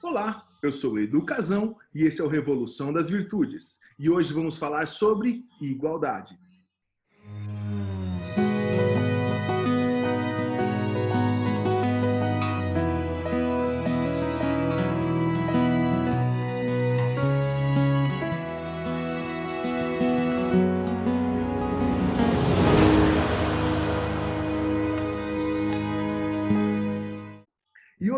Olá, 0.00 0.46
eu 0.62 0.70
sou 0.70 0.96
Edu 1.00 1.24
Casão 1.24 1.76
e 1.92 2.04
esse 2.04 2.20
é 2.20 2.24
o 2.24 2.28
Revolução 2.28 2.92
das 2.92 3.10
Virtudes. 3.10 3.80
E 3.98 4.08
hoje 4.08 4.32
vamos 4.32 4.56
falar 4.56 4.86
sobre 4.86 5.44
igualdade. 5.60 6.38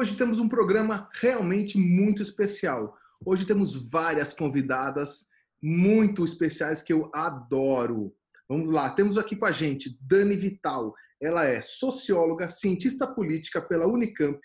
Hoje 0.00 0.16
temos 0.16 0.40
um 0.40 0.48
programa 0.48 1.10
realmente 1.12 1.76
muito 1.76 2.22
especial. 2.22 2.96
Hoje 3.22 3.44
temos 3.44 3.90
várias 3.90 4.32
convidadas 4.32 5.26
muito 5.62 6.24
especiais 6.24 6.80
que 6.80 6.90
eu 6.90 7.10
adoro. 7.12 8.10
Vamos 8.48 8.70
lá, 8.70 8.88
temos 8.88 9.18
aqui 9.18 9.36
com 9.36 9.44
a 9.44 9.52
gente 9.52 9.98
Dani 10.00 10.36
Vital. 10.36 10.94
Ela 11.20 11.44
é 11.44 11.60
socióloga, 11.60 12.48
cientista 12.48 13.06
política 13.06 13.60
pela 13.60 13.86
Unicamp, 13.86 14.40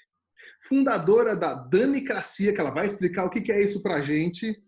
fundadora 0.68 1.38
da 1.38 1.54
Danicracia, 1.54 2.54
que 2.54 2.60
ela 2.60 2.72
vai 2.72 2.86
explicar 2.86 3.24
o 3.24 3.30
que 3.30 3.50
é 3.50 3.64
isso 3.64 3.82
para 3.82 3.96
a 3.96 4.02
gente. 4.02 4.62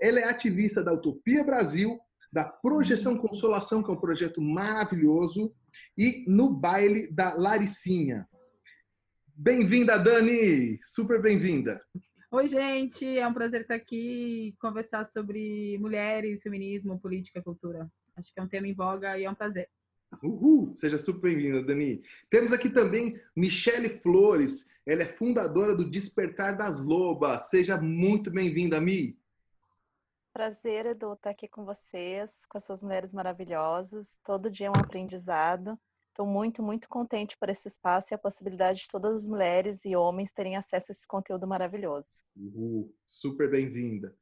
Ela 0.00 0.20
é 0.20 0.28
ativista 0.28 0.84
da 0.84 0.92
Utopia 0.92 1.42
Brasil, 1.42 1.98
da 2.32 2.44
Projeção 2.44 3.18
Consolação, 3.18 3.82
que 3.82 3.90
é 3.90 3.94
um 3.94 4.00
projeto 4.00 4.40
maravilhoso, 4.40 5.52
e 5.96 6.24
no 6.28 6.48
baile 6.48 7.10
da 7.10 7.34
Laricinha. 7.34 8.24
Bem-vinda, 9.40 9.96
Dani! 9.96 10.80
Super 10.82 11.22
bem-vinda! 11.22 11.80
Oi, 12.28 12.48
gente! 12.48 13.06
É 13.06 13.24
um 13.24 13.32
prazer 13.32 13.60
estar 13.60 13.76
aqui 13.76 14.48
e 14.48 14.52
conversar 14.60 15.06
sobre 15.06 15.78
mulheres, 15.78 16.42
feminismo, 16.42 16.98
política, 16.98 17.40
cultura. 17.40 17.88
Acho 18.16 18.34
que 18.34 18.40
é 18.40 18.42
um 18.42 18.48
tema 18.48 18.66
em 18.66 18.74
voga 18.74 19.16
e 19.16 19.22
é 19.22 19.30
um 19.30 19.36
prazer. 19.36 19.68
Uhul! 20.20 20.74
Seja 20.76 20.98
super 20.98 21.30
bem-vinda, 21.30 21.62
Dani. 21.62 22.02
Temos 22.28 22.52
aqui 22.52 22.68
também 22.68 23.16
Michele 23.36 23.88
Flores. 23.88 24.68
Ela 24.84 25.02
é 25.02 25.06
fundadora 25.06 25.76
do 25.76 25.88
Despertar 25.88 26.56
das 26.56 26.80
Lobas. 26.80 27.42
Seja 27.42 27.80
muito 27.80 28.32
bem-vinda, 28.32 28.80
Mi. 28.80 29.16
Prazer, 30.32 30.84
Edu, 30.84 31.12
estar 31.12 31.30
aqui 31.30 31.46
com 31.46 31.64
vocês, 31.64 32.44
com 32.48 32.58
essas 32.58 32.82
mulheres 32.82 33.12
maravilhosas. 33.12 34.18
Todo 34.24 34.50
dia 34.50 34.66
é 34.66 34.70
um 34.70 34.74
aprendizado. 34.74 35.78
Estou 36.18 36.26
muito, 36.26 36.64
muito 36.64 36.88
contente 36.88 37.38
por 37.38 37.48
esse 37.48 37.68
espaço 37.68 38.12
e 38.12 38.14
a 38.16 38.18
possibilidade 38.18 38.80
de 38.80 38.88
todas 38.88 39.22
as 39.22 39.28
mulheres 39.28 39.84
e 39.84 39.94
homens 39.94 40.32
terem 40.32 40.56
acesso 40.56 40.90
a 40.90 40.92
esse 40.92 41.06
conteúdo 41.06 41.46
maravilhoso. 41.46 42.08
Uhul, 42.36 42.92
super 43.06 43.48
bem-vinda. 43.48 44.12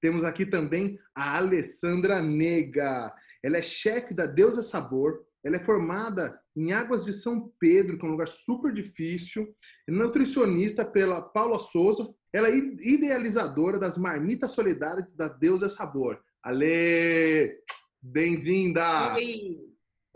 Temos 0.00 0.24
aqui 0.24 0.44
também 0.44 0.98
a 1.14 1.36
Alessandra 1.36 2.20
Nega. 2.20 3.14
Ela 3.40 3.58
é 3.58 3.62
chefe 3.62 4.12
da 4.12 4.26
Deusa 4.26 4.64
Sabor. 4.64 5.24
Ela 5.44 5.54
é 5.54 5.64
formada 5.64 6.42
em 6.56 6.72
Águas 6.72 7.04
de 7.04 7.12
São 7.12 7.52
Pedro, 7.60 7.98
que 7.98 8.04
é 8.04 8.08
um 8.08 8.12
lugar 8.12 8.26
super 8.26 8.72
difícil. 8.72 9.54
É 9.88 9.92
nutricionista 9.92 10.84
pela 10.84 11.22
Paula 11.22 11.60
Souza. 11.60 12.12
Ela 12.32 12.48
é 12.48 12.56
idealizadora 12.56 13.78
das 13.78 13.96
marmitas 13.96 14.50
solidárias 14.50 15.14
da 15.14 15.28
Deusa 15.28 15.68
Sabor. 15.68 16.20
Ale, 16.42 17.62
bem-vinda! 18.02 19.14
Oi, 19.14 19.60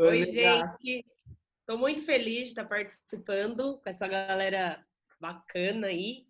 Oi 0.01 0.25
gente. 0.25 1.07
Estou 1.69 1.79
muito 1.79 2.01
feliz 2.01 2.45
de 2.45 2.49
estar 2.49 2.65
participando 2.65 3.79
com 3.83 3.91
essa 3.91 4.09
galera 4.09 4.83
bacana 5.21 5.89
aí. 5.89 6.25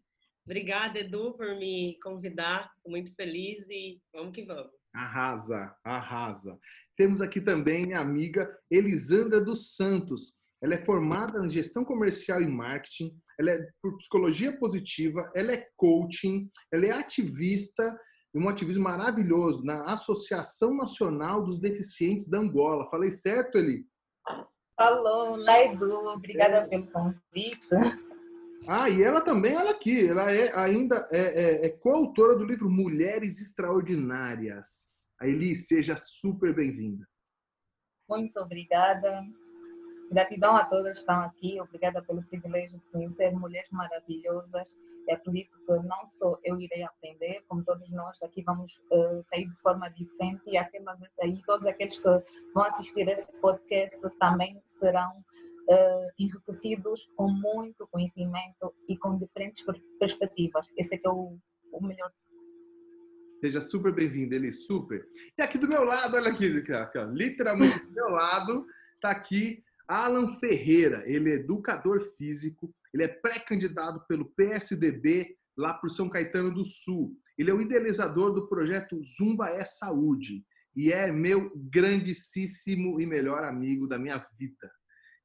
Obrigada, 0.44 0.98
Edu, 0.98 1.32
por 1.34 1.56
me 1.56 1.96
convidar. 2.02 2.72
Estou 2.76 2.90
muito 2.90 3.14
feliz 3.14 3.64
e 3.70 4.02
vamos 4.12 4.34
que 4.34 4.44
vamos. 4.44 4.72
Arrasa, 4.92 5.76
arrasa. 5.84 6.58
Temos 6.96 7.20
aqui 7.20 7.40
também 7.40 7.94
a 7.94 8.00
amiga 8.00 8.52
Elisandra 8.68 9.40
dos 9.40 9.76
Santos. 9.76 10.36
Ela 10.60 10.74
é 10.74 10.84
formada 10.84 11.38
em 11.46 11.48
gestão 11.48 11.84
comercial 11.84 12.42
e 12.42 12.48
marketing, 12.48 13.16
ela 13.38 13.52
é 13.52 13.70
por 13.80 13.96
psicologia 13.98 14.58
positiva, 14.58 15.30
ela 15.36 15.52
é 15.52 15.68
coaching, 15.76 16.50
ela 16.72 16.84
é 16.84 16.90
ativista, 16.90 17.96
um 18.34 18.48
ativismo 18.48 18.82
maravilhoso 18.82 19.62
na 19.62 19.84
Associação 19.84 20.76
Nacional 20.76 21.44
dos 21.44 21.60
Deficientes 21.60 22.28
da 22.28 22.38
Angola. 22.40 22.90
Falei 22.90 23.12
certo, 23.12 23.56
Eli? 23.56 23.86
Falou, 24.78 25.34
Laidu, 25.34 25.92
obrigada 26.06 26.58
é. 26.58 26.66
pelo 26.68 26.86
convite. 26.92 27.68
Ah, 28.68 28.88
e 28.88 29.02
ela 29.02 29.20
também, 29.20 29.54
ela 29.54 29.72
aqui, 29.72 30.08
ela 30.08 30.30
é 30.30 30.56
ainda 30.56 31.08
é, 31.10 31.18
é, 31.18 31.66
é 31.66 31.68
coautora 31.70 32.36
do 32.36 32.44
livro 32.44 32.70
Mulheres 32.70 33.40
Extraordinárias. 33.40 34.88
A 35.20 35.26
Eli, 35.26 35.56
seja 35.56 35.96
super 35.96 36.54
bem-vinda. 36.54 37.04
Muito 38.08 38.38
obrigada. 38.38 39.24
Gratidão 40.10 40.56
a 40.56 40.64
todas 40.64 40.96
que 40.96 41.00
estão 41.00 41.20
aqui. 41.20 41.60
Obrigada 41.60 42.02
pelo 42.02 42.22
privilégio 42.22 42.78
de 42.78 42.84
conhecer 42.90 43.30
mulheres 43.32 43.70
maravilhosas. 43.70 44.74
E 45.06 45.12
acredito 45.12 45.50
que 45.66 45.72
não 45.72 46.08
só 46.10 46.38
eu 46.44 46.60
irei 46.60 46.82
aprender, 46.82 47.42
como 47.48 47.64
todos 47.64 47.88
nós 47.90 48.20
aqui 48.22 48.42
vamos 48.42 48.76
uh, 48.90 49.22
sair 49.22 49.46
de 49.46 49.56
forma 49.56 49.88
diferente 49.90 50.42
e 50.46 50.56
aquelas, 50.56 50.98
e 51.24 51.42
todos 51.46 51.66
aqueles 51.66 51.98
que 51.98 52.22
vão 52.54 52.64
assistir 52.64 53.08
esse 53.08 53.32
podcast 53.40 53.98
também 54.18 54.60
serão 54.66 55.10
uh, 55.18 56.12
enriquecidos 56.18 57.08
com 57.16 57.28
muito 57.28 57.86
conhecimento 57.88 58.74
e 58.86 58.96
com 58.96 59.16
diferentes 59.18 59.64
perspectivas. 59.98 60.70
Esse 60.76 60.94
é 60.94 60.98
que 60.98 61.06
é 61.06 61.10
o, 61.10 61.38
o 61.72 61.86
melhor 61.86 62.10
Seja 63.40 63.60
super 63.60 63.92
bem-vindo, 63.92 64.34
ele 64.34 64.50
super. 64.50 65.06
E 65.38 65.42
aqui 65.42 65.58
do 65.58 65.68
meu 65.68 65.84
lado, 65.84 66.16
olha 66.16 66.32
aqui, 66.32 66.48
literalmente 67.12 67.78
do 67.86 67.92
meu 67.92 68.08
lado, 68.08 68.66
está 68.96 69.10
aqui 69.10 69.62
Alan 69.88 70.38
Ferreira, 70.38 71.02
ele 71.06 71.30
é 71.30 71.36
educador 71.36 72.12
físico, 72.18 72.74
ele 72.92 73.04
é 73.04 73.08
pré-candidato 73.08 74.06
pelo 74.06 74.26
PSDB 74.34 75.34
lá 75.56 75.72
por 75.72 75.90
São 75.90 76.10
Caetano 76.10 76.52
do 76.52 76.62
Sul. 76.62 77.16
Ele 77.38 77.50
é 77.50 77.54
o 77.54 77.62
idealizador 77.62 78.34
do 78.34 78.48
projeto 78.48 79.00
Zumba 79.02 79.48
é 79.48 79.64
Saúde 79.64 80.44
e 80.76 80.92
é 80.92 81.10
meu 81.10 81.50
grandíssimo 81.56 83.00
e 83.00 83.06
melhor 83.06 83.44
amigo 83.44 83.88
da 83.88 83.98
minha 83.98 84.18
vida. 84.38 84.70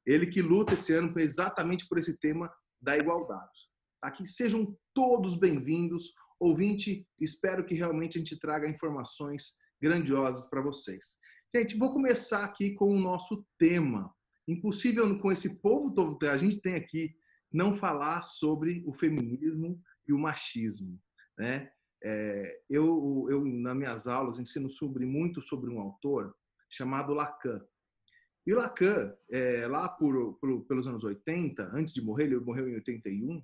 Ele 0.06 0.26
que 0.26 0.40
luta 0.40 0.74
esse 0.74 0.92
ano 0.94 1.12
exatamente 1.18 1.86
por 1.86 1.98
esse 1.98 2.18
tema 2.18 2.50
da 2.80 2.96
igualdade. 2.96 3.68
Aqui 4.00 4.26
sejam 4.26 4.76
todos 4.94 5.38
bem-vindos. 5.38 6.14
Ouvinte, 6.40 7.06
espero 7.20 7.64
que 7.64 7.74
realmente 7.74 8.16
a 8.16 8.20
gente 8.20 8.38
traga 8.38 8.68
informações 8.68 9.56
grandiosas 9.80 10.48
para 10.48 10.62
vocês. 10.62 11.18
Gente, 11.54 11.76
vou 11.76 11.92
começar 11.92 12.44
aqui 12.44 12.72
com 12.72 12.94
o 12.94 13.00
nosso 13.00 13.46
tema. 13.58 14.12
Impossível 14.46 15.18
com 15.18 15.32
esse 15.32 15.60
povo 15.60 15.94
todo 15.94 16.18
que 16.18 16.26
a 16.26 16.36
gente 16.36 16.60
tem 16.60 16.74
aqui 16.74 17.14
não 17.52 17.74
falar 17.74 18.22
sobre 18.22 18.82
o 18.86 18.92
feminismo 18.92 19.80
e 20.06 20.12
o 20.12 20.18
machismo, 20.18 21.00
né? 21.38 21.70
É, 22.02 22.60
eu, 22.68 23.26
eu, 23.30 23.42
nas 23.46 23.76
minhas 23.76 24.06
aulas, 24.06 24.38
ensino 24.38 24.68
sobre 24.68 25.06
muito 25.06 25.40
sobre 25.40 25.70
um 25.70 25.80
autor 25.80 26.34
chamado 26.68 27.14
Lacan. 27.14 27.64
E 28.46 28.52
Lacan, 28.52 29.16
é, 29.30 29.66
lá 29.66 29.88
por, 29.88 30.34
por, 30.34 30.66
pelos 30.66 30.86
anos 30.86 31.02
80, 31.02 31.70
antes 31.72 31.94
de 31.94 32.02
morrer, 32.02 32.24
ele 32.24 32.38
morreu 32.40 32.68
em 32.68 32.74
81, 32.74 33.42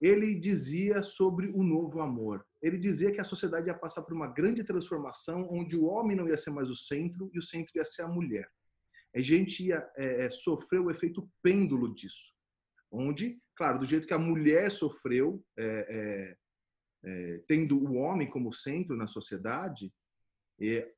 ele 0.00 0.34
dizia 0.34 1.04
sobre 1.04 1.48
o 1.50 1.62
novo 1.62 2.00
amor. 2.00 2.44
Ele 2.60 2.78
dizia 2.78 3.12
que 3.12 3.20
a 3.20 3.24
sociedade 3.24 3.68
ia 3.68 3.74
passar 3.74 4.02
por 4.02 4.14
uma 4.14 4.26
grande 4.26 4.64
transformação, 4.64 5.46
onde 5.48 5.76
o 5.76 5.84
homem 5.84 6.16
não 6.16 6.26
ia 6.26 6.38
ser 6.38 6.50
mais 6.50 6.68
o 6.68 6.74
centro 6.74 7.30
e 7.32 7.38
o 7.38 7.42
centro 7.42 7.70
ia 7.76 7.84
ser 7.84 8.02
a 8.02 8.08
mulher 8.08 8.50
a 9.14 9.20
gente 9.20 9.66
ia 9.66 9.88
é, 9.96 10.26
é, 10.26 10.30
sofrer 10.30 10.80
o 10.80 10.90
efeito 10.90 11.28
pêndulo 11.42 11.94
disso. 11.94 12.34
Onde, 12.90 13.40
claro, 13.56 13.78
do 13.78 13.86
jeito 13.86 14.06
que 14.06 14.14
a 14.14 14.18
mulher 14.18 14.70
sofreu, 14.70 15.44
é, 15.58 16.36
é, 17.04 17.42
tendo 17.46 17.78
o 17.78 17.94
homem 17.94 18.28
como 18.28 18.52
centro 18.52 18.96
na 18.96 19.06
sociedade, 19.06 19.92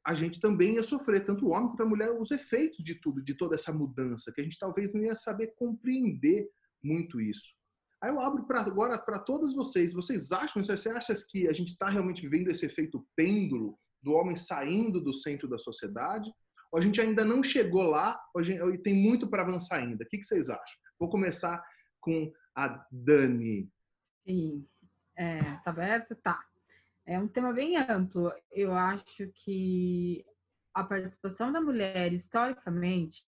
a 0.02 0.14
gente 0.14 0.40
também 0.40 0.76
ia 0.76 0.82
sofrer, 0.82 1.23
tanto 1.23 1.46
o 1.46 1.50
homem 1.50 1.69
quanto 1.69 1.82
a 1.82 1.87
mulher, 1.87 2.11
os 2.11 2.31
efeitos 2.31 2.82
de 2.82 2.94
tudo, 2.94 3.23
de 3.23 3.35
toda 3.35 3.56
essa 3.56 3.70
mudança, 3.70 4.32
que 4.32 4.40
a 4.40 4.44
gente 4.44 4.58
talvez 4.58 4.90
não 4.94 5.02
ia 5.02 5.14
saber 5.14 5.49
compreender 5.55 6.49
muito 6.82 7.20
isso. 7.20 7.55
Aí 8.02 8.11
eu 8.11 8.19
abro 8.19 8.46
pra, 8.46 8.62
agora 8.62 8.99
para 8.99 9.19
todas 9.19 9.55
vocês. 9.55 9.93
Vocês 9.93 10.32
acham, 10.32 10.62
você 10.62 10.88
acha 10.88 11.14
que 11.29 11.46
a 11.46 11.52
gente 11.52 11.73
está 11.73 11.88
realmente 11.88 12.23
vivendo 12.23 12.49
esse 12.49 12.64
efeito 12.64 13.06
pêndulo 13.14 13.79
do 14.02 14.12
homem 14.12 14.35
saindo 14.35 15.00
do 15.00 15.12
centro 15.12 15.46
da 15.46 15.58
sociedade? 15.58 16.32
Ou 16.70 16.78
a 16.78 16.82
gente 16.82 17.00
ainda 17.00 17.25
não 17.25 17.43
chegou 17.43 17.82
lá, 17.82 18.20
e 18.72 18.78
tem 18.78 18.94
muito 18.94 19.28
para 19.28 19.43
avançar 19.43 19.78
ainda. 19.78 20.05
O 20.05 20.08
que, 20.08 20.19
que, 20.19 20.25
vocês 20.25 20.49
acham? 20.49 20.81
Vou 20.99 21.08
começar 21.08 21.62
com 22.00 22.32
a 22.55 22.84
Dani. 22.90 23.69
Sim, 24.25 24.67
é, 25.17 25.40
tá 25.64 25.70
aberto? 25.70 26.14
Tá. 26.17 26.38
É 27.06 27.19
um 27.19 27.26
tema 27.26 27.52
bem 27.52 27.76
amplo. 27.76 28.32
Eu 28.52 28.72
acho 28.75 29.28
que 29.44 30.25
a 30.72 30.84
participação 30.84 31.50
da 31.50 31.61
mulher, 31.61 32.12
historicamente, 32.12 33.25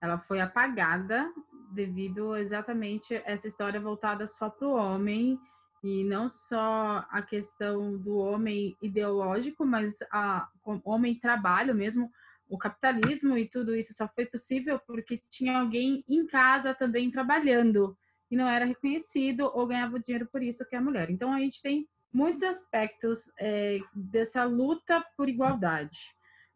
ela 0.00 0.18
foi 0.18 0.40
apagada 0.40 1.32
devido 1.72 2.36
exatamente 2.36 3.14
essa 3.24 3.48
história 3.48 3.80
voltada 3.80 4.28
só 4.28 4.48
para 4.48 4.68
o 4.68 4.74
homem 4.74 5.40
E 5.82 6.04
não 6.04 6.30
só 6.30 7.04
a 7.10 7.20
questão 7.20 7.98
do 7.98 8.16
homem 8.16 8.74
ideológico, 8.80 9.66
mas 9.66 9.94
a 10.10 10.48
homem 10.84 11.18
trabalho 11.18 11.74
mesmo, 11.74 12.10
o 12.48 12.58
capitalismo 12.58 13.36
e 13.36 13.48
tudo 13.48 13.74
isso 13.74 13.94
só 13.94 14.08
foi 14.08 14.26
possível 14.26 14.78
porque 14.86 15.22
tinha 15.28 15.58
alguém 15.58 16.04
em 16.08 16.26
casa 16.26 16.74
também 16.74 17.10
trabalhando 17.10 17.96
e 18.30 18.36
não 18.36 18.48
era 18.48 18.64
reconhecido 18.64 19.50
ou 19.54 19.66
ganhava 19.66 20.00
dinheiro 20.00 20.28
por 20.30 20.42
isso 20.42 20.64
que 20.64 20.74
é 20.74 20.78
a 20.78 20.82
mulher. 20.82 21.10
Então 21.10 21.32
a 21.32 21.38
gente 21.38 21.62
tem 21.62 21.88
muitos 22.12 22.42
aspectos 22.42 23.30
é, 23.38 23.78
dessa 23.94 24.44
luta 24.44 25.04
por 25.16 25.28
igualdade. 25.28 25.98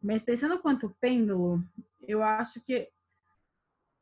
Mas 0.00 0.22
pensando 0.22 0.58
quanto 0.58 0.94
pêndulo, 1.00 1.62
eu 2.06 2.22
acho 2.22 2.60
que 2.60 2.88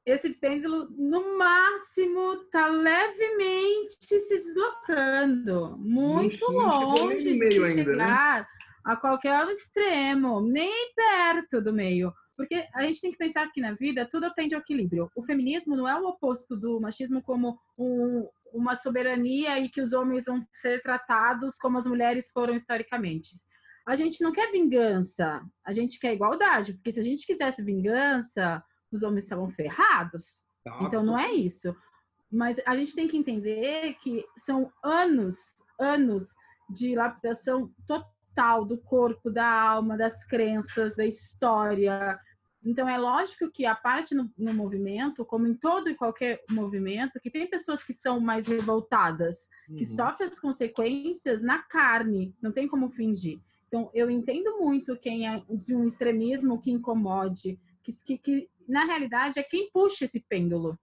esse 0.04 0.30
pêndulo, 0.30 0.88
no 0.90 1.36
máximo, 1.36 2.34
está 2.34 2.68
levemente 2.68 3.96
se 4.20 4.38
deslocando, 4.38 5.76
muito 5.78 6.46
longe 6.52 7.36
de 7.36 7.64
ainda, 7.64 7.66
né? 7.66 7.72
chegar 7.74 8.40
né? 8.40 8.46
A 8.86 8.94
qualquer 8.94 9.48
extremo, 9.48 10.40
nem 10.40 10.92
perto 10.94 11.60
do 11.60 11.72
meio. 11.72 12.14
Porque 12.36 12.68
a 12.72 12.82
gente 12.82 13.00
tem 13.00 13.10
que 13.10 13.18
pensar 13.18 13.50
que 13.50 13.60
na 13.60 13.72
vida 13.72 14.08
tudo 14.08 14.32
tende 14.32 14.54
ao 14.54 14.60
equilíbrio. 14.60 15.10
O 15.16 15.24
feminismo 15.24 15.74
não 15.74 15.88
é 15.88 16.00
o 16.00 16.06
oposto 16.06 16.56
do 16.56 16.80
machismo 16.80 17.20
como 17.20 17.58
um, 17.76 18.28
uma 18.52 18.76
soberania 18.76 19.58
e 19.58 19.68
que 19.68 19.80
os 19.80 19.92
homens 19.92 20.26
vão 20.26 20.46
ser 20.60 20.80
tratados 20.82 21.56
como 21.58 21.78
as 21.78 21.84
mulheres 21.84 22.30
foram 22.32 22.54
historicamente. 22.54 23.30
A 23.84 23.96
gente 23.96 24.22
não 24.22 24.30
quer 24.30 24.52
vingança, 24.52 25.42
a 25.64 25.72
gente 25.72 25.98
quer 25.98 26.14
igualdade, 26.14 26.74
porque 26.74 26.92
se 26.92 27.00
a 27.00 27.04
gente 27.04 27.26
quisesse 27.26 27.62
vingança, 27.62 28.62
os 28.92 29.02
homens 29.02 29.24
estavam 29.24 29.50
ferrados. 29.50 30.44
Tá. 30.62 30.78
Então 30.82 31.02
não 31.02 31.18
é 31.18 31.32
isso. 31.32 31.74
Mas 32.30 32.60
a 32.64 32.76
gente 32.76 32.94
tem 32.94 33.08
que 33.08 33.16
entender 33.16 33.96
que 34.00 34.24
são 34.38 34.70
anos, 34.84 35.36
anos 35.80 36.34
de 36.70 36.94
lapidação 36.94 37.72
total 37.86 38.15
do 38.64 38.78
corpo, 38.78 39.30
da 39.30 39.46
alma, 39.46 39.96
das 39.96 40.24
crenças, 40.24 40.94
da 40.94 41.04
história. 41.04 42.18
Então 42.64 42.88
é 42.88 42.98
lógico 42.98 43.50
que 43.50 43.64
a 43.64 43.74
parte 43.74 44.14
no, 44.14 44.30
no 44.36 44.52
movimento, 44.52 45.24
como 45.24 45.46
em 45.46 45.54
todo 45.54 45.88
e 45.88 45.94
qualquer 45.94 46.42
movimento, 46.50 47.20
que 47.20 47.30
tem 47.30 47.48
pessoas 47.48 47.82
que 47.82 47.94
são 47.94 48.20
mais 48.20 48.46
revoltadas, 48.46 49.48
uhum. 49.68 49.76
que 49.76 49.86
sofrem 49.86 50.28
as 50.28 50.38
consequências 50.38 51.42
na 51.42 51.62
carne, 51.62 52.34
não 52.42 52.52
tem 52.52 52.66
como 52.66 52.90
fingir. 52.90 53.38
Então 53.68 53.90
eu 53.94 54.10
entendo 54.10 54.58
muito 54.58 54.96
quem 54.96 55.28
é 55.28 55.42
de 55.48 55.74
um 55.74 55.86
extremismo 55.86 56.60
que 56.60 56.70
incomode, 56.70 57.58
que, 57.82 57.92
que, 58.04 58.18
que 58.18 58.50
na 58.68 58.84
realidade, 58.84 59.38
é 59.38 59.42
quem 59.42 59.70
puxa 59.70 60.04
esse 60.04 60.20
pêndulo. 60.20 60.78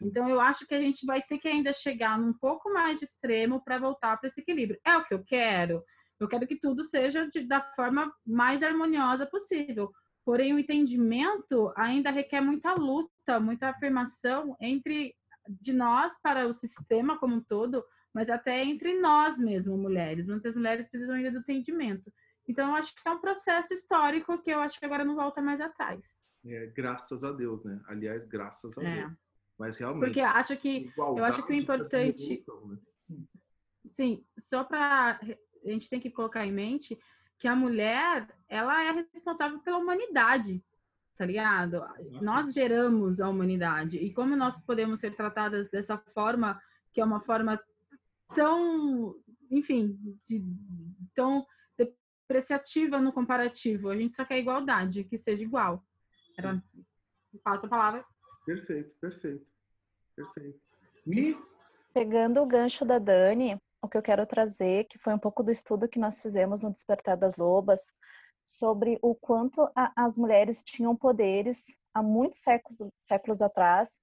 Então, 0.00 0.28
eu 0.28 0.40
acho 0.40 0.66
que 0.66 0.74
a 0.74 0.80
gente 0.80 1.04
vai 1.04 1.20
ter 1.20 1.38
que 1.38 1.48
ainda 1.48 1.72
chegar 1.72 2.18
num 2.18 2.32
pouco 2.32 2.72
mais 2.72 2.98
de 2.98 3.04
extremo 3.04 3.62
para 3.62 3.78
voltar 3.78 4.16
para 4.16 4.28
esse 4.28 4.40
equilíbrio. 4.40 4.80
É 4.84 4.96
o 4.96 5.04
que 5.04 5.12
eu 5.12 5.22
quero. 5.24 5.82
Eu 6.20 6.28
quero 6.28 6.46
que 6.46 6.56
tudo 6.56 6.84
seja 6.84 7.28
de, 7.28 7.42
da 7.42 7.60
forma 7.74 8.12
mais 8.26 8.62
harmoniosa 8.62 9.26
possível. 9.26 9.92
Porém, 10.24 10.52
o 10.52 10.58
entendimento 10.58 11.72
ainda 11.76 12.10
requer 12.10 12.40
muita 12.40 12.74
luta, 12.74 13.40
muita 13.40 13.68
afirmação 13.68 14.56
entre 14.60 15.14
de 15.48 15.72
nós 15.72 16.14
para 16.22 16.46
o 16.46 16.52
sistema 16.52 17.18
como 17.18 17.36
um 17.36 17.40
todo, 17.40 17.82
mas 18.12 18.28
até 18.28 18.62
entre 18.62 19.00
nós 19.00 19.38
mesmo, 19.38 19.78
mulheres. 19.78 20.26
Muitas 20.26 20.54
mulheres 20.54 20.88
precisam 20.88 21.14
ainda 21.14 21.30
do 21.30 21.38
entendimento. 21.38 22.12
Então, 22.46 22.68
eu 22.68 22.74
acho 22.76 22.94
que 22.94 23.06
é 23.06 23.10
um 23.10 23.20
processo 23.20 23.72
histórico 23.72 24.42
que 24.42 24.50
eu 24.50 24.60
acho 24.60 24.78
que 24.78 24.84
agora 24.84 25.04
não 25.04 25.14
volta 25.14 25.40
mais 25.40 25.60
atrás. 25.60 26.28
É, 26.44 26.66
graças 26.66 27.24
a 27.24 27.32
Deus, 27.32 27.64
né? 27.64 27.80
Aliás, 27.86 28.24
graças 28.26 28.76
a 28.78 28.82
é. 28.82 29.02
Deus. 29.02 29.12
Mas 29.58 29.76
realmente. 29.76 30.04
Porque 30.04 30.20
acho 30.20 30.56
que 30.56 30.92
eu 30.96 31.24
acho 31.24 31.42
que 31.44 31.52
o 31.52 31.56
importante. 31.56 32.44
Né? 33.10 33.26
Sim, 33.90 34.24
só 34.38 34.62
para 34.62 35.20
a 35.64 35.70
gente 35.70 35.88
tem 35.88 36.00
que 36.00 36.10
colocar 36.10 36.46
em 36.46 36.52
mente 36.52 36.98
que 37.38 37.46
a 37.46 37.54
mulher 37.54 38.28
ela 38.48 38.82
é 38.82 38.90
responsável 38.90 39.60
pela 39.60 39.78
humanidade, 39.78 40.62
tá 41.16 41.24
ligado? 41.24 41.78
Nossa. 41.78 42.24
Nós 42.24 42.52
geramos 42.52 43.20
a 43.20 43.28
humanidade 43.28 43.96
e 43.98 44.12
como 44.12 44.34
nós 44.36 44.60
podemos 44.60 45.00
ser 45.00 45.14
tratadas 45.14 45.70
dessa 45.70 45.96
forma 45.96 46.60
que 46.92 47.00
é 47.00 47.04
uma 47.04 47.20
forma 47.20 47.60
tão, 48.34 49.14
enfim, 49.50 49.98
de, 50.28 50.44
tão 51.14 51.46
depreciativa 51.76 52.98
no 52.98 53.12
comparativo. 53.12 53.88
A 53.88 53.96
gente 53.96 54.16
só 54.16 54.24
quer 54.24 54.38
igualdade, 54.38 55.04
que 55.04 55.18
seja 55.18 55.42
igual. 55.42 55.84
Era... 56.36 56.62
Passo 57.42 57.66
a 57.66 57.68
palavra. 57.68 58.04
Perfeito, 58.44 58.94
perfeito. 59.00 59.46
Perfeito. 60.16 60.60
Me... 61.06 61.36
Pegando 61.94 62.42
o 62.42 62.46
gancho 62.46 62.84
da 62.84 62.98
Dani, 62.98 63.60
o 63.82 63.88
que 63.88 63.96
eu 63.96 64.02
quero 64.02 64.26
trazer, 64.26 64.84
que 64.84 64.98
foi 64.98 65.14
um 65.14 65.18
pouco 65.18 65.42
do 65.42 65.50
estudo 65.50 65.88
que 65.88 65.98
nós 65.98 66.20
fizemos 66.20 66.62
no 66.62 66.70
Despertar 66.70 67.16
das 67.16 67.36
Lobas, 67.36 67.80
sobre 68.44 68.98
o 69.02 69.14
quanto 69.14 69.70
a, 69.74 69.92
as 69.94 70.16
mulheres 70.16 70.62
tinham 70.64 70.96
poderes 70.96 71.66
há 71.92 72.02
muitos 72.02 72.38
séculos, 72.38 72.78
séculos 72.98 73.42
atrás 73.42 74.00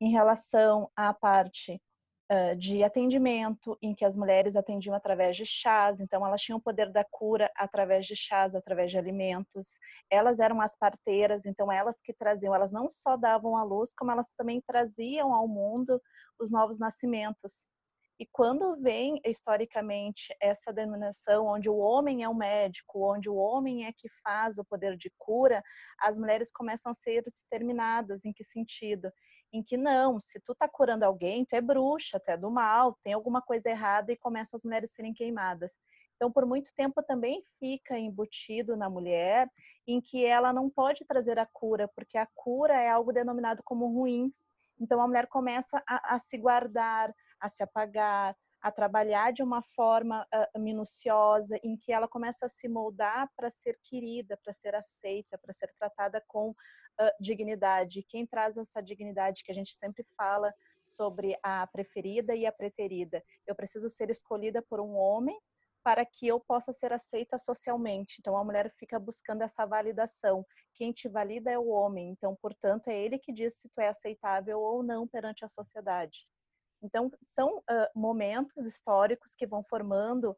em 0.00 0.10
relação 0.10 0.90
à 0.94 1.12
parte 1.12 1.80
de 2.58 2.84
atendimento, 2.84 3.78
em 3.80 3.94
que 3.94 4.04
as 4.04 4.14
mulheres 4.14 4.54
atendiam 4.54 4.94
através 4.94 5.34
de 5.34 5.46
chás, 5.46 5.98
então 5.98 6.26
elas 6.26 6.42
tinham 6.42 6.58
o 6.58 6.62
poder 6.62 6.92
da 6.92 7.02
cura 7.02 7.50
através 7.56 8.04
de 8.04 8.14
chás, 8.14 8.54
através 8.54 8.90
de 8.90 8.98
alimentos. 8.98 9.78
Elas 10.10 10.38
eram 10.38 10.60
as 10.60 10.76
parteiras, 10.76 11.46
então 11.46 11.72
elas 11.72 12.02
que 12.02 12.12
traziam, 12.12 12.54
elas 12.54 12.70
não 12.70 12.90
só 12.90 13.16
davam 13.16 13.56
a 13.56 13.64
luz, 13.64 13.94
como 13.94 14.10
elas 14.10 14.28
também 14.36 14.60
traziam 14.66 15.32
ao 15.32 15.48
mundo 15.48 15.98
os 16.38 16.50
novos 16.50 16.78
nascimentos. 16.78 17.66
E 18.18 18.26
quando 18.26 18.76
vem 18.76 19.20
historicamente 19.24 20.34
essa 20.40 20.72
denominação 20.72 21.46
onde 21.46 21.70
o 21.70 21.76
homem 21.76 22.24
é 22.24 22.28
o 22.28 22.34
médico, 22.34 23.12
onde 23.14 23.30
o 23.30 23.36
homem 23.36 23.86
é 23.86 23.92
que 23.92 24.08
faz 24.08 24.58
o 24.58 24.64
poder 24.64 24.96
de 24.96 25.08
cura, 25.16 25.62
as 26.00 26.18
mulheres 26.18 26.50
começam 26.50 26.90
a 26.90 26.94
ser 26.94 27.22
exterminadas. 27.28 28.24
Em 28.24 28.32
que 28.32 28.42
sentido? 28.42 29.12
Em 29.52 29.62
que 29.62 29.76
não, 29.76 30.18
se 30.18 30.40
tu 30.40 30.52
tá 30.52 30.68
curando 30.68 31.04
alguém, 31.04 31.44
tu 31.44 31.54
é 31.54 31.60
bruxa, 31.60 32.18
tu 32.18 32.30
é 32.30 32.36
do 32.36 32.50
mal, 32.50 32.98
tem 33.04 33.12
alguma 33.12 33.40
coisa 33.40 33.70
errada 33.70 34.12
e 34.12 34.16
começam 34.16 34.56
as 34.56 34.64
mulheres 34.64 34.90
a 34.90 34.94
serem 34.94 35.14
queimadas. 35.14 35.78
Então, 36.16 36.32
por 36.32 36.44
muito 36.44 36.72
tempo 36.74 37.00
também 37.00 37.40
fica 37.60 37.96
embutido 37.96 38.76
na 38.76 38.90
mulher 38.90 39.48
em 39.86 40.00
que 40.00 40.26
ela 40.26 40.52
não 40.52 40.68
pode 40.68 41.04
trazer 41.04 41.38
a 41.38 41.46
cura, 41.46 41.86
porque 41.94 42.18
a 42.18 42.26
cura 42.34 42.74
é 42.74 42.90
algo 42.90 43.12
denominado 43.12 43.62
como 43.62 43.86
ruim. 43.86 44.32
Então, 44.80 45.00
a 45.00 45.06
mulher 45.06 45.28
começa 45.28 45.80
a, 45.88 46.16
a 46.16 46.18
se 46.18 46.36
guardar, 46.36 47.14
a 47.40 47.48
se 47.48 47.62
apagar, 47.62 48.36
a 48.60 48.72
trabalhar 48.72 49.32
de 49.32 49.42
uma 49.42 49.62
forma 49.62 50.26
uh, 50.34 50.58
minuciosa, 50.58 51.58
em 51.62 51.76
que 51.76 51.92
ela 51.92 52.08
começa 52.08 52.46
a 52.46 52.48
se 52.48 52.68
moldar 52.68 53.30
para 53.36 53.50
ser 53.50 53.78
querida, 53.84 54.36
para 54.42 54.52
ser 54.52 54.74
aceita, 54.74 55.38
para 55.38 55.52
ser 55.52 55.72
tratada 55.78 56.22
com 56.26 56.50
uh, 56.50 56.54
dignidade. 57.20 58.04
Quem 58.08 58.26
traz 58.26 58.56
essa 58.56 58.80
dignidade 58.80 59.42
que 59.44 59.52
a 59.52 59.54
gente 59.54 59.74
sempre 59.74 60.04
fala 60.16 60.52
sobre 60.84 61.38
a 61.42 61.66
preferida 61.68 62.34
e 62.34 62.46
a 62.46 62.52
preterida? 62.52 63.22
Eu 63.46 63.54
preciso 63.54 63.88
ser 63.88 64.10
escolhida 64.10 64.60
por 64.62 64.80
um 64.80 64.96
homem 64.96 65.38
para 65.84 66.04
que 66.04 66.26
eu 66.26 66.40
possa 66.40 66.72
ser 66.72 66.92
aceita 66.92 67.38
socialmente. 67.38 68.16
Então 68.18 68.36
a 68.36 68.44
mulher 68.44 68.70
fica 68.70 68.98
buscando 68.98 69.42
essa 69.42 69.64
validação. 69.64 70.44
Quem 70.74 70.92
te 70.92 71.08
valida 71.08 71.50
é 71.50 71.58
o 71.58 71.68
homem. 71.68 72.10
Então, 72.10 72.36
portanto, 72.42 72.88
é 72.88 72.98
ele 72.98 73.18
que 73.18 73.32
diz 73.32 73.54
se 73.54 73.68
tu 73.70 73.80
é 73.80 73.88
aceitável 73.88 74.60
ou 74.60 74.82
não 74.82 75.06
perante 75.06 75.44
a 75.44 75.48
sociedade. 75.48 76.26
Então, 76.82 77.10
são 77.20 77.58
uh, 77.58 77.62
momentos 77.94 78.64
históricos 78.64 79.34
que 79.34 79.46
vão 79.46 79.62
formando 79.64 80.30
uh, 80.30 80.36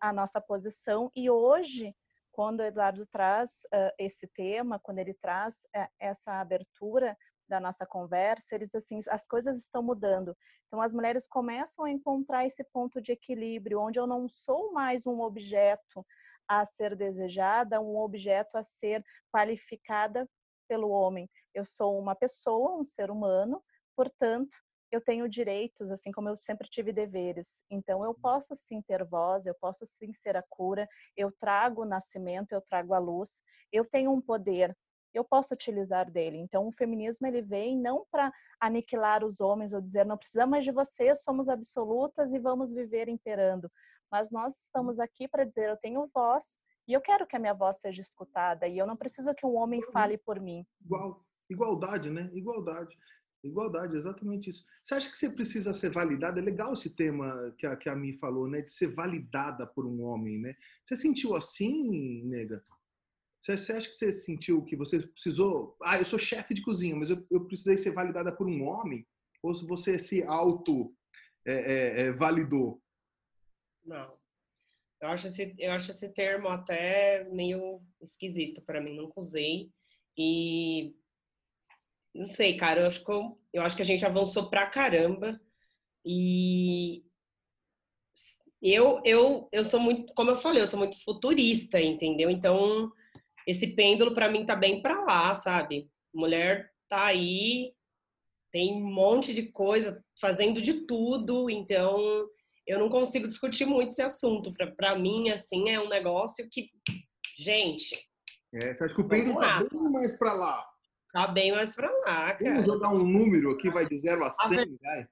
a 0.00 0.12
nossa 0.12 0.40
posição, 0.40 1.10
e 1.14 1.30
hoje, 1.30 1.94
quando 2.30 2.60
o 2.60 2.64
Eduardo 2.64 3.06
traz 3.06 3.60
uh, 3.66 3.92
esse 3.98 4.26
tema, 4.28 4.78
quando 4.78 4.98
ele 4.98 5.14
traz 5.14 5.66
essa 6.00 6.40
abertura 6.40 7.16
da 7.48 7.60
nossa 7.60 7.84
conversa, 7.84 8.54
eles 8.54 8.74
assim, 8.74 9.00
as 9.10 9.26
coisas 9.26 9.58
estão 9.58 9.82
mudando. 9.82 10.34
Então, 10.66 10.80
as 10.80 10.94
mulheres 10.94 11.28
começam 11.28 11.84
a 11.84 11.90
encontrar 11.90 12.46
esse 12.46 12.64
ponto 12.64 13.00
de 13.00 13.12
equilíbrio, 13.12 13.80
onde 13.80 13.98
eu 13.98 14.06
não 14.06 14.26
sou 14.28 14.72
mais 14.72 15.06
um 15.06 15.20
objeto 15.20 16.06
a 16.48 16.64
ser 16.64 16.96
desejada, 16.96 17.80
um 17.80 17.98
objeto 17.98 18.56
a 18.56 18.62
ser 18.62 19.04
qualificada 19.30 20.26
pelo 20.66 20.88
homem. 20.88 21.28
Eu 21.54 21.64
sou 21.66 21.98
uma 21.98 22.14
pessoa, 22.14 22.78
um 22.78 22.84
ser 22.84 23.10
humano, 23.10 23.62
portanto, 23.94 24.56
eu 24.92 25.00
tenho 25.00 25.26
direitos, 25.26 25.90
assim 25.90 26.12
como 26.12 26.28
eu 26.28 26.36
sempre 26.36 26.68
tive 26.68 26.92
deveres. 26.92 27.58
Então, 27.70 28.04
eu 28.04 28.10
uhum. 28.10 28.20
posso 28.20 28.54
sim 28.54 28.82
ter 28.82 29.02
voz, 29.04 29.46
eu 29.46 29.54
posso 29.54 29.86
sim 29.86 30.12
ser 30.12 30.36
a 30.36 30.44
cura, 30.50 30.86
eu 31.16 31.32
trago 31.32 31.82
o 31.82 31.86
nascimento, 31.86 32.52
eu 32.52 32.60
trago 32.60 32.92
a 32.92 32.98
luz, 32.98 33.42
eu 33.72 33.86
tenho 33.86 34.12
um 34.12 34.20
poder, 34.20 34.76
eu 35.14 35.24
posso 35.24 35.54
utilizar 35.54 36.10
dele. 36.10 36.36
Então, 36.36 36.68
o 36.68 36.72
feminismo 36.72 37.26
ele 37.26 37.40
vem 37.40 37.78
não 37.78 38.04
para 38.10 38.30
aniquilar 38.60 39.24
os 39.24 39.40
homens 39.40 39.72
ou 39.72 39.80
dizer 39.80 40.04
não 40.04 40.18
precisamos 40.18 40.50
mais 40.50 40.64
de 40.64 40.70
vocês, 40.70 41.22
somos 41.22 41.48
absolutas 41.48 42.32
e 42.34 42.38
vamos 42.38 42.70
viver 42.70 43.08
imperando. 43.08 43.70
Mas 44.10 44.30
nós 44.30 44.64
estamos 44.64 45.00
aqui 45.00 45.26
para 45.26 45.44
dizer 45.44 45.70
eu 45.70 45.76
tenho 45.78 46.08
voz 46.14 46.58
e 46.86 46.92
eu 46.92 47.00
quero 47.00 47.26
que 47.26 47.34
a 47.34 47.38
minha 47.38 47.54
voz 47.54 47.80
seja 47.80 48.02
escutada 48.02 48.68
e 48.68 48.76
eu 48.76 48.86
não 48.86 48.96
preciso 48.96 49.34
que 49.34 49.46
um 49.46 49.56
homem 49.56 49.80
fale 49.90 50.18
por 50.18 50.38
mim. 50.38 50.66
Igual, 50.84 51.24
igualdade, 51.48 52.10
né? 52.10 52.30
Igualdade. 52.34 52.94
Igualdade, 53.44 53.96
exatamente 53.96 54.50
isso. 54.50 54.64
Você 54.82 54.94
acha 54.94 55.10
que 55.10 55.18
você 55.18 55.28
precisa 55.28 55.74
ser 55.74 55.90
validada? 55.90 56.40
É 56.40 56.42
legal 56.42 56.72
esse 56.72 56.90
tema 56.90 57.52
que 57.58 57.66
a, 57.66 57.76
que 57.76 57.88
a 57.88 57.96
Mi 57.96 58.12
falou, 58.12 58.48
né? 58.48 58.60
De 58.60 58.70
ser 58.70 58.94
validada 58.94 59.66
por 59.66 59.84
um 59.84 60.02
homem, 60.02 60.38
né? 60.38 60.56
Você 60.84 60.96
sentiu 60.96 61.34
assim, 61.34 62.22
nega? 62.24 62.62
Você, 63.40 63.56
você 63.56 63.72
acha 63.72 63.88
que 63.88 63.96
você 63.96 64.12
sentiu 64.12 64.64
que 64.64 64.76
você 64.76 65.04
precisou... 65.08 65.76
Ah, 65.82 65.98
eu 65.98 66.04
sou 66.04 66.20
chefe 66.20 66.54
de 66.54 66.62
cozinha, 66.62 66.94
mas 66.94 67.10
eu, 67.10 67.26
eu 67.28 67.44
precisei 67.44 67.76
ser 67.76 67.90
validada 67.92 68.30
por 68.30 68.46
um 68.46 68.62
homem? 68.62 69.04
Ou 69.42 69.52
se 69.52 69.66
você 69.66 69.98
se 69.98 70.22
auto 70.22 70.94
é, 71.44 71.52
é, 71.52 72.00
é, 72.02 72.12
validou? 72.12 72.80
Não. 73.84 74.16
Eu 75.00 75.08
acho, 75.08 75.26
esse, 75.26 75.52
eu 75.58 75.72
acho 75.72 75.90
esse 75.90 76.08
termo 76.10 76.46
até 76.46 77.28
meio 77.30 77.82
esquisito 78.00 78.62
para 78.62 78.80
mim, 78.80 78.94
nunca 78.94 79.18
usei. 79.18 79.68
E 80.16 80.94
não 82.14 82.24
sei, 82.26 82.56
cara, 82.56 82.80
eu 82.80 82.86
acho 82.86 83.04
que, 83.04 83.10
eu, 83.10 83.38
eu 83.52 83.62
acho 83.62 83.76
que 83.76 83.82
a 83.82 83.86
gente 83.86 84.04
avançou 84.04 84.50
pra 84.50 84.66
caramba. 84.66 85.40
E 86.04 87.04
eu, 88.60 89.00
eu, 89.04 89.48
eu 89.50 89.64
sou 89.64 89.80
muito, 89.80 90.12
como 90.14 90.30
eu 90.30 90.36
falei, 90.36 90.62
eu 90.62 90.66
sou 90.66 90.78
muito 90.78 91.02
futurista, 91.02 91.80
entendeu? 91.80 92.30
Então, 92.30 92.92
esse 93.46 93.66
pêndulo 93.68 94.14
para 94.14 94.30
mim 94.30 94.44
tá 94.44 94.54
bem 94.54 94.82
para 94.82 95.02
lá, 95.02 95.34
sabe? 95.34 95.90
Mulher 96.14 96.70
tá 96.88 97.06
aí, 97.06 97.72
tem 98.52 98.74
um 98.74 98.92
monte 98.92 99.32
de 99.32 99.50
coisa, 99.50 100.04
fazendo 100.20 100.60
de 100.60 100.86
tudo, 100.86 101.48
então 101.48 102.28
eu 102.66 102.78
não 102.78 102.88
consigo 102.88 103.26
discutir 103.26 103.64
muito 103.64 103.90
esse 103.90 104.02
assunto. 104.02 104.52
Para 104.76 104.96
mim, 104.96 105.30
assim, 105.30 105.70
é 105.70 105.80
um 105.80 105.88
negócio 105.88 106.46
que, 106.50 106.70
gente. 107.38 107.98
É, 108.52 108.74
você 108.74 108.84
acha 108.84 108.94
que 108.94 109.00
o 109.00 109.08
pêndulo 109.08 109.40
tá 109.40 109.64
bem 109.64 109.90
mais 109.90 110.16
para 110.16 110.34
lá? 110.34 110.71
Tá 111.12 111.26
bem 111.26 111.52
mais 111.52 111.74
pra 111.74 111.90
lá, 111.90 112.32
cara. 112.32 112.50
Vamos 112.52 112.66
jogar 112.66 112.88
um 112.90 113.04
número 113.04 113.50
aqui, 113.50 113.70
vai 113.70 113.86
de 113.86 113.98
0 113.98 114.24
a 114.24 114.30
100, 114.30 114.56
ver... 114.56 114.78
vai. 114.82 115.06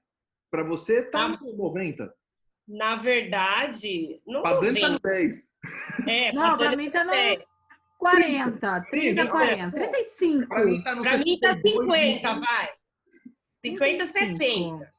Pra 0.49 0.63
você 0.63 1.03
tá 1.03 1.29
na... 1.29 1.39
no 1.39 1.55
90. 1.55 2.13
Na 2.67 2.95
verdade, 2.95 4.21
no 4.25 4.41
pra 4.41 4.55
90. 4.55 4.73
Dani 4.73 4.81
tá 4.81 4.89
no 4.89 4.99
10. 4.99 5.53
É, 6.07 6.33
Não, 6.33 6.57
pra, 6.57 6.67
pra 6.69 6.77
mim 6.77 6.89
tá 6.89 7.03
no 7.03 7.11
10. 7.11 7.45
40, 7.99 8.81
30, 8.89 9.27
40, 9.27 9.71
35. 9.77 10.47
Pra 10.47 10.65
mim 10.65 10.81
tá 10.81 10.95
no 10.95 11.01
pra 11.03 11.17
mim 11.19 11.39
tá 11.39 11.55
50, 11.55 12.39
vai. 12.39 12.69
50, 13.61 14.05
60. 14.07 14.93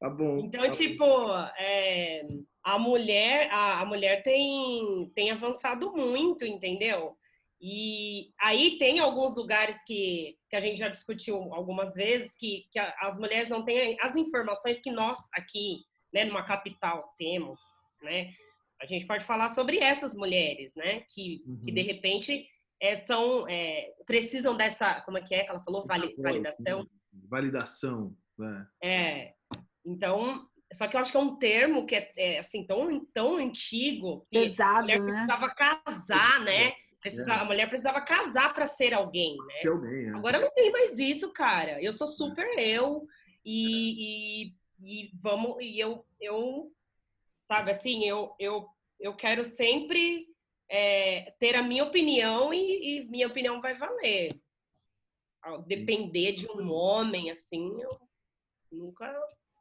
Tá 0.00 0.10
bom. 0.10 0.38
Então, 0.38 0.64
tá 0.64 0.70
tipo, 0.72 1.04
é, 1.58 2.26
a 2.64 2.76
mulher, 2.76 3.48
a, 3.52 3.82
a 3.82 3.84
mulher 3.84 4.22
tem, 4.24 5.12
tem 5.14 5.30
avançado 5.30 5.92
muito, 5.92 6.44
entendeu? 6.44 7.16
E 7.60 8.32
aí 8.40 8.78
tem 8.78 9.00
alguns 9.00 9.36
lugares 9.36 9.82
que, 9.84 10.38
que 10.48 10.56
a 10.56 10.60
gente 10.60 10.78
já 10.78 10.88
discutiu 10.88 11.36
algumas 11.52 11.92
vezes 11.94 12.34
que, 12.34 12.66
que 12.72 12.78
as 12.78 13.18
mulheres 13.18 13.50
não 13.50 13.62
têm 13.62 13.98
as 14.00 14.16
informações 14.16 14.80
que 14.80 14.90
nós 14.90 15.18
aqui, 15.34 15.84
né, 16.12 16.24
numa 16.24 16.42
capital 16.42 17.14
temos, 17.18 17.60
né? 18.02 18.30
A 18.80 18.86
gente 18.86 19.06
pode 19.06 19.26
falar 19.26 19.50
sobre 19.50 19.78
essas 19.78 20.14
mulheres, 20.14 20.72
né, 20.74 21.04
que, 21.10 21.42
uhum. 21.46 21.60
que 21.62 21.70
de 21.70 21.82
repente 21.82 22.48
é, 22.80 22.96
são 22.96 23.46
é, 23.46 23.92
precisam 24.06 24.56
dessa, 24.56 25.02
como 25.02 25.18
é 25.18 25.20
que 25.20 25.34
é 25.34 25.44
que 25.44 25.50
ela 25.50 25.60
falou, 25.60 25.84
Vali, 25.86 26.14
validação. 26.16 26.88
Validação, 27.28 28.16
né? 28.38 28.66
É. 28.82 29.34
Então, 29.84 30.48
só 30.72 30.88
que 30.88 30.96
eu 30.96 31.00
acho 31.00 31.10
que 31.10 31.16
é 31.18 31.20
um 31.20 31.36
termo 31.36 31.84
que 31.84 31.94
é, 31.94 32.12
é 32.16 32.38
assim 32.38 32.66
tão 32.66 33.04
tão 33.12 33.36
antigo 33.36 34.26
que 34.30 34.48
Pesado, 34.48 34.78
a 34.78 34.80
mulher 34.80 35.00
né? 35.00 35.12
precisava 35.12 35.54
casar, 35.54 36.40
né? 36.40 36.72
Precisa, 37.00 37.32
é. 37.32 37.36
A 37.36 37.44
mulher 37.44 37.68
precisava 37.68 38.00
casar 38.02 38.52
para 38.52 38.66
ser 38.66 38.92
alguém, 38.92 39.36
né? 39.36 39.54
Ser 39.60 39.68
alguém, 39.68 40.06
é. 40.06 40.10
Agora 40.10 40.38
não 40.38 40.50
tem 40.50 40.70
mais 40.70 40.98
isso, 40.98 41.32
cara. 41.32 41.82
Eu 41.82 41.92
sou 41.92 42.06
super 42.06 42.46
eu 42.58 43.06
e, 43.44 44.44
e, 44.44 44.54
e, 44.82 45.10
vamos 45.14 45.56
e 45.60 45.80
eu 45.80 46.04
eu 46.20 46.70
sabe 47.46 47.70
assim 47.70 48.06
eu 48.06 48.34
eu 48.38 48.68
eu 48.98 49.16
quero 49.16 49.42
sempre 49.44 50.28
é, 50.68 51.32
ter 51.40 51.56
a 51.56 51.62
minha 51.62 51.84
opinião 51.84 52.52
e, 52.52 52.98
e, 52.98 53.08
minha 53.08 53.26
opinião 53.26 53.60
vai 53.60 53.74
valer. 53.74 54.38
Depender 55.66 56.32
de 56.32 56.46
um 56.50 56.70
homem 56.70 57.30
assim, 57.30 57.80
eu 57.80 57.98
nunca 58.70 59.10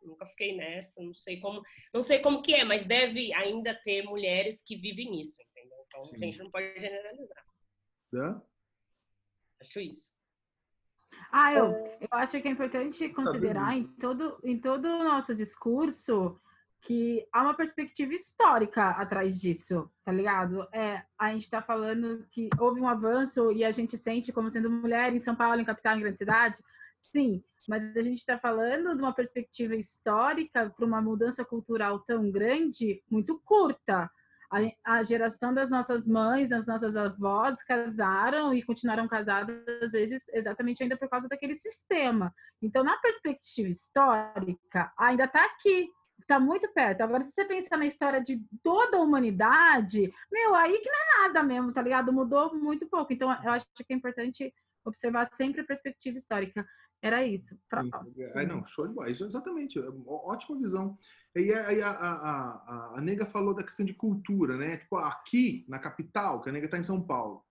nunca 0.01 0.25
fiquei 0.27 0.55
nessa, 0.55 1.01
não 1.01 1.13
sei 1.13 1.39
como 1.39 1.62
não 1.93 2.01
sei 2.01 2.19
como 2.19 2.41
que 2.41 2.53
é, 2.53 2.63
mas 2.63 2.86
deve 2.86 3.34
ainda 3.34 3.74
ter 3.74 4.03
mulheres 4.03 4.62
que 4.62 4.75
vivem 4.75 5.12
nisso. 5.12 5.38
Então 5.89 6.05
Sim. 6.05 6.15
a 6.15 6.19
gente 6.19 6.39
não 6.39 6.51
pode 6.51 6.74
generalizar. 6.79 7.46
É? 8.13 8.41
Acho 9.62 9.79
isso. 9.79 10.12
Ah, 11.31 11.53
eu, 11.53 11.72
eu 12.00 12.08
acho 12.12 12.41
que 12.41 12.48
é 12.48 12.51
importante 12.51 13.10
tá 13.10 13.15
considerar 13.15 13.75
em 13.75 13.84
todo, 13.84 14.39
em 14.43 14.58
todo 14.58 14.86
o 14.86 15.03
nosso 15.03 15.36
discurso 15.36 16.39
que 16.81 17.27
há 17.34 17.41
uma 17.41 17.53
perspectiva 17.53 18.13
histórica 18.13 18.91
atrás 18.91 19.39
disso, 19.39 19.91
tá 20.05 20.12
ligado? 20.12 20.65
É, 20.72 21.03
a 21.17 21.34
gente 21.34 21.43
está 21.43 21.62
falando 21.62 22.25
que 22.31 22.50
houve 22.58 22.79
um 22.79 22.88
avanço 22.88 23.51
e 23.51 23.65
a 23.65 23.72
gente 23.72 23.98
sente 23.98 24.31
como 24.31 24.50
sendo 24.50 24.69
mulher 24.69 25.13
em 25.13 25.19
São 25.19 25.36
Paulo, 25.36 25.60
em 25.60 25.65
capital, 25.65 25.98
em 25.98 26.01
grande 26.01 26.17
cidade. 26.17 26.58
Sim, 27.01 27.43
mas 27.67 27.84
a 27.96 28.01
gente 28.01 28.19
está 28.19 28.39
falando 28.39 28.96
de 28.96 29.01
uma 29.01 29.13
perspectiva 29.13 29.75
histórica 29.75 30.69
para 30.69 30.86
uma 30.86 31.01
mudança 31.01 31.43
cultural 31.43 32.00
tão 32.00 32.31
grande, 32.31 33.03
muito 33.10 33.38
curta 33.39 34.10
a, 34.51 34.97
a 34.97 35.03
geração 35.03 35.53
das 35.53 35.69
nossas 35.69 36.07
mães, 36.07 36.49
das 36.49 36.67
nossas 36.67 36.95
avós 36.95 37.61
casaram 37.63 38.53
e 38.53 38.63
continuaram 38.63 39.07
casadas, 39.07 39.67
às 39.83 39.91
vezes, 39.91 40.23
exatamente 40.33 40.81
ainda 40.81 40.97
por 40.97 41.09
causa 41.09 41.27
daquele 41.27 41.55
sistema. 41.55 42.33
Então, 42.61 42.83
na 42.83 42.97
perspectiva 42.97 43.69
histórica, 43.69 44.91
ainda 44.97 45.25
está 45.25 45.45
aqui, 45.45 45.89
está 46.19 46.39
muito 46.39 46.67
perto. 46.73 47.01
Agora, 47.01 47.23
se 47.23 47.31
você 47.31 47.45
pensar 47.45 47.77
na 47.77 47.85
história 47.85 48.21
de 48.21 48.41
toda 48.63 48.97
a 48.97 49.01
humanidade, 49.01 50.11
meu, 50.31 50.55
aí 50.55 50.77
que 50.79 50.89
não 50.89 50.99
é 50.99 51.27
nada 51.27 51.43
mesmo, 51.43 51.71
tá 51.71 51.81
ligado? 51.81 52.11
Mudou 52.11 52.55
muito 52.55 52.87
pouco. 52.87 53.13
Então, 53.13 53.31
eu 53.43 53.51
acho 53.51 53.65
que 53.75 53.93
é 53.93 53.95
importante 53.95 54.53
observar 54.83 55.27
sempre 55.33 55.61
a 55.61 55.65
perspectiva 55.65 56.17
histórica. 56.17 56.67
Era 57.01 57.23
isso. 57.23 57.57
Não, 58.45 58.65
show 58.65 58.87
de 58.87 58.93
bola. 58.93 59.09
Exatamente. 59.09 59.79
Ótima 60.05 60.59
visão. 60.59 60.97
E 61.36 61.53
aí 61.53 61.81
a, 61.81 61.91
a, 61.91 62.12
a, 62.12 62.93
a, 62.98 63.01
nega 63.01 63.25
falou 63.25 63.53
da 63.53 63.63
questão 63.63 63.86
de 63.86 63.93
cultura, 63.93 64.57
né? 64.57 64.77
Tipo, 64.77 64.98
aqui 64.98 65.65
na 65.67 65.77
capital, 65.77 66.41
que 66.41 66.50
a 66.50 66.51
nega 66.51 66.65
está 66.65 66.77
em 66.77 66.83
São 66.83 67.01
Paulo, 67.01 67.43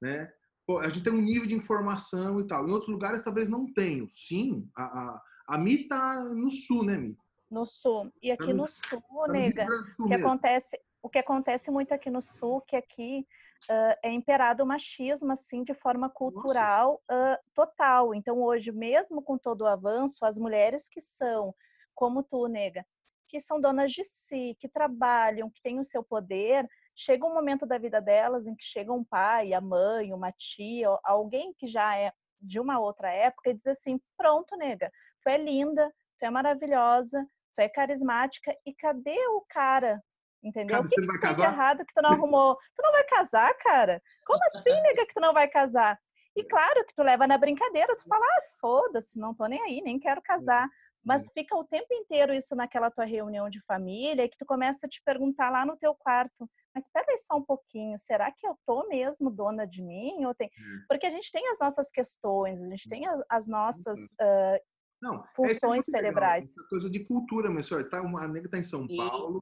né? 0.00 0.32
Pô, 0.66 0.78
a 0.78 0.88
gente 0.88 1.04
tem 1.04 1.12
um 1.12 1.20
nível 1.20 1.46
de 1.46 1.54
informação 1.54 2.40
e 2.40 2.46
tal. 2.46 2.68
Em 2.68 2.72
outros 2.72 2.90
lugares 2.90 3.22
talvez 3.22 3.48
não 3.48 3.72
tenham. 3.72 4.08
Sim, 4.08 4.68
a, 4.76 4.84
a, 4.84 5.22
a 5.48 5.58
Mi 5.58 5.86
tá 5.86 6.24
no 6.24 6.50
sul, 6.50 6.84
né, 6.84 6.96
Mi? 6.96 7.16
No 7.50 7.64
sul. 7.64 8.12
E 8.22 8.30
aqui 8.30 8.46
tá 8.46 8.52
no, 8.52 8.62
no, 8.62 8.68
sul, 8.68 9.02
tá 9.26 9.32
nega, 9.32 9.66
o 9.98 10.06
que 10.08 10.14
acontece, 10.14 10.80
o 11.02 11.08
que 11.08 11.18
acontece 11.18 11.70
muito 11.70 11.92
aqui 11.92 12.10
no 12.10 12.22
sul, 12.22 12.60
que 12.60 12.76
aqui 12.76 13.26
uh, 13.70 13.96
é 14.02 14.12
imperado 14.12 14.62
o 14.62 14.66
machismo, 14.66 15.32
assim, 15.32 15.62
de 15.62 15.74
forma 15.74 16.08
cultural 16.08 17.02
uh, 17.10 17.36
total. 17.54 18.14
Então, 18.14 18.42
hoje, 18.42 18.72
mesmo 18.72 19.22
com 19.22 19.38
todo 19.38 19.62
o 19.62 19.66
avanço, 19.66 20.24
as 20.24 20.38
mulheres 20.38 20.88
que 20.88 21.00
são, 21.00 21.54
como 21.94 22.22
tu, 22.22 22.46
nega, 22.46 22.84
que 23.30 23.38
são 23.38 23.60
donas 23.60 23.92
de 23.92 24.02
si, 24.02 24.56
que 24.58 24.68
trabalham, 24.68 25.48
que 25.48 25.62
têm 25.62 25.78
o 25.78 25.84
seu 25.84 26.02
poder, 26.02 26.68
chega 26.96 27.24
um 27.24 27.32
momento 27.32 27.64
da 27.64 27.78
vida 27.78 28.00
delas 28.00 28.44
em 28.46 28.56
que 28.56 28.64
chega 28.64 28.92
um 28.92 29.04
pai, 29.04 29.54
a 29.54 29.60
mãe, 29.60 30.12
uma 30.12 30.32
tia, 30.32 30.88
alguém 31.04 31.54
que 31.56 31.68
já 31.68 31.96
é 31.96 32.12
de 32.40 32.58
uma 32.58 32.80
outra 32.80 33.08
época 33.08 33.50
e 33.50 33.54
diz 33.54 33.68
assim: 33.68 34.00
pronto, 34.16 34.56
nega, 34.56 34.90
tu 35.22 35.28
é 35.28 35.38
linda, 35.38 35.88
tu 36.18 36.24
é 36.24 36.30
maravilhosa, 36.30 37.24
tu 37.54 37.60
é 37.60 37.68
carismática, 37.68 38.52
e 38.66 38.74
cadê 38.74 39.16
o 39.28 39.44
cara? 39.48 40.02
Entendeu? 40.42 40.76
Cara, 40.76 40.86
o 40.86 40.88
que, 40.88 40.96
que 40.96 41.06
tu 41.06 41.20
fez 41.20 41.38
errado 41.38 41.84
que 41.86 41.94
tu 41.94 42.02
não 42.02 42.10
arrumou? 42.10 42.56
Tu 42.74 42.82
não 42.82 42.90
vai 42.90 43.04
casar, 43.04 43.54
cara? 43.58 44.02
Como 44.26 44.42
assim, 44.44 44.80
nega, 44.82 45.06
que 45.06 45.14
tu 45.14 45.20
não 45.20 45.32
vai 45.32 45.46
casar? 45.46 46.00
E 46.34 46.42
claro 46.44 46.84
que 46.86 46.94
tu 46.94 47.02
leva 47.02 47.26
na 47.26 47.38
brincadeira, 47.38 47.94
tu 47.96 48.08
fala, 48.08 48.24
ah, 48.24 48.42
foda-se, 48.60 49.18
não 49.18 49.34
tô 49.34 49.46
nem 49.46 49.62
aí, 49.62 49.80
nem 49.82 50.00
quero 50.00 50.22
casar. 50.22 50.68
Mas 51.04 51.22
uhum. 51.22 51.28
fica 51.34 51.56
o 51.56 51.64
tempo 51.64 51.86
inteiro 51.92 52.34
isso 52.34 52.54
naquela 52.54 52.90
tua 52.90 53.04
reunião 53.04 53.48
de 53.48 53.60
família 53.62 54.24
e 54.24 54.28
que 54.28 54.36
tu 54.36 54.44
começa 54.44 54.86
a 54.86 54.88
te 54.88 55.00
perguntar 55.04 55.50
lá 55.50 55.64
no 55.64 55.76
teu 55.76 55.94
quarto, 55.94 56.48
mas 56.74 56.84
espera 56.84 57.06
aí 57.08 57.18
só 57.18 57.36
um 57.36 57.42
pouquinho, 57.42 57.98
será 57.98 58.30
que 58.30 58.46
eu 58.46 58.56
tô 58.66 58.86
mesmo 58.88 59.30
dona 59.30 59.66
de 59.66 59.82
mim? 59.82 60.24
Ou 60.24 60.34
tem... 60.34 60.48
Hum. 60.48 60.84
Porque 60.88 61.06
a 61.06 61.10
gente 61.10 61.32
tem 61.32 61.48
as 61.48 61.58
nossas 61.58 61.90
questões, 61.90 62.62
a 62.62 62.68
gente 62.68 62.88
tem 62.88 63.06
as, 63.06 63.22
as 63.28 63.46
nossas 63.46 63.98
uh, 64.12 64.60
Não, 65.00 65.24
funções 65.34 65.88
é 65.88 65.90
cerebrais. 65.90 66.44
Legal, 66.44 66.60
essa 66.60 66.68
coisa 66.68 66.90
de 66.90 67.04
cultura, 67.04 67.50
mas 67.50 67.66
senhor, 67.66 67.88
tá, 67.88 68.02
uma, 68.02 68.22
a 68.22 68.28
nega 68.28 68.48
tá 68.48 68.58
em 68.58 68.64
São 68.64 68.86
Paulo, 68.86 69.40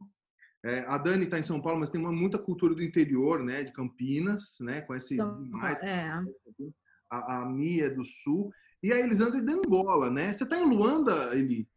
é, 0.65 0.81
a 0.81 0.99
Dani 0.99 1.25
está 1.25 1.39
em 1.39 1.43
São 1.43 1.61
Paulo, 1.61 1.79
mas 1.79 1.91
tem 1.91 2.01
uma, 2.01 2.11
muita 2.11 2.39
cultura 2.39 2.75
do 2.75 2.83
interior, 2.83 3.43
né? 3.45 3.63
De 3.63 3.73
Campinas, 3.73 4.57
né? 4.61 4.81
Conhece 4.81 5.15
então, 5.15 5.41
mais. 5.51 5.81
É. 5.83 6.11
A, 7.11 7.43
a 7.43 7.47
Mia 7.47 7.87
é 7.87 7.91
do 7.91 8.05
Sul. 8.05 8.51
E 8.83 8.93
a 8.93 8.99
Elisandra 8.99 9.39
é 9.39 9.43
de 9.43 9.53
Angola, 9.53 10.09
né? 10.09 10.33
Você 10.33 10.45
está 10.45 10.57
em 10.57 10.65
Luanda, 10.65 11.35
Eli? 11.35 11.69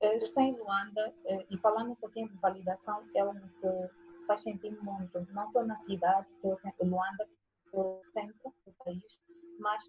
Eu 0.00 0.12
estou 0.12 0.42
em 0.42 0.56
Luanda 0.56 1.12
eh, 1.26 1.46
e 1.50 1.58
falando 1.58 1.90
um 1.90 1.96
pouquinho 1.96 2.28
de 2.28 2.36
validação, 2.36 3.02
é 3.14 3.20
algo 3.20 3.40
que 3.60 4.16
se 4.16 4.24
faz 4.26 4.42
sentir 4.42 4.70
muito, 4.80 5.26
não 5.32 5.46
só 5.48 5.64
na 5.64 5.76
cidade, 5.76 6.32
que 6.40 6.46
é 6.46 6.84
Luanda, 6.84 7.28
que 7.68 7.76
é 7.76 7.80
o 7.80 8.00
centro 8.12 8.54
do 8.64 8.72
país, 8.84 9.20
mas 9.58 9.82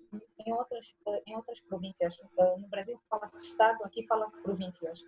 em 0.46 0.52
outras, 0.52 0.96
em 1.28 1.36
outras 1.36 1.62
províncias. 1.62 2.18
No 2.58 2.68
Brasil 2.68 3.00
fala-se 3.08 3.38
Estado, 3.48 3.84
aqui 3.84 4.06
fala-se 4.08 4.42
províncias. 4.42 5.04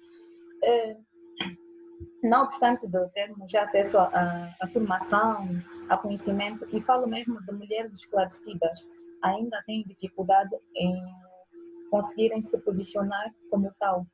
Não 2.24 2.44
obstante 2.44 2.88
de 2.88 3.10
termos 3.10 3.50
já 3.50 3.64
acesso 3.64 3.98
à 3.98 4.68
formação, 4.72 5.48
a 5.90 5.98
conhecimento, 5.98 6.68
e 6.72 6.80
falo 6.80 7.08
mesmo 7.08 7.42
de 7.44 7.52
mulheres 7.52 7.94
esclarecidas, 7.94 8.88
ainda 9.24 9.64
têm 9.66 9.84
dificuldade 9.84 10.56
em 10.76 11.02
conseguirem 11.92 12.42
se 12.42 12.58
posicionar 12.60 13.32
como 13.52 13.72
tal, 13.80 14.08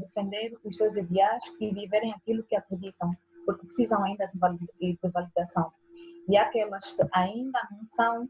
defender 0.00 0.56
os 0.64 0.76
seus 0.76 0.96
ideais 0.96 1.42
e 1.58 1.72
viverem 1.72 2.12
aquilo 2.12 2.44
que 2.44 2.54
acreditam, 2.54 3.10
porque 3.44 3.66
precisam 3.66 4.04
ainda 4.04 4.26
de 4.26 4.38
validação. 5.10 5.72
E 6.28 6.36
aquelas 6.36 6.92
que 6.92 7.02
ainda 7.12 7.60
não 7.70 7.84
são, 7.84 8.28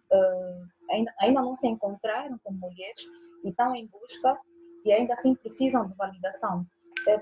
ainda, 0.90 1.12
ainda 1.20 1.42
não 1.42 1.56
se 1.56 1.66
encontraram 1.66 2.38
como 2.44 2.58
mulheres 2.58 3.04
e 3.42 3.50
estão 3.50 3.74
em 3.74 3.86
busca 3.88 4.38
e 4.84 4.92
ainda 4.92 5.14
assim 5.14 5.34
precisam 5.34 5.86
de 5.86 5.94
validação. 5.94 6.64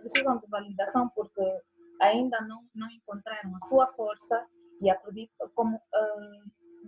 precisam 0.00 0.38
de 0.38 0.46
validação 0.48 1.08
porque 1.14 1.42
ainda 2.00 2.38
não, 2.42 2.62
não 2.74 2.90
encontraram 2.90 3.56
a 3.56 3.66
sua 3.66 3.86
força 3.88 4.46
e 4.80 4.90
acredito 4.90 5.32
como 5.54 5.80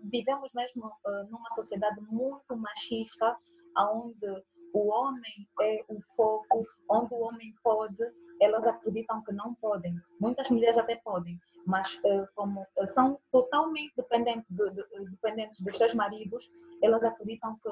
vivemos 0.05 0.53
mesmo 0.55 0.87
uh, 0.87 1.31
numa 1.31 1.51
sociedade 1.51 2.01
muito 2.11 2.57
machista, 2.57 3.37
onde 3.77 4.45
o 4.73 4.89
homem 4.89 5.49
é 5.61 5.85
o 5.89 6.01
foco, 6.17 6.67
onde 6.89 7.15
o 7.15 7.21
homem 7.21 7.55
pode, 7.63 8.03
elas 8.41 8.67
acreditam 8.67 9.23
que 9.23 9.33
não 9.33 9.55
podem. 9.55 9.95
Muitas 10.21 10.49
mulheres 10.51 10.79
até 10.79 10.97
podem, 10.97 11.39
mas 11.67 11.95
uh, 11.97 12.29
como 12.35 12.63
uh, 12.63 12.87
são 12.87 13.19
totalmente 13.33 13.93
dependentes, 13.97 14.47
de, 14.51 14.71
de, 14.71 15.11
dependentes 15.11 15.61
dos 15.61 15.77
seus 15.77 15.95
maridos, 15.95 16.51
elas 16.83 17.05
acreditam 17.05 17.59
que 17.63 17.71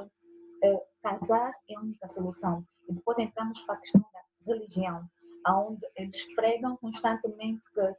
casar 1.03 1.55
é 1.69 1.76
a 1.76 1.81
única 1.81 2.09
solução. 2.09 2.65
E 2.88 2.93
depois 2.93 3.19
entramos 3.19 3.62
para 3.62 3.75
a 3.75 3.79
questão 3.79 4.00
da 4.00 4.53
religião, 4.53 5.05
onde 5.47 5.87
eles 5.95 6.25
pregam 6.35 6.76
constantemente 6.79 7.62
que, 7.73 7.95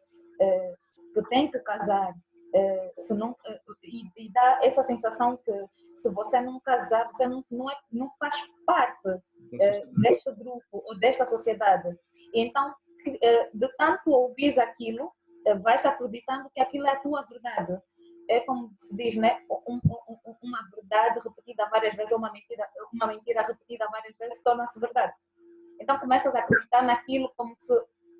que 1.13 1.29
tem 1.29 1.49
que 1.49 1.59
casar, 1.59 2.13
eh, 2.53 2.93
se 2.95 3.13
não, 3.13 3.35
eh, 3.45 3.59
e, 3.83 4.31
dá 4.31 4.59
essa 4.63 4.81
sensação 4.83 5.37
que 5.37 5.51
se 5.97 6.09
você 6.11 6.39
não 6.39 6.59
casar, 6.59 7.07
você 7.07 7.27
não, 7.27 7.43
não, 7.49 7.69
é, 7.69 7.75
não 7.91 8.11
faz 8.19 8.35
parte 8.65 9.09
uh, 9.09 10.01
deste 10.01 10.31
grupo 10.33 10.61
ou 10.71 10.97
desta 10.97 11.25
sociedade. 11.25 11.97
E 12.33 12.41
então, 12.41 12.73
de 13.53 13.67
tanto 13.77 14.11
ouvir 14.11 14.59
aquilo, 14.59 15.05
uh, 15.05 15.59
vais 15.61 15.85
acreditando 15.85 16.49
que 16.53 16.61
aquilo 16.61 16.87
é 16.87 16.91
a 16.91 16.99
tua 16.99 17.23
verdade. 17.23 17.81
É 18.29 18.41
como 18.41 18.71
se 18.77 18.95
diz, 18.95 19.15
né? 19.15 19.41
Um, 19.49 19.79
um, 19.85 20.35
uma 20.43 20.59
verdade 20.75 21.19
repetida 21.19 21.67
várias 21.69 21.95
vezes, 21.95 22.11
ou 22.11 22.17
uma 22.17 22.31
mentira, 22.31 22.67
uma 22.93 23.07
mentira 23.07 23.41
repetida 23.41 23.87
várias 23.89 24.15
vezes, 24.17 24.41
torna-se 24.43 24.79
verdade. 24.79 25.13
Então 25.79 25.97
começas 25.99 26.33
a 26.35 26.39
acreditar 26.39 26.81
naquilo 26.81 27.31
como 27.37 27.55
se, 27.57 27.73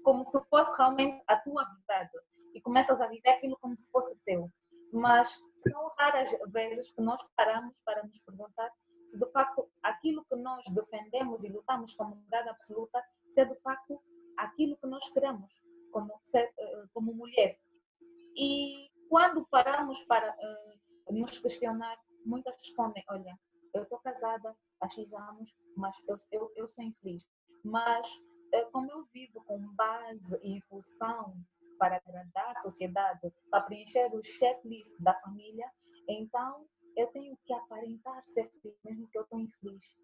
como 0.04 0.26
se 0.26 0.40
fosse 0.50 0.78
realmente 0.78 1.22
a 1.28 1.36
tua 1.38 1.64
verdade 1.64 2.12
e 2.54 2.62
começas 2.62 3.00
a 3.02 3.08
viver 3.08 3.30
aquilo 3.30 3.58
como 3.60 3.76
se 3.78 3.90
fosse 3.92 4.16
teu. 4.26 4.50
Mas 4.94 5.38
são 5.70 5.92
raras 5.98 6.32
vezes 6.48 6.92
que 6.92 7.02
nós 7.02 7.22
paramos 7.36 7.80
para 7.82 8.04
nos 8.04 8.20
perguntar 8.22 8.72
se 9.06 9.18
de 9.18 9.26
facto 9.32 9.70
aquilo 9.82 10.26
que 10.26 10.36
nós 10.36 10.66
defendemos 10.70 11.44
e 11.44 11.50
lutamos 11.50 11.96
como 11.96 12.16
verdade 12.16 12.50
absoluta, 12.50 13.02
se 13.30 13.42
é 13.42 13.46
de 13.46 13.56
facto 13.62 14.02
aquilo 14.38 14.76
que 14.78 14.88
nós 14.88 15.10
queremos 15.10 15.52
como, 15.92 16.20
ser, 16.24 16.54
eh, 16.58 16.84
como 16.94 17.14
mulher. 17.14 17.58
E 18.36 18.92
quando 19.10 19.48
paramos 19.48 20.04
para 20.04 20.36
uh, 20.36 21.14
nos 21.14 21.38
questionar, 21.38 21.98
muitas 22.26 22.56
respondem: 22.58 23.04
Olha, 23.10 23.40
eu 23.74 23.84
estou 23.84 24.00
casada 24.00 24.56
há 24.82 25.30
anos, 25.30 25.56
mas 25.76 25.98
eu, 26.08 26.18
eu, 26.32 26.52
eu 26.56 26.68
sou 26.68 26.84
infeliz. 26.84 27.26
Mas 27.64 28.08
uh, 28.54 28.70
como 28.72 28.92
eu 28.92 29.06
vivo 29.14 29.44
com 29.46 29.60
base 29.74 30.38
e 30.44 30.62
função 30.64 31.36
para 31.78 31.98
agradar 31.98 32.52
a 32.52 32.62
sociedade, 32.62 33.32
para 33.50 33.62
preencher 33.64 34.14
o 34.14 34.24
checklist 34.24 34.96
da 35.00 35.14
família, 35.22 35.70
então 36.08 36.66
eu 36.96 37.08
tenho 37.08 37.38
que 37.46 37.54
aparentar 37.54 38.24
ser 38.24 38.50
feliz, 38.62 38.78
mesmo 38.84 39.08
que 39.10 39.18
eu 39.18 39.24
estou 39.24 39.40
infeliz. 39.40 39.96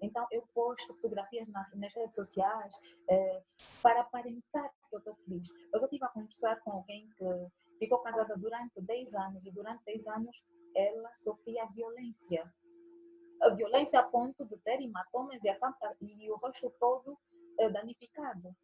Então 0.00 0.26
eu 0.30 0.42
posto 0.54 0.94
fotografias 0.94 1.48
nas, 1.48 1.74
nas 1.74 1.94
redes 1.94 2.14
sociais 2.14 2.74
eh, 3.10 3.42
para 3.82 4.00
aparentar 4.00 4.70
que 4.88 4.94
eu 4.94 4.98
estou 4.98 5.14
feliz. 5.16 5.48
Eu 5.72 5.80
já 5.80 5.86
estive 5.86 6.04
a 6.04 6.08
conversar 6.08 6.60
com 6.60 6.72
alguém 6.72 7.08
que 7.16 7.24
ficou 7.78 7.98
casada 7.98 8.34
durante 8.36 8.80
10 8.80 9.14
anos 9.14 9.44
e 9.44 9.50
durante 9.50 9.84
10 9.84 10.06
anos 10.06 10.42
ela 10.74 11.10
sofria 11.16 11.66
violência. 11.66 12.50
A 13.42 13.50
violência 13.50 14.00
a 14.00 14.04
ponto 14.04 14.44
de 14.44 14.56
ter 14.58 14.80
hematomas 14.80 15.42
e, 15.44 15.48
a, 15.48 15.58
e 16.00 16.30
o 16.30 16.36
rosto 16.36 16.70
todo 16.78 17.18
eh, 17.58 17.68
danificado 17.68 18.54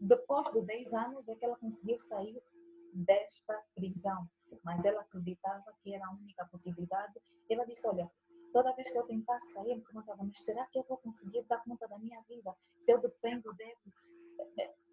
depois 0.00 0.50
de 0.52 0.62
10 0.62 0.94
anos 0.94 1.28
é 1.28 1.34
que 1.34 1.44
ela 1.44 1.56
conseguiu 1.56 2.00
sair 2.00 2.40
desta 2.92 3.62
prisão, 3.74 4.28
mas 4.64 4.84
ela 4.84 5.02
acreditava 5.02 5.72
que 5.82 5.94
era 5.94 6.06
a 6.06 6.10
única 6.10 6.44
possibilidade. 6.46 7.14
Ela 7.48 7.64
disse: 7.64 7.86
Olha, 7.86 8.10
toda 8.52 8.72
vez 8.74 8.90
que 8.90 8.98
eu 8.98 9.04
tentar 9.04 9.38
sair, 9.40 9.70
eu 9.70 9.76
me 9.76 9.82
perguntava: 9.82 10.24
Mas 10.24 10.38
será 10.44 10.66
que 10.66 10.78
eu 10.78 10.84
vou 10.88 10.96
conseguir 10.98 11.42
dar 11.42 11.62
conta 11.64 11.86
da 11.86 11.98
minha 11.98 12.20
vida 12.22 12.54
se 12.78 12.92
eu 12.92 13.00
dependo 13.00 13.52
dele? 13.54 13.76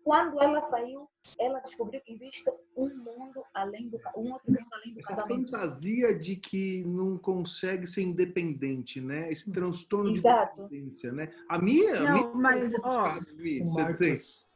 Quando 0.03 0.41
ela 0.41 0.61
saiu, 0.61 1.09
ela 1.37 1.59
descobriu 1.59 1.99
que 1.99 2.13
existe 2.13 2.49
um 2.77 2.87
mundo 2.95 3.43
além 3.53 3.89
do 3.89 3.97
um 4.15 4.31
outro 4.31 4.53
mundo 4.53 4.67
além 4.71 4.93
do 4.93 4.99
Essa 4.99 5.09
casamento. 5.09 5.51
fantasia 5.51 6.17
de 6.17 6.37
que 6.37 6.85
não 6.85 7.17
consegue 7.17 7.85
ser 7.85 8.03
independente, 8.03 9.01
né? 9.01 9.29
Esse 9.29 9.51
transtorno 9.51 10.15
Exato. 10.15 10.55
de 10.55 10.61
dependência, 10.63 11.11
né? 11.11 11.33
A 11.49 11.59
minha, 11.59 11.99
Não, 12.03 12.07
a 12.07 12.13
minha 12.13 12.33
mas, 12.35 12.73
ó, 12.75 13.03
casos, 13.03 13.33
Mi, 13.33 13.59
Com 13.59 13.71
você 13.71 13.75
tem, 13.75 13.85
marcas. 13.85 14.51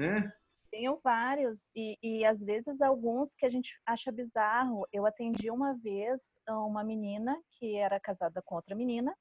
Né? 0.00 0.32
Tenho 0.70 1.00
vários, 1.02 1.70
e, 1.74 1.98
e 2.02 2.24
às 2.24 2.42
vezes 2.42 2.80
alguns 2.80 3.34
que 3.34 3.44
a 3.44 3.48
gente 3.48 3.78
acha 3.84 4.12
bizarro. 4.12 4.86
Eu 4.92 5.04
atendi 5.04 5.50
uma 5.50 5.74
vez 5.78 6.38
uma 6.48 6.84
menina 6.84 7.36
que 7.58 7.76
era 7.76 7.98
casada 7.98 8.40
com 8.44 8.54
outra 8.54 8.74
menina, 8.76 9.14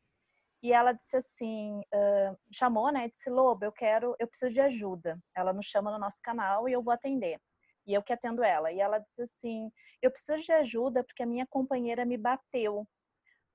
e 0.61 0.73
ela 0.73 0.91
disse 0.91 1.15
assim, 1.15 1.81
ah, 1.93 2.35
chamou, 2.51 2.91
né? 2.91 3.07
Disse, 3.07 3.29
Lobo, 3.29 3.63
eu 3.63 3.71
quero, 3.71 4.15
eu 4.19 4.27
preciso 4.27 4.53
de 4.53 4.61
ajuda. 4.61 5.17
Ela 5.35 5.53
nos 5.53 5.65
chama 5.65 5.91
no 5.91 5.99
nosso 5.99 6.19
canal 6.21 6.67
e 6.67 6.73
eu 6.73 6.83
vou 6.83 6.93
atender. 6.93 7.39
E 7.87 7.93
eu 7.93 8.03
que 8.03 8.13
atendo 8.13 8.43
ela. 8.43 8.71
E 8.71 8.79
ela 8.79 8.99
disse 8.99 9.21
assim, 9.21 9.71
eu 10.01 10.11
preciso 10.11 10.43
de 10.43 10.51
ajuda 10.51 11.03
porque 11.03 11.23
a 11.23 11.25
minha 11.25 11.47
companheira 11.47 12.05
me 12.05 12.17
bateu. 12.17 12.85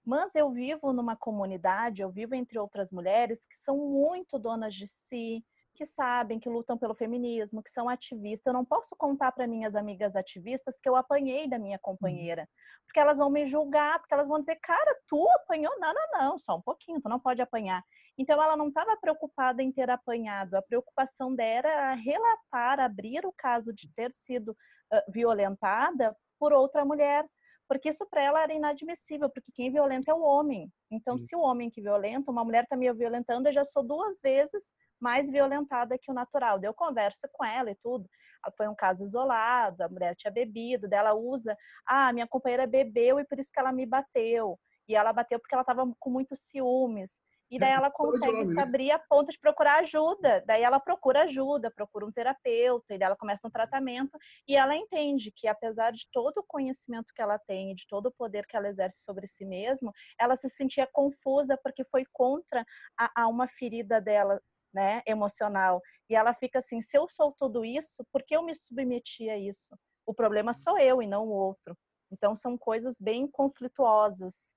Mas 0.04 0.34
eu 0.34 0.50
vivo 0.50 0.92
numa 0.92 1.16
comunidade, 1.16 2.02
eu 2.02 2.10
vivo 2.10 2.34
entre 2.34 2.58
outras 2.58 2.90
mulheres 2.90 3.46
que 3.46 3.56
são 3.56 3.76
muito 3.76 4.38
donas 4.38 4.74
de 4.74 4.87
si, 4.87 5.44
que 5.74 5.84
sabem, 5.84 6.38
que 6.38 6.48
lutam 6.48 6.78
pelo 6.78 6.94
feminismo, 6.94 7.62
que 7.62 7.70
são 7.70 7.88
ativistas. 7.88 8.46
Eu 8.46 8.52
não 8.52 8.64
posso 8.64 8.94
contar 8.96 9.32
para 9.32 9.46
minhas 9.46 9.74
amigas 9.74 10.16
ativistas 10.16 10.80
que 10.80 10.88
eu 10.88 10.96
apanhei 10.96 11.48
da 11.48 11.58
minha 11.58 11.78
companheira, 11.78 12.48
porque 12.87 13.00
elas 13.00 13.18
vão 13.18 13.28
me 13.28 13.46
julgar, 13.46 13.98
porque 13.98 14.14
elas 14.14 14.28
vão 14.28 14.38
dizer, 14.38 14.56
cara, 14.56 14.96
tu 15.08 15.28
apanhou? 15.30 15.72
Não, 15.78 15.92
não, 15.92 16.20
não, 16.20 16.38
só 16.38 16.56
um 16.56 16.62
pouquinho, 16.62 17.00
tu 17.00 17.08
não 17.08 17.18
pode 17.18 17.42
apanhar. 17.42 17.82
Então 18.16 18.40
ela 18.42 18.56
não 18.56 18.68
estava 18.68 18.96
preocupada 18.96 19.62
em 19.62 19.72
ter 19.72 19.90
apanhado, 19.90 20.54
a 20.54 20.62
preocupação 20.62 21.34
dela 21.34 21.44
era 21.44 21.94
relatar, 21.94 22.80
abrir 22.80 23.26
o 23.26 23.32
caso 23.32 23.72
de 23.72 23.92
ter 23.94 24.10
sido 24.10 24.50
uh, 24.50 25.12
violentada 25.12 26.16
por 26.38 26.52
outra 26.52 26.84
mulher. 26.84 27.26
Porque 27.68 27.88
isso 27.88 28.07
para 28.07 28.22
ela 28.22 28.42
era 28.42 28.53
inadmissível, 28.53 29.31
porque 29.31 29.50
quem 29.53 29.72
violenta 29.72 30.11
é 30.11 30.14
o 30.14 30.22
homem. 30.22 30.70
Então, 30.90 31.18
Sim. 31.18 31.27
se 31.27 31.37
o 31.37 31.40
homem 31.40 31.70
que 31.70 31.81
violenta, 31.81 32.31
uma 32.31 32.44
mulher 32.44 32.64
está 32.64 32.77
me 32.77 32.92
violentando, 32.92 33.48
eu 33.48 33.53
já 33.53 33.64
sou 33.64 33.83
duas 33.83 34.20
vezes 34.20 34.74
mais 35.00 35.31
violentada 35.31 35.98
que 35.98 36.11
o 36.11 36.14
natural. 36.14 36.61
Eu 36.62 36.74
converso 36.74 37.29
com 37.33 37.44
ela 37.44 37.70
e 37.70 37.74
tudo. 37.77 38.09
Ah, 38.44 38.50
Foi 38.57 38.68
um 38.68 38.74
caso 38.74 39.05
isolado, 39.05 39.83
a 39.83 39.88
mulher 39.88 40.14
tinha 40.14 40.31
bebido, 40.31 40.88
dela 40.88 41.14
usa, 41.14 41.57
ah, 41.87 42.12
minha 42.12 42.27
companheira 42.27 42.66
bebeu 42.66 43.18
e 43.18 43.24
por 43.24 43.38
isso 43.38 43.50
que 43.53 43.61
ela 43.61 43.72
me 43.72 43.87
bateu. 43.87 44.59
E 44.87 44.94
ela 44.94 45.12
bateu 45.12 45.38
porque 45.38 45.55
ela 45.55 45.62
estava 45.62 45.85
com 45.98 46.11
muitos 46.11 46.40
ciúmes. 46.40 47.22
E 47.50 47.59
daí 47.59 47.72
ela 47.72 47.90
consegue 47.90 48.46
se 48.46 48.59
abrir 48.59 48.90
a 48.90 48.98
ponto 48.98 49.30
de 49.30 49.38
procurar 49.38 49.80
ajuda. 49.80 50.42
Daí 50.46 50.62
ela 50.62 50.80
procura 50.80 51.22
ajuda, 51.22 51.70
procura 51.70 52.07
um 52.07 52.12
terapeuta, 52.12 52.94
e 52.94 52.98
daí 52.98 53.07
ela 53.07 53.16
começa 53.16 53.46
um 53.46 53.50
tratamento. 53.50 54.18
E 54.48 54.57
ela 54.57 54.74
entende 54.74 55.30
que, 55.30 55.46
apesar 55.46 55.92
de 55.92 56.09
todo 56.12 56.38
o 56.38 56.44
conhecimento 56.44 57.12
que 57.14 57.22
ela 57.22 57.38
tem, 57.38 57.72
e 57.72 57.74
de 57.74 57.87
todo 57.87 58.07
o 58.07 58.12
poder 58.12 58.46
que 58.46 58.57
ela 58.57 58.68
exerce 58.68 59.04
sobre 59.04 59.26
si 59.26 59.44
mesma, 59.44 59.92
ela 60.18 60.37
se 60.37 60.48
sentia 60.48 60.88
confusa 60.90 61.59
porque 61.62 61.85
foi 61.85 62.04
contra 62.12 62.64
a, 62.98 63.22
a 63.22 63.28
uma 63.28 63.46
ferida 63.46 64.00
dela, 64.00 64.40
né, 64.72 65.02
emocional. 65.07 65.80
E 66.09 66.16
ela 66.16 66.35
fica 66.35 66.59
assim: 66.59 66.80
se 66.80 66.96
eu 66.96 67.09
sou 67.09 67.33
tudo 67.33 67.64
isso, 67.64 68.04
por 68.11 68.22
que 68.22 68.35
eu 68.35 68.42
me 68.42 68.54
submeti 68.54 69.28
a 69.28 69.38
isso? 69.38 69.78
O 70.07 70.14
problema 70.14 70.52
sou 70.52 70.78
eu 70.78 71.00
e 71.02 71.07
não 71.07 71.26
o 71.26 71.33
outro. 71.33 71.76
Então 72.11 72.35
são 72.35 72.57
coisas 72.57 72.98
bem 72.98 73.26
conflituosas. 73.26 74.54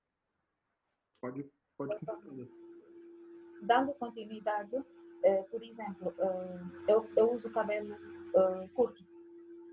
Pode, 1.21 1.43
pode 1.78 2.06
continuar. 2.06 2.66
Dando 3.62 3.93
continuidade, 3.93 4.84
eh, 5.24 5.43
por 5.50 5.63
exemplo, 5.63 6.13
eh, 6.20 6.60
eu, 6.88 7.06
eu 7.15 7.32
uso 7.32 7.50
cabelo 7.50 7.96
eh, 8.36 8.70
curto, 8.76 9.04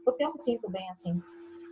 porque 0.04 0.24
eu 0.24 0.32
me 0.32 0.38
sinto 0.38 0.70
bem 0.70 0.88
assim. 0.90 1.22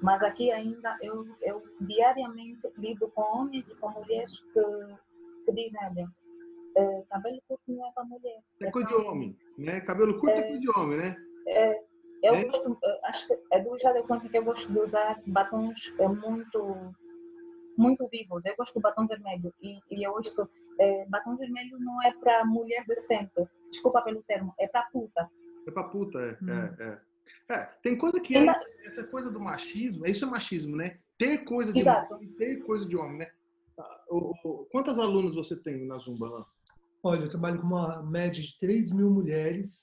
Mas 0.01 0.23
aqui 0.23 0.51
ainda 0.51 0.99
eu, 1.01 1.27
eu 1.41 1.63
diariamente 1.81 2.69
lido 2.77 3.09
com 3.11 3.23
homens 3.23 3.69
e 3.69 3.75
com 3.77 3.89
mulheres 3.91 4.41
que, 4.53 5.45
que 5.45 5.53
dizem, 5.53 5.81
olha, 5.85 7.05
cabelo 7.09 7.41
curto 7.47 7.63
não 7.69 7.87
é 7.87 7.93
para 7.93 8.05
mulher. 8.05 8.43
É, 8.61 8.67
é 8.67 8.71
coisa 8.71 8.89
de 8.89 8.95
homem, 8.95 9.37
né? 9.57 9.81
Cabelo 9.81 10.19
curto 10.19 10.31
é, 10.31 10.39
é 10.39 10.43
coisa 10.43 10.59
de 10.59 10.71
homem, 10.71 10.99
né? 10.99 11.17
É, 11.47 11.85
eu 12.25 12.35
é? 12.35 12.45
gosto, 12.45 12.79
acho 13.05 13.29
que 13.29 13.39
a 13.53 13.59
Du 13.59 13.79
já 13.79 13.93
deu 13.93 14.05
conta 14.05 14.29
que 14.29 14.37
eu 14.37 14.45
gosto 14.45 14.71
de 14.73 14.79
usar 14.79 15.23
batons 15.27 15.93
muito 15.99 16.95
muito 17.77 18.07
vivos. 18.09 18.45
Eu 18.45 18.57
gosto 18.57 18.75
do 18.75 18.81
batom 18.81 19.07
vermelho 19.07 19.53
e, 19.63 19.79
e 19.91 20.03
eu 20.07 20.13
ouço 20.13 20.49
é, 20.79 21.07
batom 21.09 21.37
vermelho 21.37 21.79
não 21.79 22.03
é 22.03 22.13
para 22.13 22.45
mulher 22.45 22.85
decente. 22.87 23.33
Desculpa 23.71 24.03
pelo 24.03 24.23
termo, 24.23 24.55
é 24.59 24.67
para 24.67 24.83
puta. 24.83 25.31
É 25.67 25.71
para 25.71 25.85
puta, 25.85 26.19
é, 26.19 26.39
hum. 26.43 26.51
é, 26.51 27.01
é, 27.49 27.55
é. 27.55 27.65
tem 27.83 27.97
coisa 27.97 28.21
que 28.21 28.37
é, 28.37 28.47
essa 28.85 29.05
coisa 29.05 29.31
do 29.31 29.41
machismo, 29.41 30.07
isso 30.07 30.25
é 30.25 30.29
machismo, 30.29 30.77
né? 30.77 30.99
Ter 31.19 31.39
coisa 31.45 31.73
de 31.73 31.81
Exato. 31.81 32.15
homem, 32.15 32.29
ter 32.33 32.63
coisa 32.65 32.89
de 32.89 32.97
homem, 32.97 33.19
né? 33.19 33.31
O, 34.09 34.67
quantas 34.71 34.99
alunos 34.99 35.35
você 35.35 35.57
tem 35.57 35.87
na 35.87 35.99
Zumba 35.99 36.29
lá? 36.29 36.47
Olha, 37.03 37.25
eu 37.25 37.31
trabalho 37.31 37.61
com 37.61 37.67
uma 37.67 38.03
média 38.03 38.43
de 38.43 38.59
3 38.59 38.93
mil 38.93 39.11
mulheres. 39.11 39.83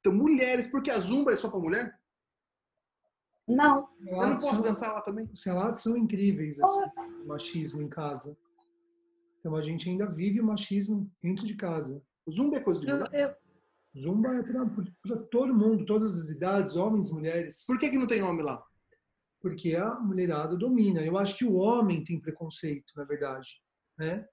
Então, 0.00 0.12
mulheres, 0.12 0.66
porque 0.66 0.90
a 0.90 0.98
Zumba 0.98 1.32
é 1.32 1.36
só 1.36 1.48
para 1.48 1.60
mulher? 1.60 1.98
Não. 3.46 3.88
Eu 4.00 4.26
não 4.26 4.36
posso 4.36 4.62
dançar 4.62 4.92
lá 4.92 5.00
também? 5.00 5.28
Os 5.32 5.44
relatos 5.44 5.82
são 5.82 5.96
incríveis, 5.96 6.58
assim, 6.58 7.24
machismo 7.24 7.82
em 7.82 7.88
casa. 7.88 8.36
Então 9.46 9.54
a 9.54 9.62
gente 9.62 9.88
ainda 9.88 10.06
vive 10.06 10.40
o 10.40 10.44
machismo 10.44 11.08
dentro 11.22 11.46
de 11.46 11.54
casa. 11.54 12.02
O 12.26 12.32
Zumba 12.32 12.56
é 12.56 12.60
coisa 12.60 12.80
de 12.80 12.86
mulher? 12.88 13.08
Eu, 13.12 13.28
eu... 13.28 14.02
Zumba 14.02 14.34
é 14.34 14.42
para 14.42 15.16
todo 15.30 15.54
mundo, 15.54 15.86
todas 15.86 16.20
as 16.20 16.30
idades, 16.30 16.74
homens, 16.74 17.12
mulheres. 17.12 17.64
Por 17.64 17.78
que, 17.78 17.90
que 17.90 17.96
não 17.96 18.08
tem 18.08 18.24
homem 18.24 18.44
lá? 18.44 18.60
Porque 19.40 19.76
a 19.76 20.00
mulherada 20.00 20.56
domina. 20.56 21.00
Eu 21.00 21.16
acho 21.16 21.38
que 21.38 21.44
o 21.44 21.54
homem 21.54 22.02
tem 22.02 22.20
preconceito, 22.20 22.92
na 22.96 23.04
verdade, 23.04 23.48
né? 23.96 24.26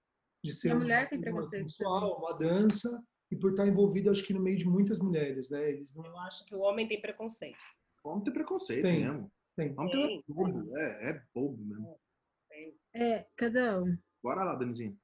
De 0.44 0.52
ser 0.52 0.72
a 0.72 0.76
mulher 0.76 1.04
uma, 1.04 1.10
tem 1.10 1.22
preconceito. 1.22 1.70
Sensual, 1.70 2.18
uma 2.18 2.36
dança 2.36 2.90
e 3.32 3.36
por 3.36 3.52
estar 3.52 3.68
envolvido, 3.68 4.10
acho 4.10 4.26
que 4.26 4.34
no 4.34 4.42
meio 4.42 4.58
de 4.58 4.66
muitas 4.66 4.98
mulheres, 4.98 5.52
né? 5.52 5.74
Eles 5.74 5.94
não... 5.94 6.04
Eu 6.08 6.18
acho 6.22 6.44
que 6.46 6.56
o 6.56 6.62
homem 6.62 6.88
tem 6.88 7.00
preconceito. 7.00 7.60
Homem 8.04 8.24
tem 8.24 8.34
preconceito 8.34 8.82
tem, 8.82 9.04
mesmo. 9.04 9.32
Tem. 9.56 9.76
Homem 9.78 9.92
tem. 9.92 10.18
é 10.18 10.24
bobo. 10.28 10.78
É, 10.80 11.12
é 11.12 11.24
bobo 11.36 11.64
mesmo. 11.64 12.00
É, 12.96 13.28
Casal. 13.38 13.84
Bora 14.24 14.44
lá, 14.44 14.56
Danizinho. 14.56 14.98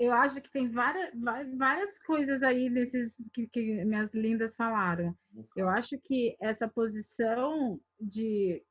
Eu 0.00 0.14
acho 0.14 0.40
que 0.40 0.50
tem 0.50 0.70
várias, 0.70 1.10
várias 1.58 1.98
coisas 1.98 2.42
aí 2.42 2.70
desses 2.70 3.12
que, 3.34 3.46
que 3.48 3.84
minhas 3.84 4.10
lindas 4.14 4.56
falaram. 4.56 5.14
Eu 5.54 5.68
acho 5.68 5.98
que 5.98 6.34
essa 6.40 6.66
posição 6.66 7.78
de 8.00 8.64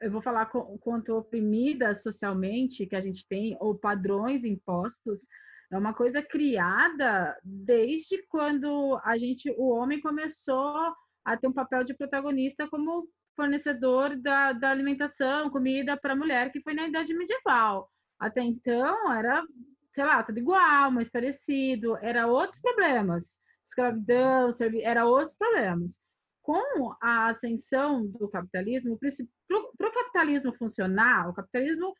eu 0.00 0.12
vou 0.12 0.22
falar 0.22 0.46
quanto 0.46 1.16
oprimida 1.16 1.92
socialmente 1.96 2.86
que 2.86 2.94
a 2.94 3.00
gente 3.00 3.26
tem, 3.26 3.56
ou 3.58 3.76
padrões 3.76 4.44
impostos, 4.44 5.26
é 5.72 5.76
uma 5.76 5.92
coisa 5.92 6.22
criada 6.22 7.36
desde 7.42 8.22
quando 8.28 8.96
a 9.02 9.18
gente, 9.18 9.50
o 9.58 9.70
homem 9.70 10.00
começou 10.00 10.94
a 11.24 11.36
ter 11.36 11.48
um 11.48 11.52
papel 11.52 11.82
de 11.82 11.94
protagonista 11.94 12.68
como 12.68 13.08
fornecedor 13.34 14.16
da, 14.16 14.52
da 14.52 14.70
alimentação, 14.70 15.50
comida 15.50 15.96
para 15.96 16.12
a 16.12 16.16
mulher, 16.16 16.52
que 16.52 16.60
foi 16.60 16.74
na 16.74 16.86
idade 16.86 17.12
medieval. 17.12 17.90
Até 18.20 18.40
então 18.40 19.12
era, 19.12 19.44
sei 19.98 20.04
lá, 20.04 20.22
tudo 20.22 20.38
igual, 20.38 20.92
mas 20.92 21.10
parecido, 21.10 21.96
era 21.96 22.28
outros 22.28 22.60
problemas. 22.60 23.36
Escravidão, 23.66 24.48
era 24.84 25.04
outros 25.04 25.34
problemas. 25.36 25.98
Com 26.40 26.94
a 27.02 27.30
ascensão 27.30 28.06
do 28.06 28.28
capitalismo, 28.28 28.96
para 28.96 29.88
o 29.88 29.92
capitalismo 29.92 30.54
funcionar, 30.54 31.28
o 31.28 31.34
capitalismo 31.34 31.92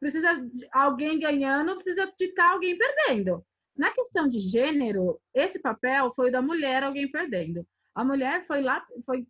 precisa 0.00 0.34
de 0.34 0.66
alguém 0.72 1.20
ganhando, 1.20 1.76
precisa 1.76 2.12
de 2.18 2.24
estar 2.24 2.50
alguém 2.50 2.76
perdendo. 2.76 3.46
Na 3.76 3.92
questão 3.92 4.28
de 4.28 4.40
gênero, 4.40 5.20
esse 5.32 5.60
papel 5.60 6.12
foi 6.16 6.32
da 6.32 6.42
mulher 6.42 6.82
alguém 6.82 7.08
perdendo. 7.08 7.64
A 7.94 8.04
mulher 8.04 8.44
foi 8.48 8.62
lá, 8.62 8.84
foi 9.06 9.28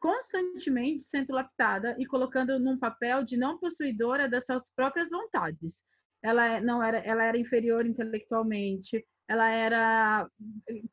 constantemente 0.00 1.04
sendo 1.04 1.34
lapidada 1.34 1.94
e 2.00 2.04
colocando 2.04 2.58
num 2.58 2.76
papel 2.76 3.22
de 3.22 3.36
não 3.36 3.58
possuidora 3.58 4.28
das 4.28 4.44
suas 4.44 4.64
próprias 4.74 5.08
vontades. 5.08 5.80
Ela 6.22 6.46
é, 6.46 6.60
não 6.60 6.82
era, 6.82 6.98
ela 6.98 7.24
era 7.24 7.38
inferior 7.38 7.86
intelectualmente, 7.86 9.04
ela 9.28 9.48
era 9.50 10.28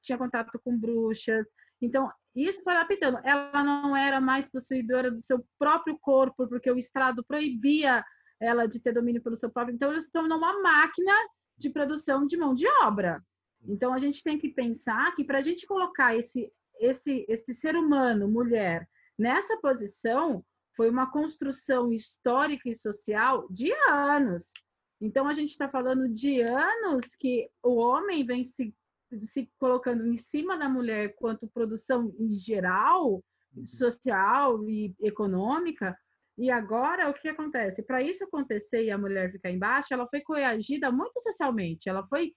tinha 0.01 0.17
contato 0.17 0.59
com 0.63 0.77
bruxas. 0.77 1.45
Então, 1.81 2.11
isso 2.35 2.61
foi 2.63 2.73
lapidando. 2.73 3.19
Ela 3.23 3.63
não 3.63 3.95
era 3.95 4.21
mais 4.21 4.47
possuidora 4.47 5.11
do 5.11 5.21
seu 5.21 5.45
próprio 5.59 5.97
corpo, 5.99 6.47
porque 6.47 6.71
o 6.71 6.77
Estado 6.77 7.23
proibia 7.23 8.03
ela 8.39 8.67
de 8.67 8.79
ter 8.79 8.93
domínio 8.93 9.21
pelo 9.21 9.35
seu 9.35 9.49
próprio. 9.49 9.75
Então, 9.75 9.91
ela 9.91 10.01
se 10.01 10.11
tornou 10.11 10.37
uma 10.37 10.61
máquina 10.61 11.13
de 11.57 11.69
produção 11.69 12.25
de 12.25 12.37
mão 12.37 12.53
de 12.53 12.67
obra. 12.83 13.21
Então, 13.67 13.93
a 13.93 13.99
gente 13.99 14.23
tem 14.23 14.37
que 14.37 14.49
pensar 14.49 15.15
que 15.15 15.23
para 15.23 15.39
a 15.39 15.41
gente 15.41 15.65
colocar 15.65 16.15
esse 16.15 16.51
esse, 16.79 17.25
esse 17.27 17.53
ser 17.53 17.75
humano, 17.75 18.27
mulher, 18.27 18.87
nessa 19.17 19.57
posição, 19.57 20.43
foi 20.75 20.89
uma 20.89 21.11
construção 21.11 21.91
histórica 21.91 22.69
e 22.69 22.75
social 22.75 23.47
de 23.49 23.71
anos. 23.89 24.51
Então, 24.99 25.27
a 25.27 25.33
gente 25.33 25.51
está 25.51 25.69
falando 25.69 26.09
de 26.09 26.41
anos 26.41 27.05
que 27.19 27.49
o 27.63 27.75
homem 27.75 28.25
vem 28.25 28.43
se, 28.43 28.73
se 29.25 29.49
colocando 29.59 30.07
em 30.07 30.17
cima 30.17 30.57
da 30.57 30.67
mulher 30.67 31.15
quanto 31.15 31.47
produção 31.47 32.13
em 32.19 32.33
geral, 32.33 33.23
uhum. 33.55 33.65
social 33.65 34.67
e 34.67 34.95
econômica. 35.01 35.95
E 36.37 36.49
agora, 36.51 37.09
o 37.09 37.13
que 37.13 37.27
acontece? 37.27 37.83
Para 37.83 38.01
isso 38.01 38.23
acontecer 38.23 38.83
e 38.83 38.91
a 38.91 38.97
mulher 38.97 39.31
ficar 39.31 39.51
embaixo, 39.51 39.93
ela 39.93 40.07
foi 40.07 40.21
coagida 40.21 40.91
muito 40.91 41.21
socialmente. 41.21 41.89
Ela 41.89 42.05
foi 42.07 42.33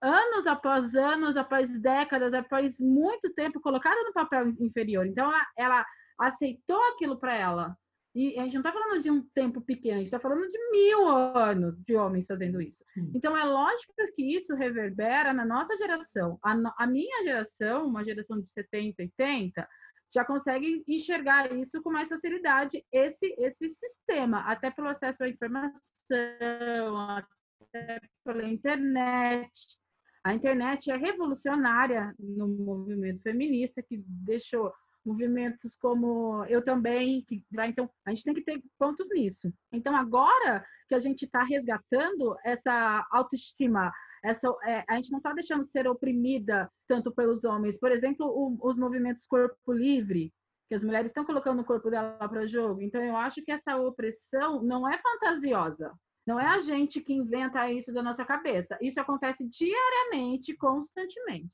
anos 0.00 0.46
após 0.46 0.94
anos, 0.94 1.36
após 1.36 1.80
décadas, 1.80 2.32
após 2.32 2.78
muito 2.78 3.32
tempo, 3.34 3.60
colocada 3.60 4.00
no 4.04 4.12
papel 4.12 4.48
inferior. 4.60 5.06
Então, 5.06 5.26
ela, 5.30 5.46
ela 5.58 5.86
aceitou 6.18 6.80
aquilo 6.92 7.18
para 7.18 7.34
ela. 7.34 7.76
E 8.14 8.38
a 8.38 8.44
gente 8.44 8.54
não 8.54 8.60
está 8.60 8.72
falando 8.72 9.02
de 9.02 9.10
um 9.10 9.22
tempo 9.34 9.60
pequeno, 9.60 9.96
a 9.96 9.98
gente 9.98 10.06
está 10.06 10.20
falando 10.20 10.48
de 10.48 10.70
mil 10.70 11.08
anos 11.08 11.76
de 11.84 11.96
homens 11.96 12.26
fazendo 12.26 12.62
isso. 12.62 12.84
Então, 13.12 13.36
é 13.36 13.42
lógico 13.42 13.92
que 14.14 14.36
isso 14.36 14.54
reverbera 14.54 15.32
na 15.32 15.44
nossa 15.44 15.76
geração. 15.76 16.38
A, 16.42 16.54
a 16.78 16.86
minha 16.86 17.24
geração, 17.24 17.88
uma 17.88 18.04
geração 18.04 18.40
de 18.40 18.46
70, 18.52 19.02
80, 19.02 19.68
já 20.14 20.24
consegue 20.24 20.84
enxergar 20.86 21.52
isso 21.52 21.82
com 21.82 21.90
mais 21.90 22.08
facilidade, 22.08 22.84
esse, 22.92 23.34
esse 23.36 23.72
sistema, 23.72 24.42
até 24.42 24.70
pelo 24.70 24.88
acesso 24.88 25.24
à 25.24 25.28
informação, 25.28 25.80
pela 28.24 28.48
internet. 28.48 29.50
A 30.22 30.32
internet 30.32 30.88
é 30.90 30.96
revolucionária 30.96 32.14
no 32.18 32.46
movimento 32.46 33.22
feminista, 33.22 33.82
que 33.82 34.02
deixou 34.06 34.72
movimentos 35.04 35.76
como 35.76 36.44
eu 36.46 36.62
também, 36.62 37.22
que 37.22 37.44
então 37.68 37.90
a 38.04 38.10
gente 38.10 38.24
tem 38.24 38.34
que 38.34 38.42
ter 38.42 38.62
pontos 38.78 39.08
nisso. 39.10 39.52
Então 39.72 39.94
agora 39.94 40.64
que 40.88 40.94
a 40.94 40.98
gente 40.98 41.24
está 41.24 41.42
resgatando 41.42 42.36
essa 42.44 43.06
autoestima, 43.10 43.92
essa, 44.22 44.48
é, 44.64 44.84
a 44.88 44.96
gente 44.96 45.10
não 45.10 45.18
está 45.18 45.32
deixando 45.32 45.64
ser 45.64 45.86
oprimida 45.86 46.70
tanto 46.88 47.12
pelos 47.12 47.44
homens. 47.44 47.78
Por 47.78 47.90
exemplo, 47.90 48.26
o, 48.26 48.58
os 48.66 48.76
movimentos 48.76 49.26
corpo 49.26 49.72
livre, 49.72 50.32
que 50.68 50.74
as 50.74 50.82
mulheres 50.82 51.08
estão 51.08 51.24
colocando 51.24 51.60
o 51.60 51.64
corpo 51.64 51.90
dela 51.90 52.28
para 52.28 52.46
jogo. 52.46 52.80
Então 52.80 53.02
eu 53.02 53.16
acho 53.16 53.42
que 53.42 53.52
essa 53.52 53.76
opressão 53.76 54.62
não 54.62 54.88
é 54.88 54.98
fantasiosa. 54.98 55.92
Não 56.26 56.40
é 56.40 56.46
a 56.46 56.60
gente 56.60 57.02
que 57.02 57.12
inventa 57.12 57.70
isso 57.70 57.92
da 57.92 58.02
nossa 58.02 58.24
cabeça. 58.24 58.78
Isso 58.80 58.98
acontece 58.98 59.46
diariamente, 59.46 60.56
constantemente. 60.56 61.52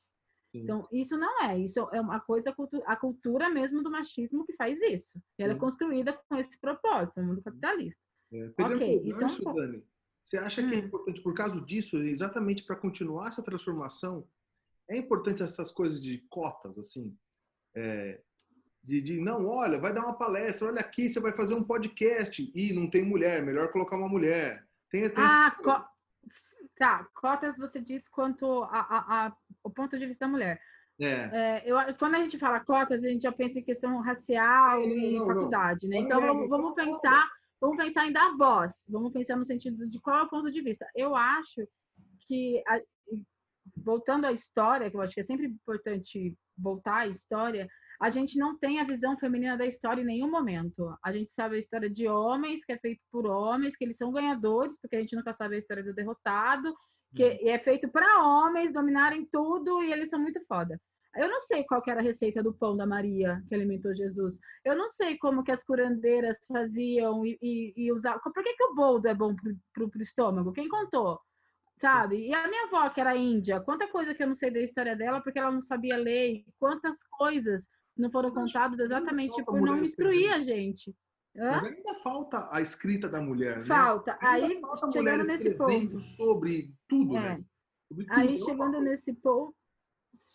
Sim. 0.53 0.63
Então, 0.63 0.89
isso 0.91 1.17
não 1.17 1.43
é. 1.43 1.59
Isso 1.59 1.79
é 1.93 2.01
uma 2.01 2.21
coisa, 2.21 2.55
a 2.87 2.97
cultura 2.97 3.49
mesmo 3.49 3.83
do 3.83 3.91
machismo 3.91 4.45
que 4.45 4.55
faz 4.55 4.79
isso. 4.81 5.21
Ela 5.39 5.53
é 5.53 5.57
construída 5.57 6.13
com 6.29 6.37
esse 6.37 6.59
propósito, 6.59 7.21
no 7.21 7.29
mundo 7.29 7.43
capitalista. 7.43 8.01
É, 8.33 8.51
ok, 8.59 9.03
isso 9.05 9.21
gancho, 9.21 9.49
é 9.49 9.51
um 9.51 9.55
Dani, 9.55 9.85
você 10.23 10.39
acha 10.39 10.63
que 10.63 10.75
é 10.75 10.79
hum. 10.79 10.87
importante, 10.87 11.23
por 11.23 11.35
causa 11.35 11.61
disso, 11.61 11.99
exatamente 11.99 12.65
para 12.65 12.77
continuar 12.77 13.29
essa 13.29 13.43
transformação, 13.43 14.27
é 14.89 14.97
importante 14.97 15.43
essas 15.43 15.71
coisas 15.71 16.01
de 16.01 16.19
cotas, 16.29 16.79
assim? 16.79 17.17
É, 17.75 18.21
de, 18.83 19.01
de, 19.01 19.21
não, 19.21 19.47
olha, 19.47 19.79
vai 19.79 19.93
dar 19.93 20.03
uma 20.03 20.17
palestra, 20.17 20.69
olha 20.69 20.81
aqui, 20.81 21.09
você 21.09 21.21
vai 21.21 21.33
fazer 21.33 21.55
um 21.55 21.65
podcast 21.65 22.51
e 22.55 22.73
não 22.73 22.89
tem 22.89 23.05
mulher, 23.05 23.45
melhor 23.45 23.71
colocar 23.71 23.97
uma 23.97 24.09
mulher. 24.09 24.67
Tem, 24.91 25.03
tem 25.03 25.13
ah, 25.17 25.57
co 25.63 25.85
tá, 26.81 27.07
cotas 27.15 27.59
você 27.59 27.79
diz 27.79 28.09
quanto 28.09 28.63
a, 28.65 28.81
a, 28.81 29.27
a, 29.27 29.37
o 29.63 29.69
ponto 29.69 29.99
de 29.99 30.07
vista 30.07 30.25
da 30.25 30.33
mulher. 30.33 30.59
É. 30.99 31.05
É, 31.07 31.63
eu, 31.67 31.77
quando 31.99 32.15
a 32.15 32.21
gente 32.21 32.39
fala 32.39 32.59
cotas, 32.61 33.05
a 33.05 33.07
gente 33.07 33.23
já 33.23 33.33
pensa 33.33 33.59
em 33.59 33.63
questão 33.63 34.01
racial 34.01 34.83
Sim, 34.83 34.91
e 34.91 35.19
não, 35.19 35.27
faculdade, 35.27 35.87
não. 35.87 35.91
né? 35.91 35.99
Então 35.99 36.21
vamos, 36.21 36.49
vamos 36.49 36.75
pensar, 36.75 37.31
vamos 37.61 37.77
pensar 37.77 38.07
em 38.07 38.13
dar 38.13 38.35
voz, 38.35 38.73
vamos 38.89 39.13
pensar 39.13 39.37
no 39.37 39.45
sentido 39.45 39.87
de 39.87 40.01
qual 40.01 40.21
é 40.21 40.23
o 40.23 40.29
ponto 40.29 40.51
de 40.51 40.63
vista. 40.63 40.87
Eu 40.95 41.15
acho 41.15 41.69
que 42.27 42.63
voltando 43.77 44.25
à 44.25 44.33
história, 44.33 44.91
que 44.91 44.97
eu 44.97 45.03
acho 45.03 45.13
que 45.13 45.21
é 45.21 45.25
sempre 45.25 45.47
importante 45.47 46.35
voltar 46.57 47.01
à 47.01 47.07
história, 47.07 47.69
a 48.01 48.09
gente 48.09 48.39
não 48.39 48.57
tem 48.59 48.81
a 48.81 48.85
visão 48.85 49.17
feminina 49.19 49.59
da 49.59 49.67
história 49.67 50.01
em 50.01 50.07
nenhum 50.07 50.31
momento. 50.31 50.97
A 51.05 51.13
gente 51.13 51.31
sabe 51.33 51.57
a 51.57 51.59
história 51.59 51.91
de 51.91 52.09
homens, 52.09 52.65
que 52.65 52.73
é 52.73 52.79
feito 52.79 53.03
por 53.13 53.27
homens, 53.27 53.77
que 53.77 53.85
eles 53.85 53.99
são 53.99 54.11
ganhadores, 54.11 54.81
porque 54.81 54.97
a 54.97 55.01
gente 55.01 55.15
nunca 55.15 55.35
sabe 55.35 55.57
a 55.57 55.59
história 55.59 55.85
do 55.85 55.93
derrotado, 55.93 56.75
que 57.15 57.23
uhum. 57.23 57.49
é 57.51 57.59
feito 57.59 57.89
para 57.91 58.25
homens 58.25 58.73
dominarem 58.73 59.29
tudo 59.31 59.83
e 59.83 59.93
eles 59.93 60.09
são 60.09 60.19
muito 60.19 60.41
foda. 60.47 60.81
Eu 61.15 61.29
não 61.29 61.41
sei 61.43 61.65
qual 61.65 61.83
era 61.87 62.01
a 62.01 62.03
receita 62.03 62.43
do 62.43 62.55
pão 62.55 62.75
da 62.75 62.87
Maria 62.87 63.43
que 63.49 63.55
alimentou 63.55 63.95
Jesus. 63.95 64.39
Eu 64.65 64.77
não 64.77 64.89
sei 64.89 65.19
como 65.19 65.43
que 65.43 65.53
as 65.53 65.63
curandeiras 65.63 66.39
faziam 66.47 67.27
e, 67.27 67.37
e, 67.43 67.73
e 67.77 67.93
usavam. 67.93 68.21
Por 68.23 68.43
que, 68.43 68.55
que 68.55 68.65
o 68.65 68.75
boldo 68.75 69.09
é 69.09 69.15
bom 69.15 69.35
para 69.35 69.85
o 69.85 70.03
estômago? 70.03 70.53
Quem 70.53 70.69
contou? 70.69 71.21
Sabe? 71.81 72.29
E 72.29 72.33
a 72.33 72.47
minha 72.49 72.65
avó, 72.65 72.89
que 72.91 73.01
era 73.01 73.17
índia, 73.17 73.61
quanta 73.61 73.89
coisa 73.89 74.15
que 74.15 74.23
eu 74.23 74.29
não 74.29 74.35
sei 74.35 74.51
da 74.51 74.61
história 74.61 74.97
dela, 74.97 75.21
porque 75.21 75.39
ela 75.39 75.51
não 75.51 75.63
sabia 75.63 75.97
ler, 75.97 76.45
quantas 76.59 77.03
coisas 77.19 77.67
não 78.01 78.11
foram 78.11 78.33
contadas 78.33 78.79
exatamente 78.81 79.43
por 79.45 79.61
não 79.61 79.85
instruir 79.85 80.33
a 80.33 80.41
gente. 80.41 80.95
Hã? 81.37 81.53
Mas 81.53 81.65
ainda 81.65 81.95
falta 82.03 82.49
a 82.51 82.61
escrita 82.61 83.09
da 83.09 83.21
mulher, 83.21 83.59
né? 83.59 83.65
Falta. 83.65 84.19
Aí, 84.21 84.61
falta 84.61 84.91
chegando 84.91 85.25
nesse 85.25 85.55
ponto. 85.55 86.01
sobre 86.01 86.73
tudo, 86.89 87.17
é. 87.17 87.21
né? 87.21 87.45
Sobre 87.89 88.07
tudo. 88.07 88.19
Aí, 88.19 88.39
chegando 88.39 88.81
nesse 88.81 89.13
ponto, 89.13 89.55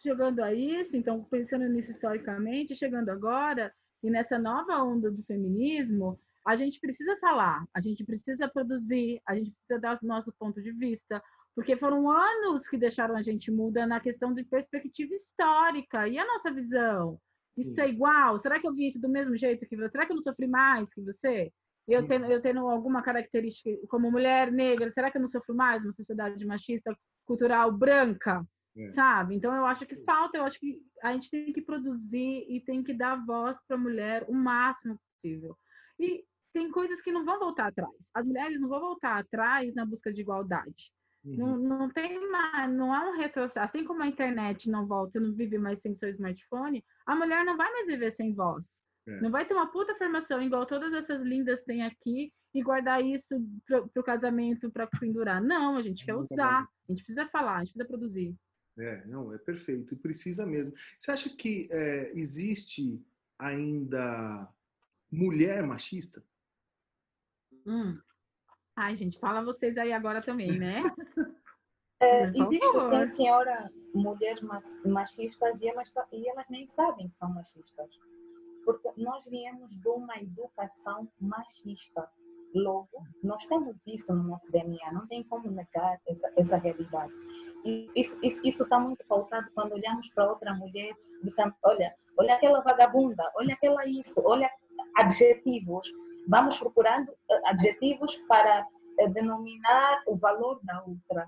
chegando 0.02 0.42
a 0.42 0.54
isso, 0.54 0.96
então, 0.96 1.24
pensando 1.26 1.68
nisso 1.68 1.92
historicamente, 1.92 2.76
chegando 2.76 3.10
agora, 3.10 3.74
e 4.02 4.10
nessa 4.10 4.40
nova 4.40 4.82
onda 4.82 5.12
do 5.12 5.24
feminismo, 5.24 6.20
a 6.46 6.56
gente 6.56 6.80
precisa 6.80 7.18
falar, 7.18 7.66
a 7.74 7.82
gente 7.82 8.04
precisa 8.04 8.48
produzir, 8.48 9.20
a 9.28 9.36
gente 9.36 9.52
precisa 9.52 9.80
dar 9.80 10.00
o 10.02 10.06
nosso 10.06 10.32
ponto 10.34 10.62
de 10.62 10.72
vista, 10.72 11.22
porque 11.56 11.76
foram 11.76 12.10
anos 12.10 12.68
que 12.68 12.78
deixaram 12.78 13.16
a 13.16 13.24
gente 13.24 13.50
muda 13.50 13.88
na 13.88 14.00
questão 14.00 14.34
de 14.34 14.44
perspectiva 14.44 15.16
histórica 15.16 16.08
e 16.08 16.20
a 16.20 16.26
nossa 16.26 16.52
visão. 16.52 17.20
Isso 17.58 17.80
é 17.80 17.88
igual? 17.88 18.38
Será 18.40 18.60
que 18.60 18.68
eu 18.68 18.74
vi 18.74 18.88
isso 18.88 19.00
do 19.00 19.10
mesmo 19.10 19.36
jeito 19.38 19.66
que 19.66 19.76
você? 19.76 19.90
Será 19.90 20.06
que 20.06 20.12
eu 20.12 20.16
não 20.16 20.24
sofri 20.24 20.48
mais 20.48 20.90
que 20.94 21.02
você? 21.02 21.52
Eu 21.88 22.08
tendo, 22.08 22.26
eu 22.26 22.42
tendo 22.42 22.68
alguma 22.68 23.02
característica 23.04 23.70
como 23.88 24.12
mulher 24.12 24.52
negra, 24.52 24.92
será 24.92 25.12
que 25.12 25.18
eu 25.18 25.22
não 25.22 25.30
sofro 25.30 25.56
mais 25.56 25.82
numa 25.84 25.94
sociedade 25.94 26.44
machista, 26.46 26.96
cultural, 27.26 27.72
branca? 27.72 28.44
É. 28.78 28.92
Sabe? 28.92 29.36
Então 29.36 29.56
eu 29.56 29.66
acho 29.66 29.86
que 29.86 29.96
falta, 30.04 30.38
eu 30.38 30.44
acho 30.44 30.60
que 30.60 30.82
a 31.02 31.14
gente 31.14 31.30
tem 31.30 31.54
que 31.54 31.62
produzir 31.62 32.46
e 32.50 32.60
tem 32.60 32.84
que 32.84 32.94
dar 32.94 33.24
voz 33.26 33.58
para 33.68 33.78
a 33.78 33.80
mulher 33.80 34.26
o 34.28 34.34
máximo 34.34 35.00
possível. 35.14 35.56
E 36.00 36.26
tem 36.52 36.70
coisas 36.72 37.02
que 37.02 37.12
não 37.12 37.24
vão 37.24 37.40
voltar 37.40 37.68
atrás. 37.68 37.94
As 38.14 38.26
mulheres 38.26 38.60
não 38.60 38.68
vão 38.68 38.80
voltar 38.80 39.18
atrás 39.18 39.74
na 39.76 39.86
busca 39.86 40.12
de 40.12 40.22
igualdade. 40.22 40.92
Uhum. 41.24 41.36
Não, 41.36 41.58
não 41.58 41.90
tem 41.90 42.30
mais, 42.30 42.72
não 42.72 42.94
há 42.94 43.10
um 43.10 43.18
retrocesso. 43.18 43.60
Assim 43.60 43.84
como 43.84 44.04
a 44.04 44.08
internet 44.08 44.70
não 44.70 44.86
volta, 44.88 45.14
você 45.14 45.20
não 45.20 45.34
vive 45.34 45.58
mais 45.58 45.82
sem 45.82 45.96
seu 45.96 46.10
smartphone, 46.10 46.84
a 47.06 47.16
mulher 47.16 47.46
não 47.46 47.58
vai 47.58 47.72
mais 47.72 47.88
viver 47.88 48.12
sem 48.14 48.34
voz. 48.34 48.82
É. 49.08 49.22
Não 49.22 49.30
vai 49.30 49.46
ter 49.46 49.54
uma 49.54 49.72
puta 49.72 49.96
formação 49.96 50.42
igual 50.42 50.66
todas 50.66 50.92
essas 50.94 51.22
lindas 51.22 51.64
têm 51.64 51.84
aqui 51.84 52.34
e 52.54 52.64
guardar 52.64 53.04
isso 53.04 53.36
pro, 53.66 53.88
pro 53.90 54.04
casamento 54.04 54.72
para 54.72 54.88
pendurar. 54.88 55.42
Não, 55.42 55.78
a 55.78 55.84
gente 55.84 56.06
quer 56.06 56.16
usar, 56.16 56.62
a 56.62 56.92
gente 56.92 57.04
precisa 57.04 57.28
falar, 57.28 57.58
a 57.58 57.60
gente 57.60 57.74
precisa 57.74 57.88
produzir. 57.88 58.36
É, 58.78 59.06
não, 59.06 59.34
é 59.34 59.38
perfeito 59.38 59.94
e 59.94 59.98
precisa 59.98 60.46
mesmo. 60.46 60.74
Você 61.00 61.12
acha 61.12 61.30
que 61.30 61.68
é, 61.72 62.12
existe 62.16 63.02
ainda 63.38 64.50
mulher 65.12 65.64
machista? 65.64 66.24
Hum. 67.66 68.00
Ai, 68.76 68.98
gente, 68.98 69.20
fala 69.20 69.44
vocês 69.44 69.78
aí 69.78 69.94
agora 69.94 70.22
também, 70.22 70.58
né? 70.58 70.82
É, 72.00 72.28
existe 72.28 72.82
sim, 72.82 73.06
senhora, 73.06 73.72
mulheres 73.94 74.42
machistas 74.86 75.62
e 75.62 75.68
elas, 75.68 75.94
e 76.12 76.30
elas 76.30 76.46
nem 76.50 76.66
sabem 76.66 77.08
que 77.08 77.16
são 77.16 77.34
machistas. 77.34 77.90
Porque 78.66 78.90
nós 78.98 79.26
viemos 79.26 79.76
de 79.80 79.88
uma 79.88 80.18
educação 80.18 81.08
machista. 81.20 82.10
Logo, 82.54 83.04
nós 83.22 83.46
temos 83.46 83.86
isso 83.86 84.14
no 84.14 84.24
nosso 84.24 84.50
DNA, 84.50 84.94
não 84.94 85.06
tem 85.08 85.24
como 85.24 85.52
negar 85.52 86.00
essa, 86.08 86.32
essa 86.38 86.56
realidade. 86.56 87.12
E 87.66 87.92
isso, 87.94 88.18
isso, 88.24 88.42
isso 88.46 88.64
está 88.64 88.80
muito 88.80 89.06
pautado 89.08 89.50
quando 89.54 89.74
olhamos 89.74 90.08
para 90.10 90.30
outra 90.30 90.54
mulher 90.54 90.96
e 91.22 91.26
dizemos, 91.26 91.54
olha, 91.64 91.94
olha 92.18 92.36
aquela 92.36 92.62
vagabunda, 92.62 93.30
olha 93.36 93.54
aquela 93.54 93.86
isso, 93.86 94.22
olha 94.24 94.50
adjetivos. 94.96 95.92
Vamos 96.28 96.58
procurando 96.58 97.12
eh, 97.30 97.42
adjetivos 97.50 98.16
para 98.28 98.66
eh, 99.00 99.08
denominar 99.10 100.02
o 100.08 100.16
valor 100.16 100.60
da 100.64 100.84
outra. 100.88 101.28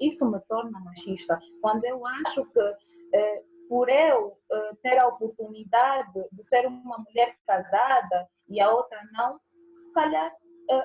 Isso 0.00 0.30
me 0.30 0.40
torna 0.40 0.78
machista. 0.80 1.38
Quando 1.60 1.84
eu 1.84 2.06
acho 2.06 2.44
que 2.46 2.74
eh, 3.14 3.42
por 3.68 3.88
eu 3.88 4.38
ter 4.82 4.98
a 4.98 5.08
oportunidade 5.08 6.24
de 6.32 6.42
ser 6.44 6.66
uma 6.66 6.98
mulher 6.98 7.36
casada 7.46 8.28
e 8.48 8.60
a 8.60 8.70
outra 8.70 8.98
não, 9.12 9.40
se 9.72 9.92
calhar 9.92 10.32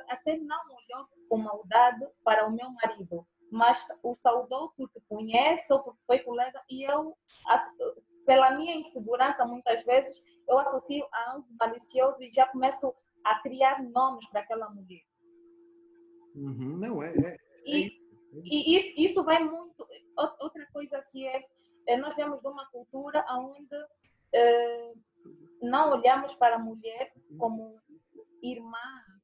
até 0.10 0.38
não 0.38 0.60
olhou 0.66 1.08
com 1.30 1.38
maldade 1.38 2.08
para 2.24 2.48
o 2.48 2.52
meu 2.52 2.70
marido, 2.72 3.26
mas 3.52 3.88
o 4.04 4.16
saudou 4.16 4.72
porque 4.78 5.00
conhece 5.08 5.72
ou 5.74 5.80
porque 5.84 6.00
foi 6.06 6.20
colega 6.20 6.62
e 6.70 6.84
eu, 6.84 7.16
pela 8.26 8.52
minha 8.52 8.76
insegurança, 8.76 9.46
muitas 9.46 9.84
vezes, 9.84 10.22
eu 10.48 10.58
associo 10.60 11.06
a 11.12 11.32
algo 11.32 11.48
malicioso 11.60 12.22
e 12.22 12.32
já 12.32 12.48
começo 12.48 12.94
a 13.24 13.40
criar 13.42 13.84
nomes 13.84 14.28
para 14.30 14.42
aquela 14.42 14.70
mulher. 14.70 15.04
Uhum, 16.36 16.78
não, 16.78 17.04
é. 17.04 17.14
é, 17.14 17.28
é 17.28 17.38
e 17.66 18.01
isso, 18.44 18.94
isso 18.98 19.24
vai 19.24 19.44
muito. 19.44 19.88
Outra 20.40 20.66
coisa 20.72 21.02
que 21.12 21.28
é, 21.28 21.46
é 21.88 21.98
nós 21.98 22.16
vemos 22.16 22.42
de 22.42 22.48
uma 22.48 22.66
cultura 22.72 23.26
onde 23.30 23.76
é, 24.34 24.94
não 25.62 25.92
olhamos 25.92 26.34
para 26.36 26.56
a 26.56 26.60
mulher 26.60 27.14
como 27.38 27.80
irmã, 28.42 28.78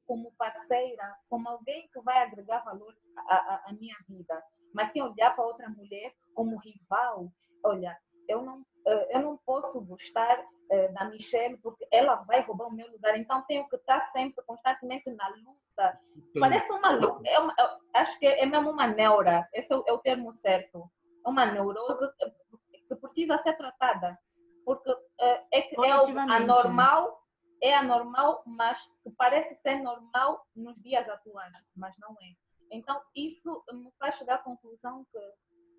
como 0.06 0.32
parceira, 0.32 1.16
como 1.28 1.48
alguém 1.48 1.88
que 1.92 2.00
vai 2.00 2.22
agregar 2.22 2.64
valor 2.64 2.96
à, 3.16 3.68
à, 3.68 3.72
minha 3.72 3.96
vida, 4.08 4.42
mas 4.72 4.90
sim 4.90 5.02
olhar 5.02 5.34
para 5.34 5.44
outra 5.44 5.68
mulher 5.68 6.14
como 6.34 6.56
rival. 6.56 7.30
Olha, 7.62 7.98
eu 8.28 8.42
não, 8.42 8.62
eh, 8.86 9.16
eu 9.16 9.22
não 9.22 9.36
posso 9.38 9.80
gostar 9.80 10.44
eh, 10.70 10.88
da 10.88 11.06
Michelle 11.06 11.56
porque 11.58 11.86
ela 11.90 12.16
vai 12.16 12.40
roubar 12.42 12.68
o 12.68 12.72
meu 12.72 12.90
lugar, 12.90 13.16
então 13.18 13.42
tenho 13.42 13.68
que 13.68 13.76
estar 13.76 14.00
sempre, 14.12 14.44
constantemente 14.44 15.10
na 15.10 15.28
luta. 15.28 16.00
Parece 16.38 16.70
uma 16.72 16.90
luta, 16.92 17.28
é 17.28 17.38
uma, 17.38 17.54
acho 17.94 18.18
que 18.18 18.26
é 18.26 18.46
mesmo 18.46 18.70
uma 18.70 18.86
neura, 18.86 19.48
esse 19.52 19.72
é 19.72 19.76
o, 19.76 19.84
é 19.86 19.92
o 19.92 19.98
termo 19.98 20.34
certo. 20.34 20.90
É 21.24 21.28
uma 21.28 21.46
neurose 21.46 22.08
que 22.88 22.94
precisa 22.96 23.38
ser 23.38 23.56
tratada, 23.56 24.18
porque 24.64 24.90
é, 25.20 25.60
é, 25.60 25.86
é 25.86 25.90
anormal 25.90 27.18
é 27.60 27.74
anormal, 27.74 28.42
mas 28.46 28.86
que 29.02 29.10
parece 29.10 29.54
ser 29.62 29.76
normal 29.82 30.46
nos 30.54 30.80
dias 30.80 31.08
atuais, 31.08 31.52
mas 31.76 31.96
não 31.98 32.12
é. 32.12 32.36
Então, 32.70 33.00
isso 33.14 33.64
me 33.72 33.90
faz 33.98 34.16
chegar 34.16 34.36
à 34.36 34.38
conclusão 34.38 35.04
que 35.10 35.18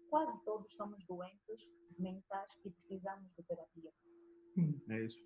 quase 0.10 0.44
todos 0.44 0.74
somos 0.74 1.04
doentes 1.06 1.70
mentais 2.00 2.54
e 2.66 2.70
precisamos 2.70 3.30
de 3.36 3.44
terapia. 3.44 3.92
Sim, 4.54 4.82
é 4.90 5.06
isso. 5.06 5.20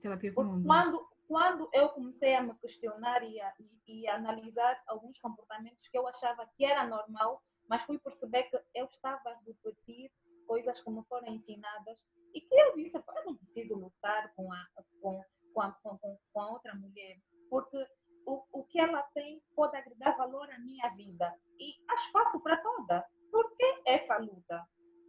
Terapia 0.00 0.34
quando, 0.34 1.08
quando 1.26 1.70
eu 1.72 1.88
comecei 1.90 2.34
a 2.34 2.42
me 2.42 2.54
questionar 2.58 3.22
e 3.22 3.40
a, 3.40 3.54
e, 3.86 4.02
e 4.02 4.08
a 4.08 4.16
analisar 4.16 4.82
alguns 4.86 5.18
comportamentos 5.18 5.88
que 5.88 5.96
eu 5.96 6.06
achava 6.06 6.46
que 6.56 6.64
era 6.64 6.86
normal, 6.86 7.42
mas 7.68 7.84
fui 7.84 7.98
perceber 7.98 8.44
que 8.44 8.56
eu 8.74 8.84
estava 8.86 9.30
a 9.30 9.40
repetir 9.46 10.10
coisas 10.46 10.80
que 10.82 10.90
me 10.90 11.02
foram 11.04 11.28
ensinadas 11.28 12.06
e 12.34 12.40
que 12.40 12.54
eu 12.54 12.74
disse, 12.74 12.96
eu 12.96 13.24
não 13.24 13.36
preciso 13.36 13.76
lutar 13.76 14.34
com 14.34 14.52
a, 14.52 14.66
com, 15.00 15.22
com 15.54 15.62
a, 15.62 15.72
com, 15.72 16.18
com 16.32 16.40
a 16.40 16.50
outra 16.50 16.74
mulher, 16.74 17.18
porque 17.48 17.86
o, 18.26 18.42
o 18.52 18.64
que 18.64 18.78
ela 18.78 19.02
tem 19.14 19.42
pode 19.54 19.76
agregar 19.76 20.16
valor 20.16 20.50
à 20.50 20.58
minha 20.58 20.88
vida. 20.90 21.32
E 21.58 21.74
há 21.88 21.94
espaço 21.94 22.40
para 22.40 22.56
toda. 22.56 23.06
Por 23.30 23.56
que 23.56 23.82
essa 23.86 24.16
luta? 24.18 24.66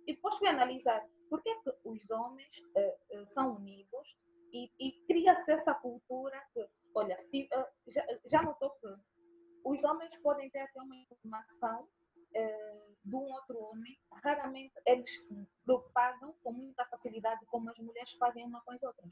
E 0.07 0.13
depois 0.13 0.37
fui 0.37 0.47
analisar 0.47 1.05
por 1.29 1.41
que, 1.41 1.53
que 1.61 1.71
os 1.83 2.09
homens 2.11 2.57
uh, 2.59 3.19
uh, 3.19 3.25
são 3.25 3.55
unidos 3.55 4.17
e, 4.53 4.71
e 4.79 4.91
cria-se 5.07 5.51
essa 5.51 5.73
cultura 5.73 6.39
que, 6.53 6.65
olha, 6.93 7.17
se, 7.17 7.49
uh, 7.53 7.65
já, 7.87 8.05
já 8.25 8.41
notou 8.41 8.69
que 8.71 8.87
os 9.63 9.83
homens 9.83 10.15
podem 10.17 10.49
ter 10.49 10.59
até 10.59 10.81
uma 10.81 10.95
informação 10.95 11.87
de 13.05 13.15
um 13.15 13.31
outro 13.31 13.57
homem, 13.63 13.97
raramente 14.21 14.73
eles 14.85 15.09
propagam 15.63 16.35
com 16.43 16.51
muita 16.51 16.85
facilidade 16.87 17.45
como 17.45 17.69
as 17.69 17.77
mulheres 17.79 18.11
fazem 18.19 18.45
uma 18.45 18.61
com 18.61 18.73
as 18.73 18.83
outras. 18.83 19.09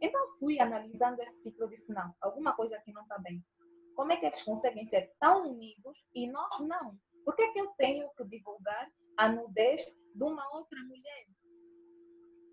Então 0.00 0.38
fui 0.38 0.60
analisando 0.60 1.20
esse 1.22 1.42
ciclo 1.42 1.66
e 1.66 1.70
disse, 1.70 1.92
não, 1.92 2.14
alguma 2.20 2.54
coisa 2.54 2.76
aqui 2.76 2.92
não 2.92 3.02
está 3.02 3.18
bem. 3.18 3.44
Como 3.96 4.12
é 4.12 4.16
que 4.16 4.26
eles 4.26 4.42
conseguem 4.42 4.86
ser 4.86 5.12
tão 5.18 5.50
unidos 5.50 6.06
e 6.14 6.30
nós 6.30 6.60
não? 6.60 6.96
Por 7.24 7.34
que, 7.34 7.42
é 7.42 7.52
que 7.52 7.60
eu 7.60 7.66
tenho 7.76 8.08
que 8.16 8.24
divulgar 8.24 8.88
a 9.16 9.28
nudez 9.28 9.84
de 10.14 10.22
uma 10.24 10.44
outra 10.54 10.78
mulher? 10.82 11.26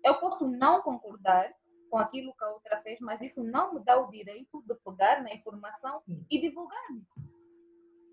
Eu 0.04 0.18
posso 0.18 0.46
não 0.46 0.82
concordar 0.82 1.52
com 1.90 1.98
aquilo 1.98 2.34
que 2.34 2.44
a 2.44 2.50
outra 2.50 2.80
fez, 2.82 2.98
mas 3.00 3.20
isso 3.20 3.42
não 3.42 3.74
me 3.74 3.84
dá 3.84 4.00
o 4.00 4.10
direito 4.10 4.62
de 4.66 4.74
pegar 4.76 5.22
na 5.22 5.34
informação 5.34 6.02
e 6.30 6.40
divulgar. 6.40 6.78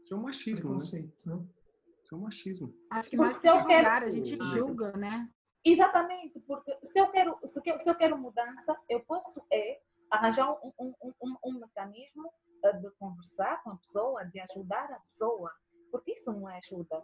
Isso 0.03 0.13
é 0.13 0.17
um 0.17 0.21
machismo, 0.21 0.71
né? 0.71 0.77
Isso 0.77 1.29
é 1.29 2.15
um 2.15 2.21
machismo. 2.21 2.73
Acho 2.89 3.09
que 3.09 3.17
mais 3.17 3.39
que 3.39 3.51
divulgar, 3.51 4.03
a 4.03 4.09
gente 4.09 4.37
julga, 4.51 4.91
né? 4.93 5.29
Exatamente, 5.63 6.39
porque 6.41 6.77
se 6.83 6.99
eu 6.99 7.09
quero, 7.09 7.37
se 7.45 7.61
eu, 7.65 7.79
se 7.79 7.89
eu 7.89 7.95
quero 7.95 8.17
mudança, 8.17 8.75
eu 8.87 9.01
posso 9.01 9.45
é 9.51 9.81
arranjar 10.09 10.49
um, 10.63 10.71
um, 10.79 10.93
um, 11.21 11.35
um 11.43 11.59
mecanismo 11.59 12.31
eh, 12.63 12.73
de 12.73 12.89
conversar 12.91 13.61
com 13.63 13.71
a 13.71 13.75
pessoa, 13.75 14.23
de 14.23 14.39
ajudar 14.39 14.89
a 14.91 14.99
pessoa, 15.01 15.51
porque 15.91 16.13
isso 16.13 16.31
não 16.31 16.49
é 16.49 16.57
ajuda. 16.57 17.03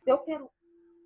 Se 0.00 0.10
eu 0.10 0.18
quero 0.18 0.50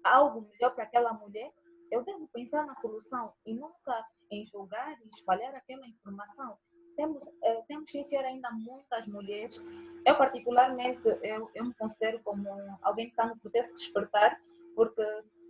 algo 0.04 0.48
melhor 0.52 0.74
para 0.74 0.84
aquela 0.84 1.12
mulher, 1.12 1.50
eu 1.90 2.04
devo 2.04 2.28
pensar 2.28 2.64
na 2.66 2.74
solução 2.76 3.32
e 3.46 3.54
nunca 3.54 4.04
em 4.30 4.46
julgar 4.46 4.96
e 5.02 5.08
espalhar 5.08 5.54
aquela 5.54 5.86
informação. 5.86 6.56
Temos, 6.96 7.26
eh, 7.42 7.62
temos 7.66 7.90
que 7.90 8.04
ser 8.04 8.18
ainda 8.18 8.50
muitas 8.52 9.06
mulheres. 9.08 9.60
Eu, 10.06 10.16
particularmente, 10.16 11.08
eu, 11.22 11.50
eu 11.54 11.64
me 11.64 11.74
considero 11.74 12.20
como 12.22 12.48
alguém 12.82 13.06
que 13.06 13.12
está 13.12 13.26
no 13.26 13.38
processo 13.38 13.68
de 13.70 13.74
despertar, 13.74 14.40
porque 14.76 15.02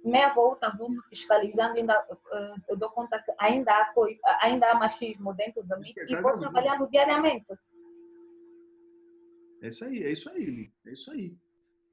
meia 0.05 0.33
volta 0.35 0.75
vou 0.77 0.91
me 0.91 1.01
fiscalizando, 1.09 1.79
ainda 1.79 1.99
uh, 2.11 2.63
eu 2.69 2.77
dou 2.77 2.91
conta 2.91 3.23
que 3.23 3.33
ainda 3.39 3.73
há, 3.73 3.93
ainda 4.43 4.71
há 4.71 4.75
machismo 4.75 5.35
dentro 5.35 5.63
de 5.63 5.77
mim 5.79 5.95
e 5.97 6.17
vou 6.17 6.39
trabalhando 6.39 6.89
diariamente. 6.89 7.53
É 9.63 9.69
isso 9.69 9.85
aí, 9.85 10.03
é 10.03 10.13
isso 10.13 10.29
aí, 10.29 10.71
é 10.87 10.93
isso 10.93 11.11
aí. 11.11 11.35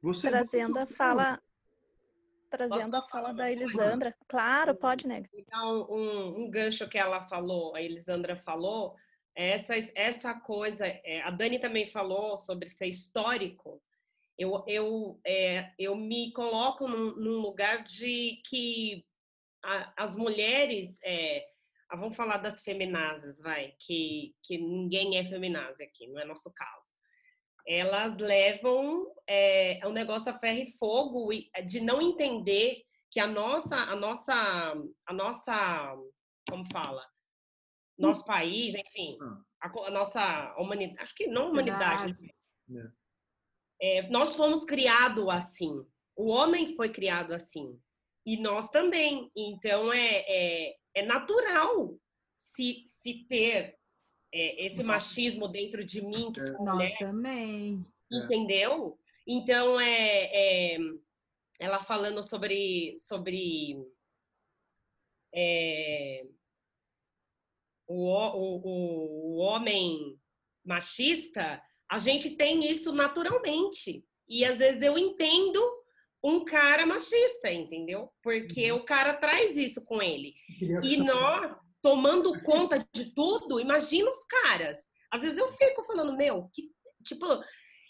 Você 0.02 0.30
trazendo 0.30 0.78
a 0.78 0.86
fala, 0.86 1.42
trazendo 2.52 2.96
a 2.96 3.02
fala 3.02 3.34
da 3.34 3.52
Elisandra. 3.52 4.14
Claro, 4.28 4.76
pode, 4.76 5.08
nega. 5.08 5.30
Então, 5.34 5.88
um, 5.90 6.44
um 6.44 6.52
gancho 6.52 6.88
que 6.88 6.98
ela 6.98 7.26
falou, 7.28 7.76
a 7.76 7.82
Elisandra 7.82 8.36
falou, 8.36 8.96
essa, 9.36 9.74
essa 9.96 10.34
coisa, 10.34 10.86
é, 10.86 11.22
a 11.22 11.32
Dani 11.32 11.60
também 11.60 11.88
falou 11.88 12.38
sobre 12.38 12.70
ser 12.70 12.88
histórico. 12.88 13.82
Eu, 14.38 14.64
eu, 14.68 15.20
é, 15.26 15.72
eu 15.80 15.96
me 15.96 16.32
coloco 16.34 16.88
num, 16.88 17.16
num 17.16 17.40
lugar 17.40 17.84
de 17.84 18.42
que 18.46 19.06
a, 19.64 19.94
as 20.04 20.18
mulheres, 20.18 20.98
é, 21.04 21.46
ah, 21.90 21.96
vamos 21.96 22.16
falar 22.16 22.38
das 22.38 22.62
feminazes, 22.62 23.40
vai, 23.40 23.74
que, 23.80 24.36
que 24.44 24.58
ninguém 24.58 25.18
é 25.18 25.26
feminazi 25.26 25.84
aqui, 25.84 26.08
não 26.08 26.20
é 26.20 26.26
nosso 26.26 26.52
caso. 26.54 26.81
Elas 27.68 28.18
levam 28.18 29.14
é, 29.28 29.80
o 29.86 29.92
negócio 29.92 30.32
a 30.32 30.38
ferro 30.38 30.60
e 30.60 30.72
fogo 30.78 31.30
de 31.66 31.80
não 31.80 32.02
entender 32.02 32.84
que 33.10 33.20
a 33.20 33.28
nossa, 33.28 33.76
a 33.76 33.96
nossa, 33.96 34.34
a 35.06 35.14
nossa, 35.14 35.98
como 36.50 36.66
fala, 36.72 37.06
nosso 37.98 38.26
país, 38.26 38.74
enfim, 38.74 39.18
a, 39.62 39.68
a 39.68 39.92
nossa 39.92 40.56
humanidade, 40.58 41.02
acho 41.02 41.16
que 41.16 41.28
não 41.28 41.52
humanidade, 41.52 42.16
né? 42.68 42.92
É, 43.82 44.08
nós 44.10 44.36
fomos 44.36 44.64
criados 44.64 45.28
assim. 45.30 45.84
O 46.16 46.28
homem 46.30 46.76
foi 46.76 46.90
criado 46.90 47.34
assim. 47.34 47.82
E 48.24 48.38
nós 48.38 48.70
também. 48.70 49.32
Então, 49.36 49.92
é, 49.92 50.24
é, 50.28 50.76
é 50.94 51.02
natural 51.04 51.98
se, 52.38 52.84
se 53.02 53.26
ter 53.28 53.80
é, 54.34 54.66
esse 54.66 54.84
machismo 54.84 55.48
dentro 55.48 55.84
de 55.84 56.02
mim, 56.02 56.32
que 56.32 56.40
é. 56.40 56.46
sou 56.46 56.66
mulher. 56.66 56.90
Nós 56.90 57.00
também. 57.00 57.86
Entendeu? 58.12 58.98
Então, 59.26 59.80
é, 59.80 60.74
é, 60.74 60.78
ela 61.60 61.82
falando 61.82 62.24
sobre, 62.24 62.98
sobre 63.00 63.78
é, 65.34 66.26
o, 67.88 68.08
o, 68.08 69.36
o 69.36 69.38
homem 69.38 70.20
machista, 70.64 71.62
a 71.90 72.00
gente 72.00 72.32
tem 72.32 72.70
isso 72.70 72.92
naturalmente. 72.94 74.06
E 74.28 74.46
às 74.46 74.58
vezes 74.58 74.82
eu 74.82 74.98
entendo 74.98 75.62
um 76.24 76.46
cara 76.46 76.86
machista, 76.86 77.52
entendeu? 77.52 78.10
Porque 78.22 78.72
uhum. 78.72 78.80
o 78.80 78.84
cara 78.84 79.14
traz 79.16 79.58
isso 79.58 79.84
com 79.84 80.02
ele. 80.02 80.34
E 80.84 80.98
nós, 80.98 81.56
tomando 81.82 82.40
conta 82.44 82.86
de 82.94 83.14
tudo, 83.14 83.60
imagina 83.60 84.10
os 84.10 84.24
caras. 84.26 84.80
Às 85.12 85.22
vezes 85.22 85.38
eu 85.38 85.52
fico 85.52 85.84
falando, 85.84 86.16
meu, 86.16 86.50
que, 86.54 86.72
tipo, 87.04 87.26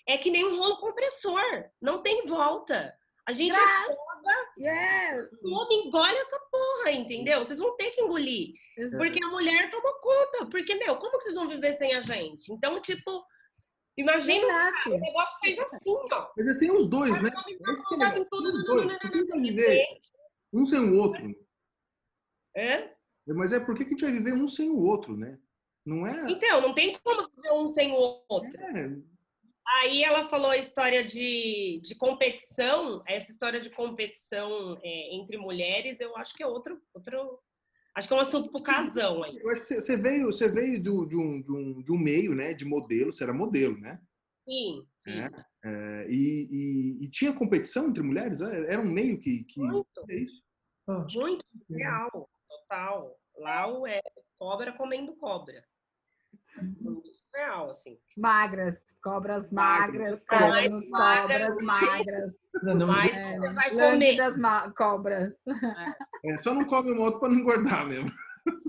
é 0.07 0.17
que 0.17 0.31
nem 0.31 0.45
um 0.45 0.57
rolo 0.57 0.77
compressor, 0.77 1.69
não 1.81 2.01
tem 2.01 2.25
volta. 2.25 2.93
A 3.27 3.33
gente 3.33 3.55
é 3.55 3.85
foda, 3.85 4.51
yes. 4.57 5.29
o 5.43 5.53
homem 5.53 5.87
engole 5.87 6.17
essa 6.17 6.39
porra, 6.51 6.91
entendeu? 6.91 7.39
Vocês 7.39 7.59
vão 7.59 7.75
ter 7.77 7.91
que 7.91 8.01
engolir. 8.01 8.53
Porque 8.97 9.23
a 9.23 9.27
mulher 9.27 9.69
tomou 9.69 9.93
conta. 10.01 10.47
Porque, 10.47 10.73
meu, 10.75 10.97
como 10.97 11.17
que 11.17 11.23
vocês 11.25 11.35
vão 11.35 11.47
viver 11.47 11.73
sem 11.73 11.93
a 11.93 12.01
gente? 12.01 12.51
Então, 12.51 12.81
tipo, 12.81 13.23
Imagina 13.97 14.47
o 14.87 14.97
negócio 14.97 15.37
fez 15.39 15.59
assim, 15.59 15.93
ó. 16.11 16.29
Mas 16.35 16.47
é 16.47 16.53
sem 16.53 16.71
os 16.71 16.89
dois, 16.89 17.21
né? 17.21 17.29
É 17.29 18.19
os 18.19 18.65
dois. 18.65 18.85
Um 20.53 20.65
sem? 20.65 20.95
É? 22.55 22.93
Mas 23.27 23.53
é 23.53 23.59
por 23.59 23.75
que 23.75 23.83
a 23.83 23.87
gente 23.87 24.01
vai 24.01 24.11
viver 24.11 24.33
um 24.33 24.47
sem 24.47 24.69
o 24.69 24.79
outro, 24.79 25.15
né? 25.15 25.37
Não 25.85 26.05
é? 26.05 26.25
Então, 26.29 26.61
não 26.61 26.73
tem 26.73 26.97
como 27.03 27.29
viver 27.35 27.53
um 27.53 27.67
sem 27.69 27.91
o 27.91 28.23
outro. 28.27 28.59
É. 28.59 28.97
Aí 29.79 30.03
ela 30.03 30.27
falou 30.27 30.49
a 30.49 30.57
história 30.57 31.03
de, 31.03 31.79
de 31.83 31.95
competição, 31.95 33.01
essa 33.07 33.31
história 33.31 33.61
de 33.61 33.69
competição 33.69 34.77
é, 34.83 35.15
entre 35.15 35.37
mulheres, 35.37 36.01
eu 36.01 36.15
acho 36.17 36.33
que 36.33 36.43
é 36.43 36.47
outro, 36.47 36.81
outro, 36.93 37.39
Acho 37.95 38.07
que 38.07 38.13
é 38.13 38.17
um 38.17 38.21
assunto 38.21 38.51
pro 38.51 38.63
casão 38.63 39.23
aí. 39.23 39.37
Eu 39.37 39.49
acho 39.49 39.61
que 39.61 39.81
você 39.81 39.97
veio, 39.97 40.25
você 40.25 40.49
veio 40.49 40.81
do, 40.81 41.05
de, 41.05 41.15
um, 41.15 41.41
de, 41.41 41.51
um, 41.51 41.81
de 41.81 41.91
um 41.91 41.97
meio, 41.97 42.33
né, 42.33 42.53
de 42.53 42.63
modelo, 42.63 43.11
você 43.11 43.23
era 43.23 43.33
modelo, 43.33 43.77
né? 43.77 43.99
Sim, 44.47 44.87
sim. 44.97 45.11
É, 45.11 45.29
é, 45.63 46.07
e, 46.09 46.47
e, 46.49 47.05
e, 47.05 47.09
tinha 47.09 47.33
competição 47.33 47.89
entre 47.89 48.01
mulheres? 48.01 48.41
É, 48.41 48.73
era 48.73 48.81
um 48.81 48.89
meio 48.89 49.19
que... 49.19 49.43
que 49.43 49.59
Muito. 49.59 49.87
É 50.09 50.15
isso? 50.15 50.41
Ah. 50.87 51.05
Muito 51.13 51.45
real, 51.69 52.29
total. 52.71 53.17
Lá 53.37 53.67
o 53.67 53.85
é 53.85 54.01
cobra 54.39 54.71
comendo 54.71 55.13
cobra. 55.15 55.63
Muito 56.79 57.09
real, 57.35 57.69
assim. 57.69 57.97
Magras. 58.17 58.77
Cobras 59.03 59.51
magras, 59.51 60.23
cobras, 60.25 60.89
cobras 60.91 61.61
magras. 61.63 62.39
Não, 62.61 62.75
não, 62.75 62.87
mais 62.87 63.11
é, 63.17 63.35
você 63.35 63.53
vai 63.53 63.71
comer. 63.71 64.15
Das 64.15 64.73
cobras. 64.75 65.33
É, 66.23 66.37
só 66.37 66.53
não 66.53 66.65
come 66.65 66.93
moto 66.93 67.19
para 67.19 67.29
não 67.29 67.39
engordar 67.39 67.87
mesmo. 67.87 68.11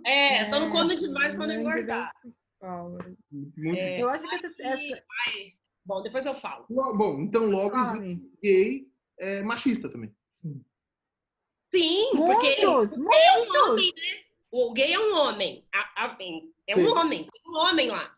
É, 0.07 0.49
só 0.49 0.59
não 0.59 0.71
come 0.71 0.97
demais 0.97 1.35
para 1.35 1.49
não 1.49 1.55
engordar. 1.55 2.11
É, 3.77 4.03
eu 4.03 4.09
acho 4.09 4.27
que 4.27 4.35
essa, 4.35 4.63
essa... 4.63 5.03
Bom, 5.85 6.01
depois 6.01 6.25
eu 6.25 6.35
falo. 6.35 6.65
Bom, 6.71 7.21
então 7.21 7.45
logo 7.51 7.77
gay 8.43 8.89
é 9.19 9.43
machista 9.43 9.91
também. 9.91 10.17
Sim. 10.31 10.65
Sim, 11.75 12.11
porque, 12.15 12.67
muitos, 12.67 12.97
porque 12.97 13.15
é 13.17 13.39
um 13.39 13.71
homem, 13.71 13.93
né? 13.97 14.23
O 14.51 14.73
gay 14.75 14.93
é 14.93 15.01
um 15.01 15.15
homem. 15.17 15.65
A, 15.75 16.05
a, 16.05 16.19
é 16.67 16.77
um 16.77 16.85
Sim. 16.85 16.89
homem, 16.89 17.25
tem 17.25 17.43
um 17.51 17.57
homem 17.57 17.89
lá. 17.89 18.15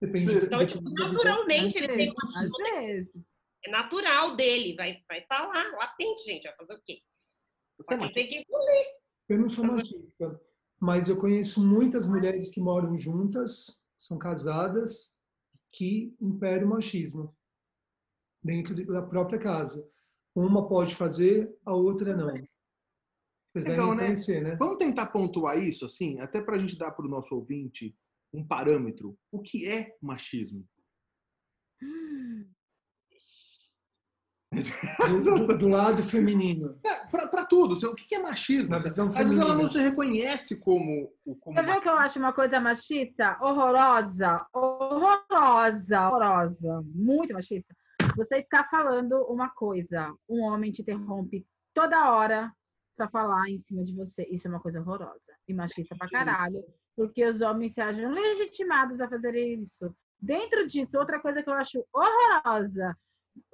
Depende, 0.00 0.44
então, 0.44 0.64
tipo, 0.66 0.82
naturalmente 0.90 1.78
ele 1.78 1.88
tem 1.88 2.12
uma 2.12 3.06
É 3.64 3.70
natural 3.70 4.36
dele, 4.36 4.76
vai 4.76 4.92
estar 4.92 5.04
vai 5.08 5.20
tá 5.22 5.46
lá, 5.46 5.76
latente, 5.78 6.22
gente. 6.24 6.44
Vai 6.44 6.56
fazer 6.56 6.74
o 6.74 6.82
quê? 6.84 7.00
Você 7.78 7.96
vai 7.96 8.12
ter 8.12 8.26
que 8.26 8.36
engolir. 8.36 8.86
Eu 9.28 9.38
não 9.38 9.48
sou 9.48 9.64
machista, 9.64 10.40
mas 10.78 11.08
eu 11.08 11.18
conheço 11.18 11.66
muitas 11.66 12.06
mulheres 12.06 12.50
que 12.50 12.60
moram 12.60 12.96
juntas, 12.96 13.82
são 13.96 14.18
casadas, 14.18 15.18
que 15.72 16.14
imperam 16.20 16.66
o 16.66 16.70
machismo 16.70 17.34
dentro 18.42 18.74
da 18.86 19.02
própria 19.02 19.38
casa. 19.38 19.88
Uma 20.34 20.68
pode 20.68 20.94
fazer, 20.94 21.52
a 21.64 21.74
outra 21.74 22.14
não. 22.14 22.32
Então, 23.58 23.94
né? 23.94 24.14
né? 24.40 24.56
Vamos 24.56 24.78
tentar 24.78 25.06
pontuar 25.06 25.58
isso, 25.58 25.86
assim, 25.86 26.20
até 26.20 26.40
para 26.40 26.56
a 26.56 26.58
gente 26.58 26.78
dar 26.78 26.90
para 26.92 27.06
o 27.06 27.08
nosso 27.08 27.34
ouvinte 27.34 27.94
um 28.32 28.46
parâmetro. 28.46 29.16
O 29.32 29.40
que 29.40 29.68
é 29.68 29.96
machismo? 30.00 30.66
Do, 34.50 35.58
do, 35.58 35.68
lado 35.68 36.02
feminino. 36.02 36.78
É, 36.84 37.06
para 37.06 37.44
tudo. 37.44 37.74
O 37.86 37.94
que 37.94 38.14
é 38.14 38.18
machismo? 38.18 38.70
Na 38.70 38.78
visão 38.78 39.08
Às 39.08 39.16
feminina. 39.16 39.36
vezes 39.36 39.50
ela 39.50 39.62
não 39.62 39.66
se 39.66 39.78
reconhece 39.78 40.58
como. 40.58 41.12
como 41.40 41.56
Você 41.56 41.62
viu 41.62 41.80
que 41.82 41.88
eu 41.88 41.98
acho 41.98 42.18
uma 42.18 42.32
coisa 42.32 42.58
machista? 42.58 43.36
Horrorosa. 43.42 44.46
Horrorosa. 44.54 46.08
Horrorosa. 46.08 46.82
Muito 46.94 47.34
machista. 47.34 47.74
Você 48.16 48.38
está 48.38 48.64
falando 48.64 49.22
uma 49.28 49.50
coisa, 49.50 50.12
um 50.28 50.42
homem 50.42 50.72
te 50.72 50.82
interrompe 50.82 51.46
toda 51.74 52.10
hora 52.10 52.52
para 52.98 53.08
falar 53.08 53.48
em 53.48 53.58
cima 53.58 53.82
de 53.84 53.94
você. 53.94 54.26
Isso 54.30 54.46
é 54.46 54.50
uma 54.50 54.60
coisa 54.60 54.80
horrorosa 54.80 55.32
e 55.46 55.54
machista 55.54 55.96
pra 55.96 56.10
caralho 56.10 56.62
porque 56.98 57.24
os 57.24 57.40
homens 57.40 57.74
se 57.74 57.80
acham 57.80 58.10
legitimados 58.10 59.00
a 59.00 59.08
fazer 59.08 59.36
isso. 59.36 59.94
Dentro 60.20 60.66
disso, 60.66 60.98
outra 60.98 61.20
coisa 61.20 61.40
que 61.40 61.48
eu 61.48 61.54
acho 61.54 61.86
horrorosa, 61.94 62.98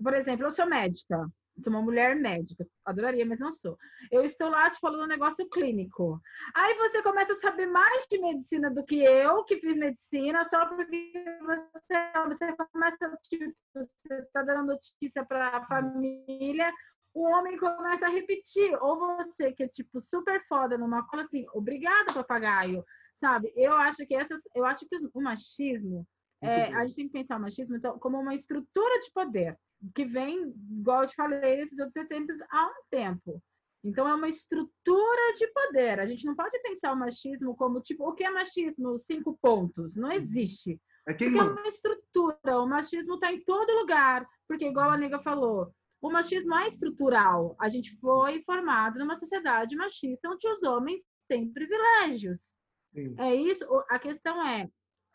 por 0.02 0.14
exemplo, 0.14 0.46
eu 0.46 0.50
sou 0.50 0.64
médica, 0.66 1.30
sou 1.58 1.70
uma 1.70 1.82
mulher 1.82 2.16
médica, 2.16 2.66
adoraria, 2.86 3.26
mas 3.26 3.38
não 3.38 3.52
sou. 3.52 3.76
Eu 4.10 4.24
estou 4.24 4.48
lá 4.48 4.70
te 4.70 4.80
falando 4.80 5.04
um 5.04 5.06
negócio 5.06 5.46
clínico. 5.50 6.18
Aí 6.54 6.74
você 6.78 7.02
começa 7.02 7.34
a 7.34 7.36
saber 7.36 7.66
mais 7.66 8.06
de 8.10 8.18
medicina 8.18 8.70
do 8.70 8.82
que 8.82 9.04
eu, 9.04 9.44
que 9.44 9.60
fiz 9.60 9.76
medicina, 9.76 10.42
só 10.46 10.64
porque 10.64 11.12
você, 11.44 12.12
você 12.26 12.56
começa, 12.72 13.18
tipo, 13.28 13.54
você 13.74 14.14
está 14.20 14.42
dando 14.42 14.68
notícia 14.68 15.22
para 15.28 15.58
a 15.58 15.66
família, 15.66 16.72
o 17.14 17.22
homem 17.22 17.56
começa 17.56 18.06
a 18.06 18.10
repetir. 18.10 18.76
Ou 18.82 18.98
você 18.98 19.52
que 19.52 19.62
é, 19.62 19.68
tipo, 19.68 20.02
super 20.02 20.44
foda 20.46 20.76
numa 20.76 21.06
coisa 21.06 21.24
assim, 21.24 21.46
obrigada, 21.54 22.12
papagaio. 22.12 22.84
Sabe? 23.16 23.52
Eu 23.56 23.72
acho 23.74 24.04
que 24.06 24.14
essas. 24.14 24.42
Eu 24.54 24.66
acho 24.66 24.86
que 24.86 24.96
o 25.14 25.20
machismo. 25.20 26.06
É, 26.42 26.74
a 26.74 26.84
gente 26.84 26.96
tem 26.96 27.06
que 27.06 27.12
pensar 27.12 27.38
o 27.38 27.40
machismo 27.40 27.74
então, 27.74 27.98
como 27.98 28.20
uma 28.20 28.34
estrutura 28.34 29.00
de 29.00 29.10
poder 29.12 29.58
que 29.94 30.04
vem, 30.04 30.54
igual 30.70 31.02
eu 31.02 31.08
te 31.08 31.14
falei, 31.14 31.56
nesses 31.56 31.78
outros 31.78 32.06
tempos 32.06 32.36
há 32.50 32.66
um 32.66 32.82
tempo. 32.90 33.42
Então, 33.82 34.08
é 34.08 34.14
uma 34.14 34.28
estrutura 34.28 35.34
de 35.36 35.46
poder. 35.48 36.00
A 36.00 36.06
gente 36.06 36.24
não 36.24 36.34
pode 36.34 36.58
pensar 36.62 36.92
o 36.92 36.96
machismo 36.96 37.54
como, 37.54 37.80
tipo, 37.80 38.08
o 38.08 38.14
que 38.14 38.24
é 38.24 38.30
machismo? 38.30 38.98
Cinco 38.98 39.38
pontos. 39.40 39.94
Não 39.94 40.10
existe. 40.10 40.80
É 41.06 41.12
porque 41.12 41.26
é 41.26 41.42
uma 41.42 41.68
estrutura. 41.68 42.62
O 42.62 42.66
machismo 42.66 43.14
está 43.14 43.30
em 43.30 43.44
todo 43.44 43.78
lugar. 43.78 44.26
Porque, 44.48 44.66
igual 44.66 44.90
a 44.90 44.96
nega 44.96 45.18
falou, 45.18 45.70
o 46.00 46.10
machismo 46.10 46.54
é 46.54 46.66
estrutural. 46.66 47.56
A 47.60 47.68
gente 47.68 47.96
foi 47.98 48.42
formado 48.42 48.98
numa 48.98 49.16
sociedade 49.16 49.76
machista 49.76 50.28
onde 50.28 50.46
os 50.48 50.62
homens 50.62 51.02
têm 51.28 51.52
privilégios. 51.52 52.52
Sim. 52.92 53.14
É 53.18 53.34
isso. 53.34 53.64
A 53.88 53.98
questão 53.98 54.46
é, 54.46 54.68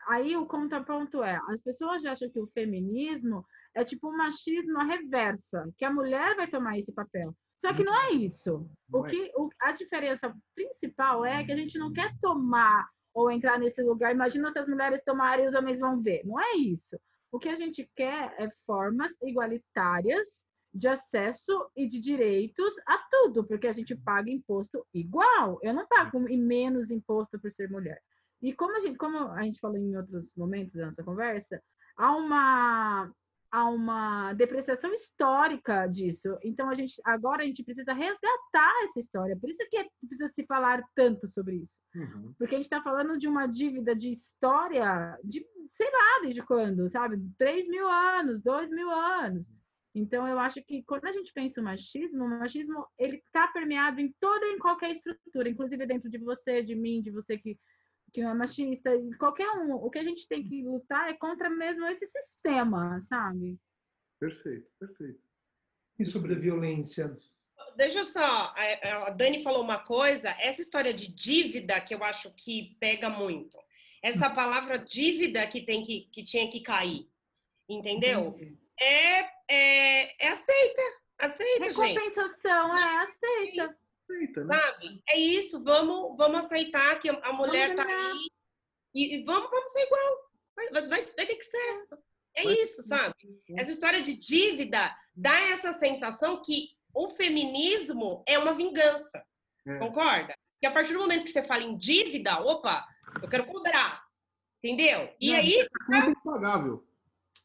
aí 0.08 0.36
o 0.36 0.46
contraponto 0.46 1.22
é, 1.22 1.40
as 1.48 1.60
pessoas 1.62 2.04
acham 2.04 2.30
que 2.30 2.40
o 2.40 2.48
feminismo 2.48 3.44
é 3.74 3.84
tipo 3.84 4.08
um 4.08 4.16
machismo 4.16 4.78
à 4.78 4.84
reversa, 4.84 5.72
que 5.78 5.84
a 5.84 5.92
mulher 5.92 6.36
vai 6.36 6.48
tomar 6.48 6.78
esse 6.78 6.92
papel. 6.92 7.34
Só 7.60 7.74
que 7.74 7.84
não 7.84 7.94
é 7.94 8.12
isso. 8.12 8.66
O 8.90 9.06
é. 9.06 9.10
que, 9.10 9.32
o, 9.36 9.50
a 9.60 9.72
diferença 9.72 10.34
principal 10.54 11.24
é 11.24 11.44
que 11.44 11.52
a 11.52 11.56
gente 11.56 11.78
não 11.78 11.92
quer 11.92 12.10
tomar 12.20 12.88
ou 13.12 13.30
entrar 13.30 13.58
nesse 13.58 13.82
lugar. 13.82 14.14
Imagina 14.14 14.50
se 14.50 14.58
as 14.58 14.68
mulheres 14.68 15.02
tomarem 15.04 15.44
e 15.44 15.48
os 15.48 15.54
homens 15.54 15.78
vão 15.78 16.00
ver. 16.00 16.22
Não 16.24 16.40
é 16.40 16.56
isso. 16.56 16.98
O 17.30 17.38
que 17.38 17.48
a 17.48 17.56
gente 17.56 17.88
quer 17.94 18.34
é 18.38 18.50
formas 18.66 19.12
igualitárias 19.22 20.42
de 20.72 20.86
acesso 20.88 21.70
e 21.76 21.88
de 21.88 22.00
direitos 22.00 22.74
a 22.86 22.98
tudo, 23.10 23.44
porque 23.44 23.66
a 23.66 23.72
gente 23.72 23.94
paga 23.94 24.30
imposto 24.30 24.86
igual. 24.94 25.58
Eu 25.62 25.74
não 25.74 25.86
pago 25.86 26.20
menos 26.20 26.90
imposto 26.90 27.38
por 27.40 27.50
ser 27.50 27.68
mulher. 27.70 28.00
E 28.40 28.52
como 28.52 28.76
a 28.76 28.80
gente, 28.80 28.96
como 28.96 29.18
a 29.18 29.42
gente 29.42 29.60
falou 29.60 29.76
em 29.76 29.96
outros 29.96 30.34
momentos 30.36 30.74
da 30.74 30.86
nossa 30.86 31.04
conversa, 31.04 31.62
há 31.96 32.16
uma 32.16 33.12
há 33.52 33.68
uma 33.68 34.32
depreciação 34.34 34.94
histórica 34.94 35.86
disso. 35.86 36.38
Então 36.42 36.70
a 36.70 36.74
gente 36.74 37.00
agora 37.04 37.42
a 37.42 37.46
gente 37.46 37.64
precisa 37.64 37.92
resgatar 37.92 38.84
essa 38.84 39.00
história. 39.00 39.36
Por 39.36 39.50
isso 39.50 39.66
que 39.68 39.76
é, 39.76 39.86
precisa 40.06 40.28
se 40.28 40.46
falar 40.46 40.84
tanto 40.94 41.28
sobre 41.28 41.56
isso, 41.56 41.76
uhum. 41.94 42.32
porque 42.38 42.54
a 42.54 42.58
gente 42.58 42.66
está 42.66 42.80
falando 42.80 43.18
de 43.18 43.26
uma 43.26 43.46
dívida 43.46 43.94
de 43.94 44.12
história 44.12 45.18
de 45.24 45.44
sei 45.68 45.90
lá 45.90 46.20
desde 46.22 46.42
quando, 46.42 46.88
sabe? 46.90 47.20
Três 47.36 47.68
mil 47.68 47.88
anos, 47.88 48.40
dois 48.42 48.70
mil 48.70 48.90
anos. 48.90 49.44
Então 49.94 50.26
eu 50.26 50.38
acho 50.38 50.62
que 50.62 50.82
quando 50.84 51.06
a 51.06 51.12
gente 51.12 51.32
pensa 51.32 51.60
o 51.60 51.64
machismo, 51.64 52.24
o 52.24 52.28
machismo 52.28 52.86
ele 52.98 53.16
está 53.16 53.48
permeado 53.48 54.00
em 54.00 54.14
toda 54.20 54.46
e 54.46 54.54
em 54.54 54.58
qualquer 54.58 54.92
estrutura, 54.92 55.48
inclusive 55.48 55.84
dentro 55.86 56.08
de 56.08 56.18
você, 56.18 56.62
de 56.62 56.74
mim, 56.74 57.02
de 57.02 57.10
você 57.10 57.36
que 57.36 57.58
que 58.12 58.20
é 58.20 58.34
machista, 58.34 58.90
qualquer 59.18 59.48
um. 59.50 59.74
O 59.74 59.90
que 59.90 59.98
a 59.98 60.04
gente 60.04 60.26
tem 60.26 60.42
que 60.42 60.62
lutar 60.62 61.08
é 61.08 61.14
contra 61.14 61.48
mesmo 61.48 61.86
esse 61.86 62.06
sistema, 62.06 63.00
sabe? 63.02 63.58
Perfeito, 64.18 64.68
perfeito. 64.78 65.20
E 65.98 66.04
sobre 66.04 66.34
a 66.34 66.38
violência? 66.38 67.16
Deixa 67.76 68.00
eu 68.00 68.04
só, 68.04 68.52
a 68.54 69.10
Dani 69.10 69.42
falou 69.42 69.62
uma 69.62 69.78
coisa, 69.78 70.28
essa 70.40 70.60
história 70.60 70.92
de 70.92 71.12
dívida 71.12 71.80
que 71.80 71.94
eu 71.94 72.02
acho 72.02 72.32
que 72.34 72.76
pega 72.80 73.08
muito. 73.08 73.56
Essa 74.02 74.28
hum. 74.28 74.34
palavra 74.34 74.78
dívida 74.78 75.46
que 75.46 75.60
tem 75.60 75.82
que, 75.82 76.08
que 76.12 76.24
tinha 76.24 76.50
que 76.50 76.60
cair, 76.60 77.08
entendeu? 77.68 78.36
É, 78.80 79.18
é, 79.48 80.26
é 80.26 80.28
aceita, 80.28 80.82
aceita, 81.18 81.64
Recompensação, 81.64 82.76
gente. 82.76 82.80
é 82.80 82.96
aceita 83.02 83.80
aceita, 84.10 84.44
né? 84.44 84.56
Sabe? 84.56 85.02
É 85.08 85.18
isso, 85.18 85.62
vamos, 85.62 86.16
vamos 86.16 86.40
aceitar 86.40 86.98
que 86.98 87.08
a 87.08 87.32
mulher 87.32 87.74
tá 87.74 87.84
aí 87.84 88.30
e, 88.94 89.16
e 89.16 89.24
vamos, 89.24 89.50
vamos 89.50 89.72
ser 89.72 89.82
igual. 89.84 90.30
Vai, 90.56 90.68
vai, 90.70 90.88
vai 90.88 91.02
ter 91.02 91.36
que 91.36 91.44
ser. 91.44 91.86
É 92.34 92.44
isso, 92.44 92.82
sabe? 92.82 93.14
Essa 93.56 93.70
história 93.70 94.00
de 94.00 94.14
dívida 94.14 94.94
dá 95.14 95.38
essa 95.48 95.72
sensação 95.72 96.42
que 96.42 96.70
o 96.94 97.10
feminismo 97.10 98.22
é 98.26 98.38
uma 98.38 98.54
vingança. 98.54 99.24
Você 99.64 99.76
é. 99.76 99.78
concorda? 99.78 100.34
Que 100.60 100.66
a 100.66 100.70
partir 100.70 100.92
do 100.92 101.00
momento 101.00 101.24
que 101.24 101.30
você 101.30 101.42
fala 101.42 101.62
em 101.62 101.76
dívida, 101.76 102.40
opa, 102.40 102.86
eu 103.22 103.28
quero 103.28 103.46
cobrar. 103.46 104.04
Entendeu? 104.62 105.12
E 105.20 105.30
Não, 105.30 105.38
aí. 105.38 105.54
É 105.54 106.10
impagável. 106.10 106.86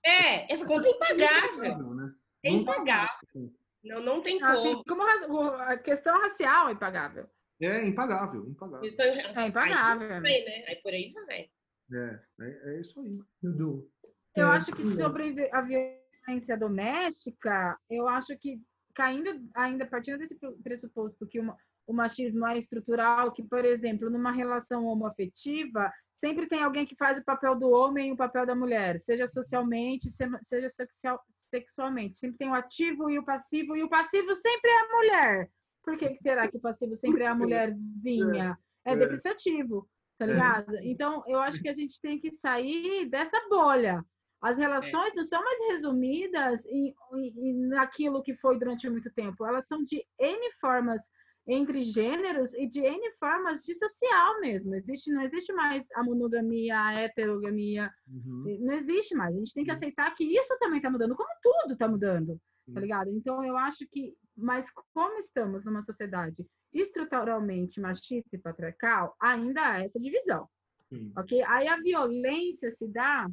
É, 0.06 0.53
essa 0.53 0.66
conta 0.68 0.88
é 0.88 0.91
impagável. 0.91 1.64
É 1.64 1.68
impagável. 1.68 1.93
Né? 1.95 2.16
É 2.43 2.49
impagável. 2.51 3.53
Não, 3.84 4.01
não 4.01 4.22
tem 4.22 4.41
assim, 4.43 4.84
como. 4.88 5.06
como 5.28 5.47
a 5.51 5.78
questão 5.78 6.20
racial 6.20 6.70
é 6.70 6.74
impagável. 6.74 7.30
É 7.62 7.88
impagável, 7.88 8.47
impagável. 8.47 8.82
Questão... 8.82 9.06
É 9.06 9.47
impagável. 9.47 10.12
Aí, 10.12 10.22
vai, 10.22 10.41
né? 10.43 10.66
aí 10.68 10.76
por 10.82 10.91
aí 10.91 11.14
vai. 11.26 11.49
É, 11.93 12.20
é, 12.41 12.76
é 12.76 12.82
isso 12.82 12.99
aí, 12.99 13.20
Dudu. 13.41 13.89
Eu 14.36 14.47
é, 14.47 14.58
acho 14.58 14.72
que 14.72 14.84
sobre 14.91 15.49
a 15.51 15.62
violência 15.62 16.58
doméstica, 16.58 17.80
eu 17.89 18.08
acho 18.08 18.38
que 18.38 18.62
caindo 18.93 19.30
ainda 19.53 19.86
partindo 19.86 20.18
desse 20.18 20.36
pressuposto 20.64 21.28
que 21.28 21.39
uma, 21.39 21.56
o 21.88 21.93
machismo 21.93 22.45
é 22.47 22.58
estrutural, 22.58 23.32
que, 23.32 23.43
por 23.43 23.64
exemplo, 23.64 24.10
numa 24.10 24.32
relação 24.32 24.86
homoafetiva, 24.86 25.91
sempre 26.18 26.47
tem 26.47 26.61
alguém 26.61 26.86
que 26.86 26.95
faz 26.95 27.18
o 27.18 27.24
papel 27.24 27.55
do 27.55 27.70
homem 27.70 28.09
e 28.09 28.11
o 28.11 28.18
papel 28.18 28.45
da 28.45 28.55
mulher, 28.55 28.99
seja 29.01 29.28
socialmente, 29.28 30.09
seja 30.11 30.70
sexual, 30.70 31.20
sexualmente. 31.49 32.20
Sempre 32.20 32.38
tem 32.38 32.49
o 32.49 32.55
ativo 32.55 33.09
e 33.09 33.20
o 33.20 33.26
passivo, 33.26 33.76
e 33.76 33.84
o 33.84 33.89
passivo 33.89 34.36
sempre 34.36 34.72
é 34.72 34.80
a 34.80 34.95
mulher. 34.95 35.49
Por 35.84 35.97
que, 35.97 36.09
que 36.09 36.22
será 36.22 36.47
que 36.47 36.57
o 36.57 36.61
passivo 36.61 36.95
sempre 36.97 37.24
é 37.24 37.28
a 37.28 37.36
mulherzinha? 37.36 38.57
É, 38.86 38.93
é 38.93 38.95
depreciativo, 38.95 39.88
tá 40.18 40.26
é. 40.26 40.28
ligado? 40.28 40.76
Então, 40.82 41.24
eu 41.28 41.39
acho 41.39 41.61
que 41.61 41.70
a 41.70 41.76
gente 41.76 41.99
tem 42.01 42.20
que 42.20 42.32
sair 42.32 43.07
dessa 43.09 43.39
bolha. 43.49 44.03
As 44.41 44.57
relações 44.57 45.13
não 45.16 45.26
são 45.26 45.43
mais 45.43 45.59
resumidas 45.72 46.63
em, 46.66 46.93
em, 47.13 47.49
em, 47.49 47.68
naquilo 47.68 48.22
que 48.22 48.36
foi 48.36 48.59
durante 48.59 48.89
muito 48.89 49.11
tempo. 49.13 49.45
Elas 49.45 49.68
são 49.68 49.84
de 49.84 50.05
N 50.20 50.51
formas 50.59 51.01
entre 51.48 51.84
gêneros 51.84 52.54
e 52.56 52.68
de 52.68 52.80
N 52.80 53.12
formas 53.20 53.64
de 53.64 53.76
social 53.76 54.39
mesmo. 54.39 54.74
Existe, 54.76 55.12
não 55.12 55.22
existe 55.22 55.54
mais 55.54 55.88
a 55.93 56.04
monogamia, 56.04 56.80
a 56.80 56.93
heterogamia. 56.93 57.91
Uhum. 58.08 58.58
Não 58.62 58.74
existe 58.74 59.14
mais. 59.16 59.36
A 59.36 59.38
gente 59.38 59.54
tem 59.54 59.64
que 59.64 59.72
aceitar 59.72 60.14
que 60.16 60.24
isso 60.24 60.58
também 60.60 60.78
está 60.78 60.89
mudando, 60.89 61.16
como 61.16 61.30
tudo 61.41 61.74
está 61.74 61.88
mudando, 61.88 62.39
tá 62.74 62.80
ligado? 62.80 63.12
Então 63.12 63.43
eu 63.43 63.58
acho 63.58 63.88
que, 63.88 64.16
mas 64.36 64.66
como 64.93 65.20
estamos 65.20 65.64
numa 65.64 65.84
sociedade 65.84 66.46
estruturalmente 66.74 67.80
machista 67.80 68.36
e 68.36 68.39
patriarcal, 68.39 69.16
ainda 69.20 69.62
há 69.62 69.84
essa 69.84 70.00
divisão. 70.00 70.50
Sim. 70.89 71.12
Ok? 71.16 71.41
Aí 71.43 71.68
a 71.68 71.78
violência 71.78 72.72
se 72.72 72.88
dá, 72.88 73.30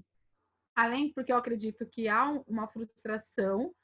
além 0.77 1.13
porque 1.13 1.33
eu 1.33 1.37
acredito 1.37 1.87
que 1.87 2.09
há 2.09 2.31
uma 2.47 2.69
frustração 2.69 3.75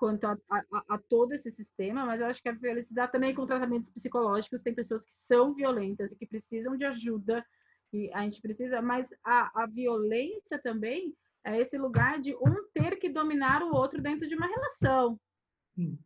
quanto 0.00 0.24
a, 0.24 0.38
a, 0.50 0.64
a, 0.88 0.98
todo 0.98 1.34
esse 1.34 1.50
sistema, 1.50 2.06
mas 2.06 2.22
eu 2.22 2.26
acho 2.26 2.42
que 2.42 2.48
a 2.48 2.52
violência 2.52 2.88
dá 2.90 3.06
também 3.06 3.34
com 3.34 3.44
tratamentos 3.44 3.92
psicológicos. 3.92 4.62
Tem 4.62 4.74
pessoas 4.74 5.04
que 5.04 5.14
são 5.14 5.52
violentas 5.54 6.10
e 6.10 6.16
que 6.16 6.26
precisam 6.26 6.74
de 6.74 6.86
ajuda, 6.86 7.44
e 7.92 8.10
a 8.14 8.22
gente 8.22 8.40
precisa, 8.40 8.80
mas 8.80 9.06
a, 9.22 9.62
a 9.62 9.66
violência 9.66 10.58
também 10.58 11.14
é 11.44 11.60
esse 11.60 11.76
lugar 11.76 12.18
de 12.18 12.34
um 12.36 12.66
ter 12.72 12.96
que 12.96 13.10
dominar 13.10 13.62
o 13.62 13.74
outro 13.74 14.00
dentro 14.00 14.26
de 14.26 14.34
uma 14.34 14.46
relação. 14.46 15.20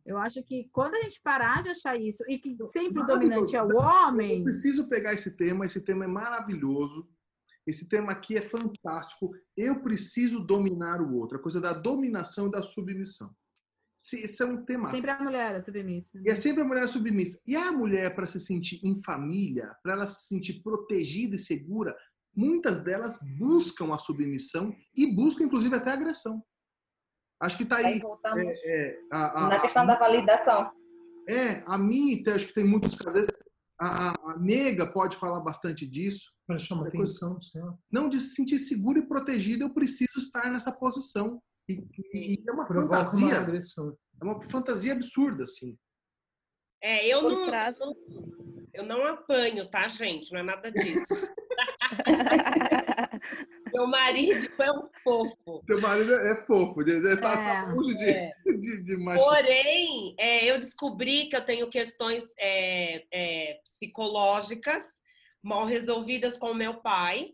Eu 0.05 0.17
acho 0.17 0.43
que 0.43 0.69
quando 0.71 0.95
a 0.95 1.01
gente 1.01 1.21
parar 1.21 1.63
de 1.63 1.69
achar 1.69 1.99
isso 1.99 2.23
e 2.29 2.37
que 2.37 2.55
sempre 2.67 3.01
o 3.01 3.07
dominante 3.07 3.55
é 3.55 3.63
o 3.63 3.75
homem. 3.77 4.39
Eu 4.39 4.43
preciso 4.43 4.89
pegar 4.89 5.13
esse 5.13 5.35
tema, 5.35 5.65
esse 5.65 5.81
tema 5.81 6.03
é 6.03 6.07
maravilhoso. 6.07 7.09
Esse 7.65 7.89
tema 7.89 8.11
aqui 8.11 8.37
é 8.37 8.41
fantástico. 8.41 9.31
Eu 9.57 9.81
preciso 9.81 10.39
dominar 10.39 11.01
o 11.01 11.15
outro, 11.15 11.37
a 11.37 11.41
coisa 11.41 11.59
da 11.59 11.73
dominação 11.73 12.47
e 12.47 12.51
da 12.51 12.61
submissão. 12.61 13.33
Esse 14.13 14.43
é 14.43 14.45
um 14.45 14.63
tema. 14.63 14.91
Sempre 14.91 15.09
a 15.09 15.19
mulher 15.19 15.55
a 15.55 15.61
submissa. 15.61 16.21
E 16.23 16.29
é 16.29 16.35
sempre 16.35 16.61
a 16.61 16.65
mulher 16.65 16.87
submissa. 16.87 17.41
E 17.47 17.55
a 17.55 17.71
mulher, 17.71 18.13
para 18.13 18.27
se 18.27 18.39
sentir 18.39 18.79
em 18.83 19.01
família, 19.01 19.75
para 19.81 19.93
ela 19.93 20.07
se 20.07 20.27
sentir 20.27 20.61
protegida 20.61 21.35
e 21.35 21.39
segura, 21.39 21.95
muitas 22.35 22.83
delas 22.83 23.19
buscam 23.37 23.93
a 23.93 23.97
submissão 23.97 24.75
e 24.95 25.15
buscam, 25.15 25.45
inclusive, 25.45 25.75
até 25.75 25.89
a 25.89 25.93
agressão. 25.93 26.43
Acho 27.39 27.57
que 27.57 27.63
está 27.63 27.77
aí. 27.77 27.85
aí 27.85 28.01
é, 28.23 28.63
é, 28.65 28.99
a, 29.11 29.45
a, 29.45 29.49
na 29.49 29.59
questão 29.59 29.83
a, 29.83 29.85
da 29.85 29.95
validação. 29.97 30.71
É, 31.27 31.63
a 31.65 31.77
Mita, 31.77 32.35
acho 32.35 32.47
que 32.47 32.53
tem 32.53 32.63
muitos 32.63 32.95
casos. 32.95 33.27
A, 33.79 34.11
a, 34.11 34.39
nega 34.39 34.91
pode 34.91 35.17
falar 35.17 35.39
bastante 35.41 35.85
disso. 35.85 36.33
Para 36.47 36.59
chamar 36.59 36.85
é 36.85 36.89
atenção. 36.89 37.37
Não, 37.91 38.07
de 38.07 38.19
se 38.19 38.35
sentir 38.35 38.59
segura 38.59 38.99
e 38.99 39.07
protegida, 39.07 39.63
eu 39.63 39.73
preciso 39.73 40.19
estar 40.19 40.51
nessa 40.51 40.71
posição. 40.71 41.41
E, 41.67 41.83
e, 42.13 42.43
é 42.47 42.51
uma 42.51 42.65
fantasia. 42.65 43.25
Uma. 43.25 43.97
É 44.21 44.23
uma 44.23 44.43
fantasia 44.43 44.93
absurda, 44.93 45.43
assim. 45.43 45.77
É, 46.81 47.07
eu 47.07 47.23
não, 47.23 47.45
trás... 47.47 47.79
não, 47.79 47.95
eu 48.73 48.83
não 48.83 49.05
apanho, 49.05 49.69
tá, 49.69 49.87
gente? 49.87 50.31
Não 50.31 50.39
é 50.39 50.43
nada 50.43 50.71
disso. 50.71 51.13
Meu 53.73 53.87
marido 53.87 54.51
é 54.61 54.71
um 54.71 54.87
fofo. 55.03 55.63
Teu 55.65 55.81
marido 55.81 56.13
é 56.13 56.35
fofo, 56.45 56.81
ele 56.81 57.17
tá, 57.17 57.35
tá 57.35 57.69
É. 57.69 57.73
longe 57.73 57.95
de, 57.95 58.05
É. 58.05 58.31
de, 58.45 58.83
de. 58.83 59.03
Porém, 59.03 60.15
é, 60.17 60.45
eu 60.45 60.59
descobri 60.59 61.25
que 61.25 61.35
eu 61.35 61.43
tenho 61.43 61.69
questões 61.69 62.23
é, 62.39 63.05
é, 63.11 63.59
psicológicas 63.63 64.85
mal 65.43 65.65
resolvidas 65.65 66.37
com 66.37 66.51
o 66.51 66.55
meu 66.55 66.75
pai 66.75 67.31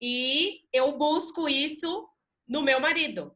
e 0.00 0.60
eu 0.72 0.96
busco 0.96 1.48
isso 1.48 2.08
no 2.46 2.62
meu 2.62 2.80
marido. 2.80 3.34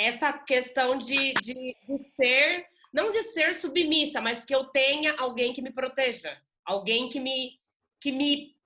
Essa 0.00 0.32
questão 0.32 0.96
de, 0.96 1.34
de, 1.42 1.76
de 1.86 1.98
ser, 2.14 2.64
não 2.92 3.12
de 3.12 3.22
ser 3.32 3.54
submissa, 3.54 4.20
mas 4.20 4.44
que 4.44 4.54
eu 4.54 4.64
tenha 4.64 5.14
alguém 5.18 5.52
que 5.52 5.60
me 5.60 5.70
proteja, 5.72 6.40
alguém 6.64 7.08
que 7.08 7.20
me 7.20 7.60
que 8.00 8.10
me 8.10 8.56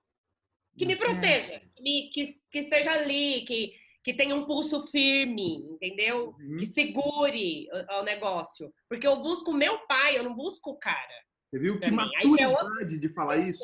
que 0.77 0.85
me 0.85 0.95
proteja, 0.95 1.61
que, 1.75 1.81
me- 1.81 2.09
que, 2.09 2.25
que 2.51 2.59
esteja 2.59 2.91
ali, 2.91 3.41
que, 3.45 3.73
que 4.03 4.13
tenha 4.13 4.35
um 4.35 4.45
pulso 4.45 4.85
firme, 4.87 5.55
entendeu? 5.71 6.35
Uhum. 6.39 6.57
que 6.57 6.65
segure 6.65 7.67
o, 7.91 7.99
o 7.99 8.03
negócio. 8.03 8.73
Porque 8.89 9.07
eu 9.07 9.17
busco 9.21 9.51
o 9.51 9.53
meu 9.53 9.79
pai, 9.87 10.17
eu 10.17 10.23
não 10.23 10.33
busco 10.35 10.71
o 10.71 10.77
cara. 10.77 11.13
Você 11.49 11.59
viu 11.59 11.79
que 11.79 11.89
Também. 11.89 12.09
É 12.21 12.27
maturidade 12.27 12.97
de 12.99 13.09
falar 13.09 13.37
isso? 13.37 13.63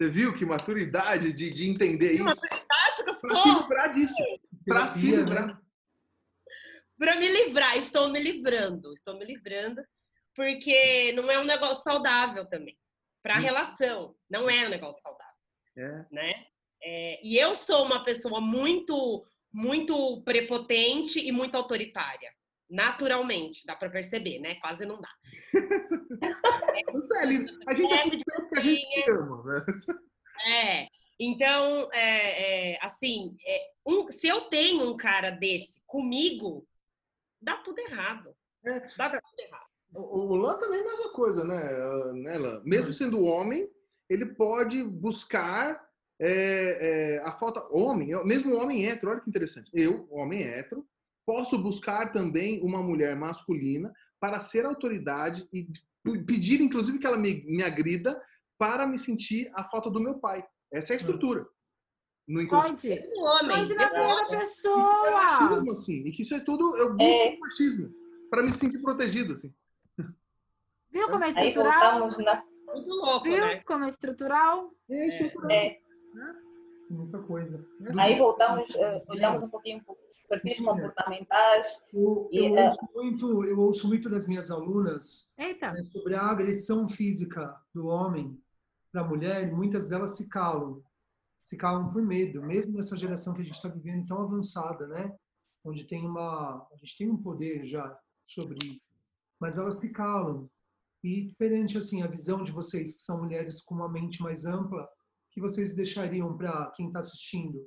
Você 0.00 0.08
viu 0.10 0.34
que 0.34 0.44
maturidade 0.44 1.32
de, 1.34 1.50
de 1.52 1.68
entender 1.68 2.12
isso? 2.12 2.40
Ah, 2.50 3.02
Pra 3.20 3.36
se 3.36 3.48
livrar 3.50 3.92
disso. 3.92 4.14
Pra 4.66 4.86
se 4.86 5.06
livrar. 5.14 5.60
Para 7.02 7.16
me 7.16 7.26
livrar, 7.28 7.76
estou 7.78 8.08
me 8.10 8.20
livrando, 8.20 8.92
estou 8.92 9.18
me 9.18 9.24
livrando, 9.24 9.82
porque 10.36 11.10
não 11.16 11.28
é 11.28 11.36
um 11.36 11.42
negócio 11.44 11.82
saudável 11.82 12.46
também. 12.48 12.78
Para 13.20 13.34
a 13.34 13.38
Hum. 13.38 13.42
relação, 13.42 14.14
não 14.30 14.48
é 14.48 14.66
um 14.66 14.68
negócio 14.68 15.02
saudável, 15.02 15.34
É. 15.76 16.06
né? 16.12 16.46
É, 16.80 17.20
e 17.26 17.36
eu 17.36 17.56
sou 17.56 17.84
uma 17.84 18.04
pessoa 18.04 18.40
muito, 18.40 19.26
muito 19.52 20.22
prepotente 20.22 21.18
e 21.18 21.32
muito 21.32 21.56
autoritária. 21.56 22.32
Naturalmente, 22.70 23.66
dá 23.66 23.74
para 23.74 23.90
perceber, 23.90 24.38
né? 24.38 24.54
Quase 24.60 24.86
não 24.86 25.00
dá. 25.00 25.10
É 26.72 27.26
lindo. 27.26 27.58
A 27.66 27.74
gente 27.74 27.90
Leve 27.90 28.00
assume 28.00 28.22
tanto 28.24 28.48
que 28.48 28.58
a 28.58 28.60
gente 28.60 29.10
ama, 29.10 29.42
né? 29.44 29.66
É. 30.46 30.88
Então, 31.18 31.88
é, 31.92 32.74
é, 32.74 32.78
assim, 32.80 33.36
é, 33.44 33.70
um- 33.84 34.08
se 34.10 34.28
eu 34.28 34.42
tenho 34.42 34.88
um 34.88 34.96
cara 34.96 35.30
desse 35.30 35.80
comigo, 35.84 36.64
dá 37.42 37.56
tudo 37.58 37.78
errado. 37.80 38.34
É. 38.64 38.80
Dá 38.96 39.10
tudo 39.10 39.40
errado. 39.40 39.66
O 39.94 40.32
o 40.32 40.36
Lan 40.36 40.58
também 40.58 40.80
é 40.80 40.82
a 40.82 40.86
mesma 40.86 41.12
coisa, 41.12 41.44
né, 41.44 41.58
ah, 41.58 42.12
né? 42.14 42.60
Mesmo 42.64 42.92
sendo 42.92 43.24
homem, 43.24 43.68
ele 44.08 44.26
pode 44.26 44.82
buscar 44.82 45.86
é, 46.18 47.16
é, 47.16 47.18
a 47.24 47.32
falta. 47.32 47.60
Homem, 47.70 48.10
mesmo 48.24 48.56
homem 48.56 48.86
hétero, 48.86 49.10
olha 49.10 49.20
que 49.20 49.28
interessante. 49.28 49.70
Eu, 49.74 50.06
homem 50.10 50.42
hétero, 50.42 50.86
posso 51.26 51.58
buscar 51.58 52.12
também 52.12 52.60
uma 52.62 52.82
mulher 52.82 53.16
masculina 53.16 53.92
para 54.20 54.40
ser 54.40 54.64
autoridade 54.64 55.46
e 55.52 55.68
pedir, 56.24 56.60
inclusive, 56.60 56.98
que 56.98 57.06
ela 57.06 57.18
me, 57.18 57.44
me 57.44 57.62
agrida 57.62 58.20
para 58.58 58.86
me 58.86 58.98
sentir 58.98 59.50
a 59.54 59.64
falta 59.64 59.90
do 59.90 60.00
meu 60.00 60.14
pai. 60.18 60.44
Essa 60.72 60.92
é 60.92 60.94
a 60.94 61.00
estrutura. 61.00 61.46
No 62.28 62.40
inconsciente. 62.40 62.78
Pode. 62.78 62.88
Mesmo 62.88 63.24
homem, 63.24 63.56
Pode 63.68 63.74
na 63.74 63.88
da 63.90 64.00
homem. 64.02 64.34
É 64.34 64.38
pessoa. 64.38 65.10
machismo, 65.10 65.72
assim. 65.72 65.94
E 66.06 66.12
que 66.12 66.22
isso 66.22 66.34
é 66.34 66.40
tudo. 66.40 66.76
Eu 66.76 66.94
busco 66.94 67.22
É. 67.22 67.34
o 67.36 67.40
machismo 67.40 67.94
para 68.30 68.42
me 68.42 68.52
sentir 68.52 68.80
protegido, 68.80 69.32
assim. 69.32 69.52
Viu 70.90 71.08
como 71.08 71.24
é 71.24 71.28
Aí 71.28 71.48
estrutural? 71.48 71.80
voltamos 72.00 72.18
na. 72.18 72.44
Muito 72.66 72.90
louco, 72.90 73.24
Viu 73.24 73.38
né? 73.38 73.60
como 73.66 73.84
é 73.84 73.88
estrutural? 73.88 74.70
É 74.90 75.08
estrutural. 75.08 75.50
É, 75.50 75.78
Muita 76.90 77.18
coisa. 77.22 77.66
aí 77.98 78.18
voltamos, 78.18 78.74
eh, 78.74 79.02
olhamos 79.08 79.42
um 79.42 79.48
pouquinho 79.48 79.82
para 79.82 79.92
os 79.94 79.98
perfis 80.28 80.60
comportamentais. 80.60 81.78
Eu, 81.92 82.28
E, 82.30 82.38
eu 82.46 82.56
é- 82.56 82.64
ouço 82.64 82.78
muito, 82.94 83.44
eu 83.44 83.58
ouço 83.60 83.88
muito 83.88 84.08
das 84.10 84.28
minhas 84.28 84.50
alunas 84.50 85.30
Eita. 85.38 85.72
né, 85.72 85.82
sobre 85.90 86.14
a 86.14 86.22
agressão 86.22 86.88
física 86.88 87.54
do 87.74 87.86
homem 87.86 88.38
para 88.92 89.00
a 89.02 89.08
mulher, 89.08 89.48
e 89.48 89.50
muitas 89.50 89.88
delas 89.88 90.16
se 90.16 90.28
calam. 90.28 90.82
Se 91.42 91.56
calam 91.56 91.90
por 91.92 92.02
medo, 92.02 92.40
mesmo 92.42 92.74
nessa 92.76 92.96
geração 92.96 93.34
que 93.34 93.40
a 93.42 93.44
gente 93.44 93.56
está 93.56 93.68
vivendo 93.68 94.06
tão 94.06 94.22
avançada, 94.22 94.86
né? 94.86 95.12
Onde 95.64 95.84
tem 95.86 96.06
uma, 96.06 96.66
a 96.72 96.76
gente 96.76 96.96
tem 96.96 97.10
um 97.10 97.16
poder 97.20 97.64
já 97.64 97.96
sobre, 98.24 98.58
mas 99.40 99.58
elas 99.58 99.80
se 99.80 99.92
calam. 99.92 100.48
E 101.04 101.34
perante 101.36 101.76
assim 101.76 102.02
a 102.02 102.06
visão 102.06 102.44
de 102.44 102.52
vocês 102.52 102.94
que 102.96 103.02
são 103.02 103.18
mulheres 103.18 103.60
com 103.62 103.74
uma 103.74 103.88
mente 103.90 104.22
mais 104.22 104.44
ampla, 104.46 104.88
que 105.32 105.40
vocês 105.40 105.74
deixariam 105.74 106.36
para 106.36 106.70
quem 106.76 106.86
está 106.86 107.00
assistindo 107.00 107.58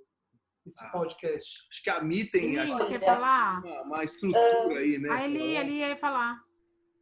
esse 0.66 0.84
Ah. 0.86 0.92
podcast? 0.92 1.68
Acho 1.70 1.84
que 1.84 1.90
a 1.90 2.02
Mi 2.02 2.30
tem 2.32 2.56
Eli, 2.56 2.72
acho, 2.72 2.88
quer 2.88 3.00
falar? 3.04 3.60
uma, 3.62 3.82
uma 3.84 4.04
estrutura 4.04 4.80
aí, 4.80 4.98
né? 5.00 5.10
A 5.10 5.26
Eli, 5.26 5.56
Eli 5.58 5.78
ia 5.80 5.98
falar. 5.98 6.40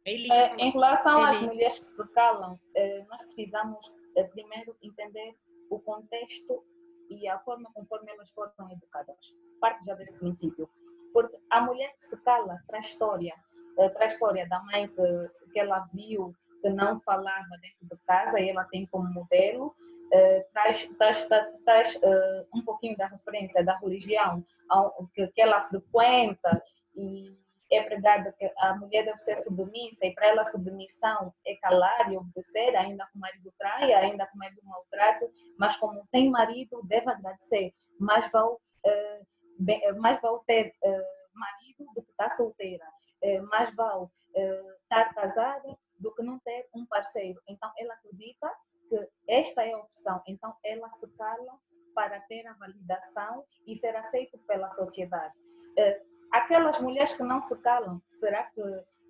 Ele 0.04 0.30
Eh, 0.30 0.56
em 0.58 0.70
relação 0.70 1.18
às 1.24 1.36
Ele- 1.38 1.46
mulheres 1.46 1.78
que 1.78 1.88
se 1.90 2.04
calam, 2.12 2.58
eh, 2.76 3.04
nós 3.08 3.22
precisamos 3.22 3.90
eh, 4.16 4.24
primeiro 4.24 4.76
entender 4.82 5.34
o 5.70 5.78
contexto 5.80 6.64
e 7.10 7.28
a 7.28 7.38
forma 7.40 7.70
conforme 7.74 8.10
elas 8.10 8.30
foram 8.32 8.70
educadas. 8.70 9.34
Parte 9.60 9.84
já 9.84 9.94
desse 9.94 10.18
princípio. 10.18 10.68
Porque 11.12 11.38
a 11.50 11.60
mulher 11.60 11.94
que 11.96 12.04
se 12.04 12.16
cala 12.22 12.58
traz 12.66 12.86
história. 12.86 13.34
eh, 13.78 13.88
traz 13.90 14.14
história 14.14 14.48
da 14.48 14.60
mãe 14.62 14.88
que, 14.88 15.50
que 15.52 15.58
ela 15.60 15.88
viu 15.92 16.34
que 16.62 16.70
não 16.70 17.00
falava 17.00 17.58
dentro 17.60 17.86
de 17.96 17.96
casa 18.06 18.40
e 18.40 18.48
ela 18.48 18.64
tem 18.64 18.86
como 18.86 19.12
modelo. 19.12 19.74
eh, 20.12 20.46
traz 20.52 20.86
traz, 20.98 21.24
traz, 21.64 21.98
eh, 22.02 22.46
um 22.54 22.62
pouquinho 22.62 22.96
da 22.96 23.06
referência 23.06 23.64
da 23.64 23.76
religião 23.78 24.44
que, 25.14 25.26
que 25.28 25.40
ela 25.40 25.68
frequenta 25.68 26.62
e 26.94 27.36
é 27.70 27.82
pregada 27.82 28.32
que 28.38 28.50
a 28.58 28.76
mulher 28.76 29.04
deve 29.04 29.18
ser 29.18 29.36
submissa 29.36 30.06
e 30.06 30.14
para 30.14 30.28
ela 30.28 30.44
submissão 30.44 31.32
é 31.46 31.56
calar 31.56 32.10
e 32.12 32.16
obedecer, 32.16 32.76
ainda 32.76 33.06
que 33.06 33.16
o 33.16 33.20
marido 33.20 33.52
traia, 33.58 33.98
ainda 33.98 34.26
que 34.26 34.34
o 34.34 34.38
marido 34.38 34.60
maltrate, 34.64 35.26
mas 35.58 35.76
como 35.76 36.06
tem 36.12 36.30
marido, 36.30 36.80
deve 36.84 37.10
agradecer. 37.10 37.72
Mais 37.98 38.30
vale, 38.30 38.56
eh, 38.84 39.22
eh, 39.68 39.92
mais 39.92 40.20
vale 40.20 40.40
ter 40.46 40.74
eh, 40.82 41.04
marido 41.34 41.92
do 41.94 42.02
que 42.02 42.10
estar 42.10 42.30
solteira. 42.30 42.84
Eh, 43.22 43.40
mais 43.40 43.70
eh, 44.34 44.76
estar 44.82 45.14
casada 45.14 45.78
do 45.98 46.14
que 46.14 46.22
não 46.22 46.38
ter 46.40 46.68
um 46.74 46.84
parceiro. 46.86 47.40
Então, 47.48 47.72
ela 47.78 47.94
acredita 47.94 48.52
que 48.88 49.08
esta 49.26 49.62
é 49.64 49.72
a 49.72 49.78
opção. 49.78 50.22
Então, 50.26 50.54
ela 50.62 50.90
se 50.90 51.08
cala 51.16 51.58
para 51.94 52.20
ter 52.22 52.46
a 52.46 52.52
validação 52.54 53.44
e 53.66 53.74
ser 53.76 53.96
aceito 53.96 54.38
pela 54.46 54.68
sociedade. 54.70 55.32
Aquelas 56.34 56.80
mulheres 56.80 57.14
que 57.14 57.22
não 57.22 57.40
se 57.40 57.54
calam, 57.58 58.02
será 58.14 58.42
que 58.42 58.60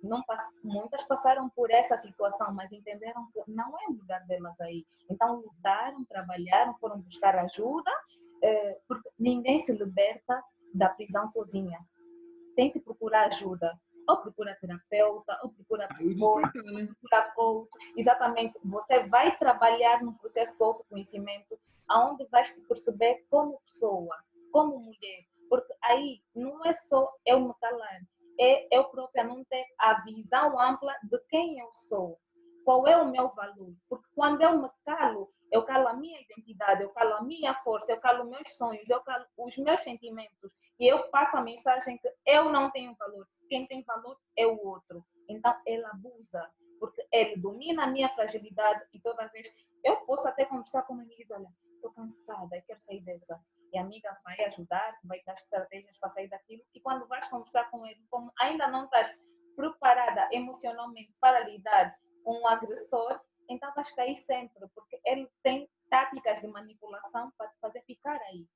não 0.03 0.23
muitas 0.63 1.03
passaram 1.05 1.49
por 1.49 1.71
essa 1.71 1.97
situação, 1.97 2.53
mas 2.53 2.71
entenderam 2.71 3.27
que 3.31 3.41
não 3.49 3.75
é 3.79 3.87
o 3.89 3.93
lugar 3.93 4.23
delas 4.27 4.61
aí. 4.61 4.85
Então 5.09 5.37
lutaram, 5.37 6.05
trabalharam, 6.05 6.77
foram 6.77 7.01
buscar 7.01 7.35
ajuda, 7.37 7.89
eh, 8.43 8.77
porque 8.87 9.09
ninguém 9.17 9.59
se 9.59 9.73
liberta 9.73 10.39
da 10.71 10.87
prisão 10.87 11.27
sozinha. 11.29 11.79
Tem 12.55 12.71
que 12.71 12.79
procurar 12.79 13.25
ajuda. 13.25 13.75
Ou 14.07 14.17
procura 14.17 14.55
terapeuta, 14.61 15.39
ou 15.41 15.49
procura 15.49 15.87
psicólogo, 15.95 16.51
né? 16.73 16.85
procura 16.85 17.31
coach. 17.31 17.69
Exatamente. 17.97 18.53
Você 18.63 18.99
vai 19.07 19.35
trabalhar 19.35 20.03
no 20.03 20.13
processo 20.13 20.55
de 20.55 20.63
autoconhecimento, 20.63 21.59
aonde 21.89 22.23
vais 22.27 22.51
te 22.51 22.61
perceber 22.61 23.25
como 23.31 23.59
pessoa, 23.61 24.15
como 24.51 24.77
mulher. 24.77 25.25
Porque 25.49 25.73
aí 25.83 26.21
não 26.33 26.65
é 26.65 26.73
só 26.73 27.11
eu 27.25 27.39
me 27.39 27.53
calar, 27.61 28.01
é 28.39 28.67
eu 28.75 28.85
própria 28.85 29.23
não 29.23 29.43
ter 29.45 29.65
a 29.79 30.01
visão 30.03 30.59
ampla 30.59 30.93
de 31.03 31.19
quem 31.29 31.59
eu 31.59 31.71
sou, 31.73 32.19
qual 32.63 32.87
é 32.87 32.97
o 32.97 33.09
meu 33.09 33.29
valor. 33.29 33.73
Porque 33.87 34.07
quando 34.13 34.41
eu 34.41 34.61
me 34.61 34.69
calo, 34.83 35.31
eu 35.51 35.63
calo 35.63 35.87
a 35.87 35.93
minha 35.93 36.19
identidade, 36.19 36.83
eu 36.83 36.89
calo 36.89 37.13
a 37.13 37.21
minha 37.21 37.53
força, 37.63 37.91
eu 37.91 37.99
calo 37.99 38.29
meus 38.29 38.51
sonhos, 38.57 38.89
eu 38.89 39.01
calo 39.01 39.25
os 39.37 39.57
meus 39.57 39.81
sentimentos 39.81 40.53
e 40.79 40.91
eu 40.91 41.07
passo 41.09 41.37
a 41.37 41.41
mensagem 41.41 41.97
que 41.97 42.11
eu 42.25 42.51
não 42.51 42.71
tenho 42.71 42.95
valor. 42.95 43.27
Quem 43.47 43.67
tem 43.67 43.83
valor 43.83 44.19
é 44.35 44.45
o 44.45 44.59
outro. 44.65 45.05
Então 45.29 45.55
ele 45.65 45.85
abusa, 45.85 46.49
porque 46.79 47.07
ele 47.11 47.37
domina 47.37 47.83
a 47.83 47.87
minha 47.87 48.09
fragilidade 48.09 48.85
e 48.93 48.99
toda 48.99 49.27
vez 49.27 49.49
eu 49.83 49.97
posso 49.97 50.27
até 50.27 50.45
conversar 50.45 50.81
com 50.83 50.93
uma 50.93 51.03
amiga 51.03 51.21
e 51.21 51.23
dizer, 51.23 51.35
olha, 51.35 51.49
estou 51.75 51.91
cansada, 51.91 52.61
quero 52.65 52.79
sair 52.79 53.01
dessa. 53.01 53.39
E 53.75 53.77
amiga 53.77 54.17
vai 54.23 54.41
ajudar, 54.45 54.97
vai 55.03 55.21
dar 55.25 55.33
estratégias 55.33 55.97
para 55.97 56.09
sair 56.11 56.29
daquilo. 56.29 56.63
E 56.73 56.79
quando 56.79 57.05
vais 57.07 57.27
conversar 57.27 57.69
com 57.69 57.85
ele, 57.85 58.01
como 58.09 58.31
ainda 58.39 58.69
não 58.69 58.85
estás 58.85 59.13
preparada 59.53 60.29
emocionalmente 60.31 61.13
para 61.19 61.41
lidar 61.41 61.93
com 62.23 62.41
o 62.41 62.47
agressor, 62.47 63.19
então 63.49 63.73
vais 63.73 63.91
cair 63.91 64.15
sempre, 64.15 64.65
porque 64.73 64.97
ele 65.03 65.29
tem 65.43 65.69
táticas 65.89 66.39
de 66.39 66.47
manipulação 66.47 67.33
para 67.37 67.49
te 67.49 67.59
fazer 67.59 67.81
ficar 67.81 68.17
aí. 68.29 68.47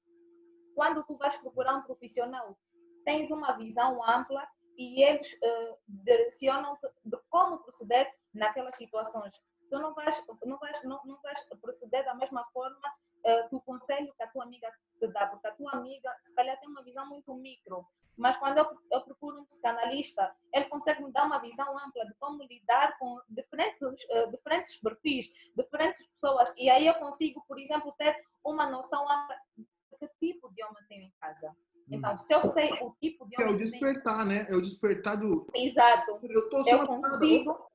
Quando 0.73 1.03
tu 1.03 1.17
vais 1.17 1.35
procurar 1.35 1.75
um 1.75 1.81
profissional, 1.83 2.57
tens 3.03 3.29
uma 3.29 3.57
visão 3.57 4.01
ampla 4.01 4.47
e 4.77 5.03
eles 5.03 5.37
eh, 5.43 5.75
direcionam-te 5.85 6.87
de 7.03 7.17
como 7.29 7.59
proceder 7.59 8.09
naquelas 8.33 8.77
situações. 8.77 9.33
Tu 9.69 9.77
não 9.77 9.93
vais, 9.93 10.23
não 10.45 10.57
vais, 10.57 10.81
não, 10.85 11.01
não 11.03 11.21
vais 11.21 11.43
proceder 11.59 12.05
da 12.05 12.13
mesma 12.13 12.45
forma 12.53 12.89
uh, 13.35 13.55
o 13.55 13.61
conselho 13.61 14.13
que 14.15 14.23
a 14.23 14.27
tua 14.27 14.43
amiga 14.43 14.71
te 14.99 15.07
dá, 15.07 15.27
porque 15.27 15.47
a 15.47 15.51
tua 15.51 15.71
amiga, 15.73 16.13
se 16.23 16.33
calhar, 16.33 16.59
tem 16.59 16.69
uma 16.69 16.83
visão 16.83 17.07
muito 17.07 17.33
micro, 17.35 17.85
mas 18.17 18.35
quando 18.37 18.57
eu, 18.57 18.65
eu 18.91 19.01
procuro 19.01 19.39
um 19.39 19.45
psicanalista, 19.45 20.35
ele 20.53 20.65
consegue 20.65 21.03
me 21.03 21.11
dar 21.11 21.25
uma 21.25 21.39
visão 21.39 21.77
ampla 21.77 22.05
de 22.05 22.13
como 22.15 22.43
lidar 22.43 22.97
com 22.97 23.19
diferentes, 23.29 24.03
uh, 24.05 24.31
diferentes 24.31 24.75
perfis, 24.77 25.31
diferentes 25.55 26.05
pessoas, 26.07 26.53
e 26.57 26.69
aí 26.69 26.87
eu 26.87 26.95
consigo, 26.95 27.43
por 27.47 27.57
exemplo, 27.59 27.93
ter 27.97 28.15
uma 28.43 28.69
noção 28.69 29.01
ampla 29.09 29.35
de 29.57 29.65
que 29.99 30.07
tipo 30.19 30.53
de 30.53 30.63
homem 30.63 30.83
tenho 30.87 31.03
em 31.03 31.13
casa. 31.19 31.55
Então, 31.91 32.17
se 32.19 32.33
eu 32.33 32.41
sei 32.51 32.71
o 32.81 32.95
tipo 33.01 33.27
de 33.27 33.35
homem. 33.35 33.51
É 33.51 33.55
o 33.55 33.57
despertar, 33.57 34.25
né? 34.25 34.45
É 34.47 34.55
o 34.55 34.61
despertar 34.61 35.17
do. 35.17 35.47
Exato. 35.55 36.19
Eu, 36.23 36.49
tô 36.49 36.63
eu 36.65 36.85
consigo. 36.85 37.69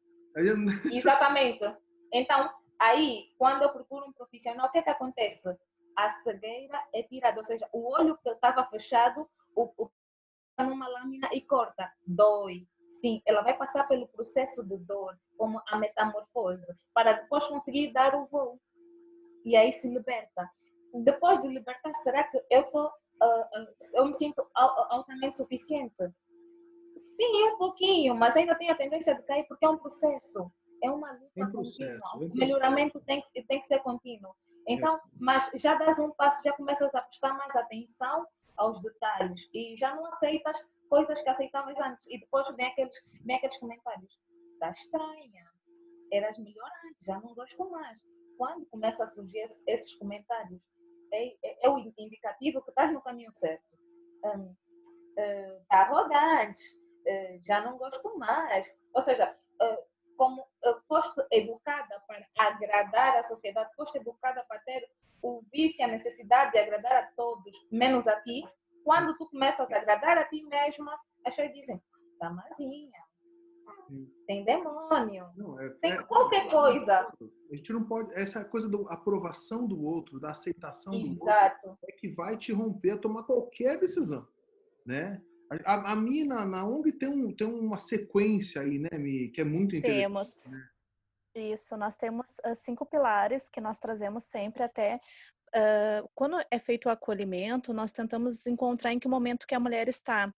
Exatamente. 0.90 1.64
Então, 2.12 2.48
aí, 2.84 3.32
quando 3.38 3.62
eu 3.62 3.70
procuro 3.70 4.06
um 4.06 4.12
profissional, 4.12 4.66
o 4.66 4.70
que, 4.70 4.78
é 4.78 4.82
que 4.82 4.90
acontece? 4.90 5.56
A 5.96 6.10
cegueira 6.10 6.82
é 6.92 7.02
tirada, 7.02 7.38
ou 7.38 7.44
seja, 7.44 7.68
o 7.72 7.90
olho 7.90 8.18
que 8.18 8.28
estava 8.28 8.64
fechado, 8.66 9.28
o, 9.54 9.72
o 9.76 9.90
numa 10.58 10.88
lâmina 10.88 11.28
e 11.32 11.40
corta. 11.40 11.90
Dói. 12.06 12.66
Sim, 13.00 13.20
ela 13.26 13.42
vai 13.42 13.56
passar 13.56 13.86
pelo 13.88 14.06
processo 14.08 14.62
de 14.62 14.76
dor, 14.78 15.18
como 15.36 15.60
a 15.66 15.76
metamorfose, 15.76 16.66
para 16.94 17.12
depois 17.12 17.46
conseguir 17.48 17.92
dar 17.92 18.14
o 18.14 18.26
voo. 18.26 18.60
E 19.44 19.56
aí 19.56 19.72
se 19.72 19.88
liberta. 19.88 20.48
Depois 21.02 21.42
de 21.42 21.48
libertar, 21.48 21.92
será 21.96 22.24
que 22.24 22.42
eu 22.50 22.62
estou 22.62 22.86
uh, 22.86 23.66
eu 23.94 24.06
me 24.06 24.14
sinto 24.14 24.46
altamente 24.54 25.36
suficiente? 25.36 26.02
Sim, 26.96 27.44
um 27.52 27.58
pouquinho, 27.58 28.14
mas 28.14 28.36
ainda 28.36 28.54
tenho 28.54 28.72
a 28.72 28.76
tendência 28.76 29.14
de 29.14 29.22
cair 29.22 29.44
porque 29.48 29.64
é 29.64 29.68
um 29.68 29.78
processo. 29.78 30.50
É 30.84 30.90
uma 30.90 31.12
luta 31.12 31.40
é 31.40 31.46
contínua. 31.46 32.16
O 32.16 32.36
melhoramento 32.36 33.00
tem 33.00 33.22
que, 33.22 33.42
tem 33.42 33.60
que 33.60 33.66
ser 33.66 33.78
contínuo. 33.80 34.34
Então, 34.66 35.00
mas 35.18 35.48
já 35.54 35.74
das 35.74 35.98
um 35.98 36.10
passo, 36.10 36.42
já 36.44 36.52
começas 36.52 36.94
a 36.94 37.00
prestar 37.00 37.32
mais 37.34 37.54
atenção 37.56 38.26
aos 38.56 38.80
detalhes 38.80 39.48
e 39.52 39.76
já 39.76 39.94
não 39.94 40.06
aceitas 40.06 40.56
coisas 40.88 41.20
que 41.22 41.28
aceitavas 41.28 41.78
antes. 41.80 42.06
E 42.08 42.18
depois 42.18 42.48
vem 42.54 42.66
aqueles, 42.66 42.96
vem 43.24 43.36
aqueles 43.36 43.58
comentários. 43.58 44.18
Está 44.52 44.70
estranha. 44.70 45.44
Eras 46.12 46.38
melhor 46.38 46.70
antes, 46.86 47.04
já 47.04 47.18
não 47.20 47.34
gosto 47.34 47.70
mais. 47.70 48.04
Quando 48.36 48.66
começa 48.66 49.04
a 49.04 49.06
surgir 49.06 49.44
esses 49.66 49.94
comentários, 49.94 50.60
é, 51.12 51.28
é, 51.42 51.66
é 51.66 51.70
o 51.70 51.78
indicativo 51.78 52.62
que 52.62 52.70
estás 52.70 52.92
no 52.92 53.00
caminho 53.00 53.32
certo. 53.32 53.64
Está 54.16 54.36
um, 54.36 54.44
uh, 54.44 55.62
arrogante, 55.70 56.62
uh, 56.76 57.38
já 57.42 57.60
não 57.60 57.78
gosto 57.78 58.18
mais. 58.18 58.74
Ou 58.92 59.02
seja, 59.02 59.36
como 60.16 60.46
foste 60.88 61.20
educada 61.30 62.02
para 62.06 62.26
agradar 62.38 63.16
a 63.16 63.22
sociedade, 63.24 63.74
foste 63.74 63.98
educada 63.98 64.44
para 64.48 64.58
ter 64.60 64.88
o 65.22 65.42
vício, 65.52 65.84
a 65.84 65.88
necessidade 65.88 66.52
de 66.52 66.58
agradar 66.58 66.92
a 66.92 67.06
todos, 67.16 67.54
menos 67.70 68.06
a 68.06 68.20
ti, 68.20 68.44
quando 68.84 69.16
tu 69.16 69.28
começas 69.28 69.70
a 69.70 69.76
agradar 69.76 70.18
a 70.18 70.24
ti 70.24 70.44
mesma, 70.44 70.92
as 71.24 71.34
pessoas 71.34 71.54
dizem, 71.54 71.82
tá 72.18 72.30
mazinha, 72.30 73.04
tem 74.26 74.44
demônio, 74.44 75.26
não, 75.36 75.60
é, 75.60 75.68
tem 75.80 75.92
é, 75.92 76.02
qualquer 76.02 76.50
coisa. 76.50 77.12
A 77.50 77.54
gente 77.54 77.72
não 77.72 77.84
pode. 77.84 78.12
Essa 78.14 78.44
coisa 78.44 78.68
da 78.68 78.78
aprovação 78.92 79.66
do 79.66 79.84
outro, 79.84 80.18
da 80.18 80.30
aceitação 80.30 80.92
Exato. 80.92 81.62
do 81.62 81.70
outro, 81.70 81.78
é 81.88 81.92
que 81.92 82.08
vai 82.08 82.36
te 82.36 82.52
romper 82.52 82.92
a 82.92 82.98
tomar 82.98 83.24
qualquer 83.24 83.78
decisão. 83.78 84.26
Né? 84.84 85.22
A, 85.64 85.92
a 85.92 85.96
mina 85.96 86.44
na 86.44 86.66
ONG 86.66 86.92
tem, 86.92 87.08
um, 87.08 87.34
tem 87.34 87.46
uma 87.46 87.78
sequência 87.78 88.62
aí, 88.62 88.78
né, 88.78 88.98
Mi, 88.98 89.30
que 89.30 89.40
é 89.40 89.44
muito 89.44 89.76
interessante. 89.76 90.02
Temos. 90.02 90.42
Né? 90.46 90.68
Isso, 91.36 91.76
nós 91.76 91.96
temos 91.96 92.36
uh, 92.46 92.54
cinco 92.54 92.86
pilares 92.86 93.48
que 93.48 93.60
nós 93.60 93.78
trazemos 93.78 94.24
sempre 94.24 94.62
até. 94.62 95.00
Uh, 95.54 96.08
quando 96.14 96.36
é 96.50 96.58
feito 96.58 96.86
o 96.86 96.90
acolhimento, 96.90 97.72
nós 97.72 97.92
tentamos 97.92 98.46
encontrar 98.46 98.92
em 98.92 98.98
que 98.98 99.08
momento 99.08 99.46
que 99.46 99.54
a 99.54 99.60
mulher 99.60 99.88
está. 99.88 100.32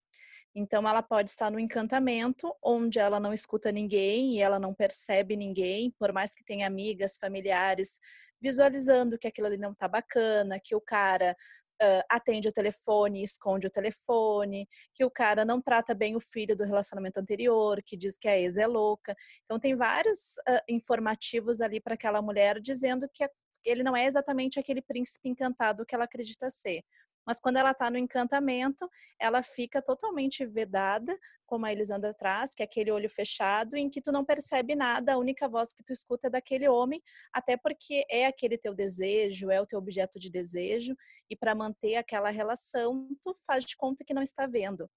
Então, 0.55 0.88
ela 0.88 1.02
pode 1.02 1.30
estar 1.30 1.50
no 1.50 1.59
encantamento, 1.59 2.55
onde 2.62 3.00
ela 3.00 3.18
não 3.18 3.32
escuta 3.32 3.72
ninguém 3.72 4.36
e 4.36 4.40
ela 4.40 4.59
não 4.59 4.72
percebe 4.72 5.36
ninguém, 5.36 5.90
por 5.98 6.12
mais 6.12 6.32
que 6.32 6.44
tenha 6.44 6.66
amigas, 6.66 7.16
familiares, 7.18 7.98
visualizando 8.40 9.18
que 9.18 9.26
aquilo 9.26 9.48
ali 9.48 9.57
não 9.57 9.72
está 9.72 9.88
bacana, 9.88 10.61
que 10.62 10.76
o 10.76 10.80
cara 10.80 11.36
uh, 11.83 12.03
atende 12.09 12.49
o 12.49 12.53
telefone, 12.53 13.22
esconde 13.22 13.66
o 13.66 13.70
telefone, 13.70 14.68
que 14.95 15.05
o 15.05 15.11
cara 15.11 15.45
não 15.45 15.61
trata 15.61 15.95
bem 15.95 16.16
o 16.16 16.20
filho 16.20 16.57
do 16.57 16.64
relacionamento 16.64 17.20
anterior, 17.20 17.83
que 17.83 17.97
diz 17.97 18.16
que 18.16 18.29
a 18.29 18.39
ex 18.39 18.57
é 18.57 18.66
louca. 18.66 19.14
Então, 19.45 19.59
tem 19.59 19.75
vários 19.75 20.37
uh, 20.49 20.61
informativos 20.68 21.61
ali 21.61 21.81
para 21.81 21.95
aquela 21.95 22.20
mulher 22.22 22.61
dizendo 22.61 23.09
que 23.12 23.29
ele 23.64 23.83
não 23.83 23.97
é 23.97 24.05
exatamente 24.05 24.61
aquele 24.61 24.83
príncipe 24.83 25.29
encantado 25.29 25.87
que 25.87 25.95
ela 25.95 26.05
acredita 26.05 26.51
ser. 26.51 26.83
Mas 27.27 27.41
quando 27.41 27.57
ela 27.57 27.70
está 27.70 27.91
no 27.91 27.99
encantamento, 27.99 28.89
ela 29.18 29.43
fica 29.43 29.81
totalmente 29.81 30.45
vedada, 30.47 31.18
como 31.47 31.66
a 31.66 31.72
Elisandra 31.72 32.12
traz, 32.12 32.55
que 32.55 32.62
é 32.62 32.64
aquele 32.64 32.91
olho 32.91 33.09
fechado, 33.09 33.77
em 33.77 33.89
que 33.89 34.01
tu 34.01 34.11
não 34.11 34.25
percebe 34.25 34.75
nada, 34.75 35.14
a 35.14 35.18
única 35.18 35.49
voz 35.49 35.72
que 35.72 35.83
tu 35.83 35.93
escuta 35.93 36.27
é 36.27 36.31
daquele 36.31 36.68
homem, 36.68 37.03
até 37.33 37.57
porque 37.57 38.05
é 38.11 38.27
aquele 38.27 38.59
teu 38.59 38.75
desejo, 38.75 39.51
é 39.51 39.61
o 39.61 39.66
teu 39.66 39.79
objeto 39.79 40.18
de 40.18 40.31
desejo, 40.31 40.97
e 41.29 41.37
para 41.37 41.55
manter 41.55 41.97
aquela 41.97 42.31
relação, 42.31 43.09
tu 43.22 43.35
faz 43.47 43.64
de 43.64 43.77
conta 43.77 44.05
que 44.05 44.14
não 44.14 44.22
está 44.22 44.47
vendo. 44.47 44.89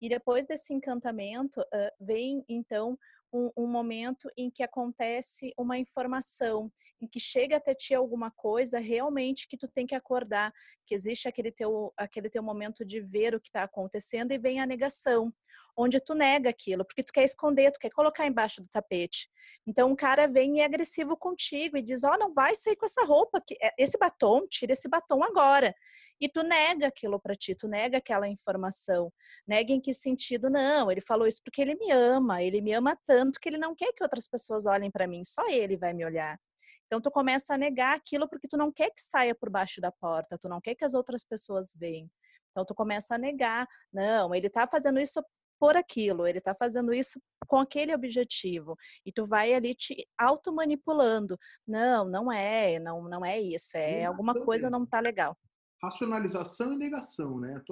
E 0.00 0.08
depois 0.08 0.46
desse 0.46 0.74
encantamento, 0.74 1.60
uh, 1.60 1.90
vem 1.98 2.44
então 2.48 2.98
um, 3.36 3.50
um, 3.56 3.66
momento 3.66 4.30
em 4.36 4.50
que 4.50 4.62
acontece 4.62 5.52
uma 5.58 5.76
informação, 5.76 6.72
em 7.00 7.06
que 7.06 7.20
chega 7.20 7.56
até 7.56 7.74
ti 7.74 7.94
alguma 7.94 8.30
coisa 8.30 8.78
realmente 8.78 9.46
que 9.46 9.58
tu 9.58 9.68
tem 9.68 9.86
que 9.86 9.94
acordar, 9.94 10.52
que 10.86 10.94
existe 10.94 11.28
aquele 11.28 11.52
teu, 11.52 11.92
aquele 11.96 12.30
teu 12.30 12.42
momento 12.42 12.84
de 12.84 13.00
ver 13.00 13.34
o 13.34 13.40
que 13.40 13.48
está 13.48 13.62
acontecendo 13.62 14.32
e 14.32 14.38
vem 14.38 14.60
a 14.60 14.66
negação, 14.66 15.32
onde 15.76 16.00
tu 16.00 16.14
nega 16.14 16.50
aquilo, 16.50 16.84
porque 16.84 17.02
tu 17.02 17.12
quer 17.12 17.24
esconder, 17.24 17.70
tu 17.72 17.78
quer 17.78 17.90
colocar 17.90 18.26
embaixo 18.26 18.62
do 18.62 18.68
tapete. 18.68 19.28
Então 19.66 19.90
um 19.90 19.96
cara 19.96 20.26
vem 20.26 20.58
e 20.58 20.60
é 20.60 20.64
agressivo 20.64 21.16
contigo 21.16 21.76
e 21.76 21.82
diz: 21.82 22.04
"Ó, 22.04 22.12
oh, 22.14 22.18
não 22.18 22.32
vai 22.32 22.54
sair 22.54 22.76
com 22.76 22.86
essa 22.86 23.04
roupa, 23.04 23.42
é, 23.60 23.74
esse 23.78 23.98
batom, 23.98 24.46
tira 24.48 24.72
esse 24.72 24.88
batom 24.88 25.22
agora". 25.22 25.74
E 26.20 26.28
tu 26.28 26.42
nega 26.42 26.86
aquilo 26.86 27.20
para 27.20 27.34
ti, 27.34 27.54
tu 27.54 27.68
nega 27.68 27.98
aquela 27.98 28.26
informação. 28.26 29.12
Nega 29.46 29.72
em 29.72 29.80
que 29.80 29.92
sentido? 29.92 30.48
Não, 30.48 30.90
ele 30.90 31.02
falou 31.02 31.26
isso 31.26 31.42
porque 31.44 31.60
ele 31.60 31.74
me 31.74 31.90
ama, 31.92 32.42
ele 32.42 32.60
me 32.62 32.72
ama 32.72 32.96
tanto 33.04 33.38
que 33.38 33.48
ele 33.48 33.58
não 33.58 33.74
quer 33.74 33.92
que 33.92 34.02
outras 34.02 34.26
pessoas 34.26 34.64
olhem 34.66 34.90
para 34.90 35.06
mim, 35.06 35.22
só 35.24 35.46
ele 35.48 35.76
vai 35.76 35.92
me 35.92 36.04
olhar. 36.04 36.38
Então 36.86 37.00
tu 37.00 37.10
começa 37.10 37.54
a 37.54 37.58
negar 37.58 37.96
aquilo 37.96 38.28
porque 38.28 38.48
tu 38.48 38.56
não 38.56 38.72
quer 38.72 38.90
que 38.90 39.00
saia 39.00 39.34
por 39.34 39.50
baixo 39.50 39.80
da 39.80 39.92
porta, 39.92 40.38
tu 40.38 40.48
não 40.48 40.60
quer 40.60 40.74
que 40.74 40.84
as 40.84 40.94
outras 40.94 41.24
pessoas 41.24 41.72
vejam. 41.76 42.08
Então 42.50 42.64
tu 42.64 42.74
começa 42.74 43.16
a 43.16 43.18
negar, 43.18 43.68
não, 43.92 44.34
ele 44.34 44.48
tá 44.48 44.66
fazendo 44.66 44.98
isso 44.98 45.22
por 45.58 45.76
aquilo, 45.76 46.26
ele 46.26 46.40
tá 46.40 46.54
fazendo 46.54 46.92
isso 46.92 47.20
com 47.46 47.58
aquele 47.58 47.94
objetivo. 47.94 48.76
E 49.04 49.12
tu 49.12 49.24
vai 49.24 49.54
ali 49.54 49.74
te 49.74 50.06
automanipulando. 50.18 51.38
Não, 51.66 52.04
não 52.04 52.32
é, 52.32 52.78
não, 52.78 53.02
não 53.08 53.24
é 53.24 53.40
isso, 53.40 53.76
é 53.76 54.04
alguma 54.04 54.34
coisa 54.34 54.70
não 54.70 54.84
tá 54.84 55.00
legal 55.00 55.36
racionalização 55.82 56.72
e 56.72 56.76
negação, 56.76 57.38
né? 57.38 57.62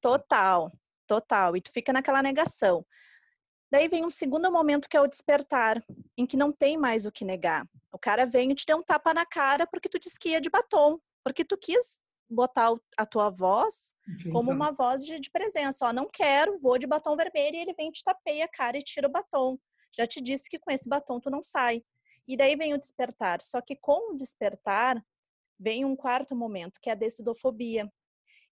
Total, 0.00 0.72
total. 1.06 1.56
E 1.56 1.60
tu 1.60 1.70
fica 1.72 1.92
naquela 1.92 2.22
negação. 2.22 2.84
Daí 3.70 3.88
vem 3.88 4.04
um 4.04 4.10
segundo 4.10 4.50
momento 4.52 4.88
que 4.88 4.96
é 4.96 5.00
o 5.00 5.06
despertar, 5.06 5.82
em 6.16 6.26
que 6.26 6.36
não 6.36 6.52
tem 6.52 6.76
mais 6.76 7.06
o 7.06 7.12
que 7.12 7.24
negar. 7.24 7.66
O 7.92 7.98
cara 7.98 8.24
vem 8.26 8.52
e 8.52 8.54
te 8.54 8.66
deu 8.66 8.78
um 8.78 8.82
tapa 8.82 9.12
na 9.12 9.26
cara 9.26 9.66
porque 9.66 9.88
tu 9.88 9.98
disse 9.98 10.18
que 10.18 10.30
ia 10.30 10.40
de 10.40 10.50
batom, 10.50 10.98
porque 11.24 11.44
tu 11.44 11.56
quis 11.56 12.00
botar 12.34 12.74
a 12.96 13.06
tua 13.06 13.30
voz 13.30 13.94
como 14.30 14.50
uma 14.50 14.72
voz 14.72 15.04
de, 15.04 15.18
de 15.18 15.30
presença. 15.30 15.86
Ó, 15.86 15.92
não 15.92 16.08
quero, 16.08 16.58
vou 16.58 16.78
de 16.78 16.86
batom 16.86 17.16
vermelho 17.16 17.56
e 17.56 17.60
ele 17.60 17.74
vem 17.74 17.90
te 17.90 18.02
tapeia 18.02 18.44
a 18.44 18.48
cara 18.48 18.76
e 18.76 18.82
tira 18.82 19.08
o 19.08 19.10
batom. 19.10 19.58
Já 19.96 20.06
te 20.06 20.20
disse 20.20 20.50
que 20.50 20.58
com 20.58 20.70
esse 20.70 20.88
batom 20.88 21.20
tu 21.20 21.30
não 21.30 21.42
sai. 21.42 21.82
E 22.26 22.36
daí 22.36 22.56
vem 22.56 22.74
o 22.74 22.78
despertar. 22.78 23.40
Só 23.40 23.60
que 23.60 23.76
com 23.76 24.12
o 24.12 24.16
despertar, 24.16 25.02
vem 25.58 25.84
um 25.84 25.94
quarto 25.94 26.34
momento, 26.34 26.80
que 26.80 26.88
é 26.88 26.92
a 26.92 26.96
decidofobia. 26.96 27.90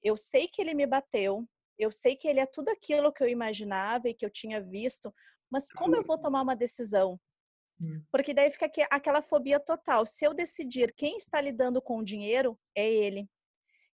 Eu 0.03 0.17
sei 0.17 0.49
que 0.49 0.61
ele 0.61 0.75
me 0.75 0.87
bateu, 0.87 1.47
eu 1.79 1.91
sei 1.91 2.17
que 2.17 2.29
ele 2.29 2.41
é 2.41 2.47
tudo 2.47 2.69
aquilo 2.69 3.13
que 3.13 3.23
eu 3.23 3.29
imaginava 3.29 4.09
e 4.09 4.15
que 4.15 4.25
eu 4.25 4.31
tinha 4.31 4.63
visto, 4.63 5.15
mas 5.51 5.71
como 5.71 5.97
eu 5.97 6.03
vou 6.03 6.19
tomar 6.19 6.43
uma 6.43 6.57
decisão? 6.57 7.21
Hum. 7.81 8.03
Porque 8.11 8.33
daí 8.33 8.51
fica 8.51 8.71
aquela 8.91 9.21
fobia 9.21 9.59
total. 9.59 10.07
Se 10.07 10.25
eu 10.25 10.33
decidir 10.33 10.95
quem 10.97 11.17
está 11.17 11.41
lidando 11.41 11.83
com 11.83 11.99
o 11.99 12.05
dinheiro, 12.05 12.59
é 12.75 12.89
ele. 12.89 13.29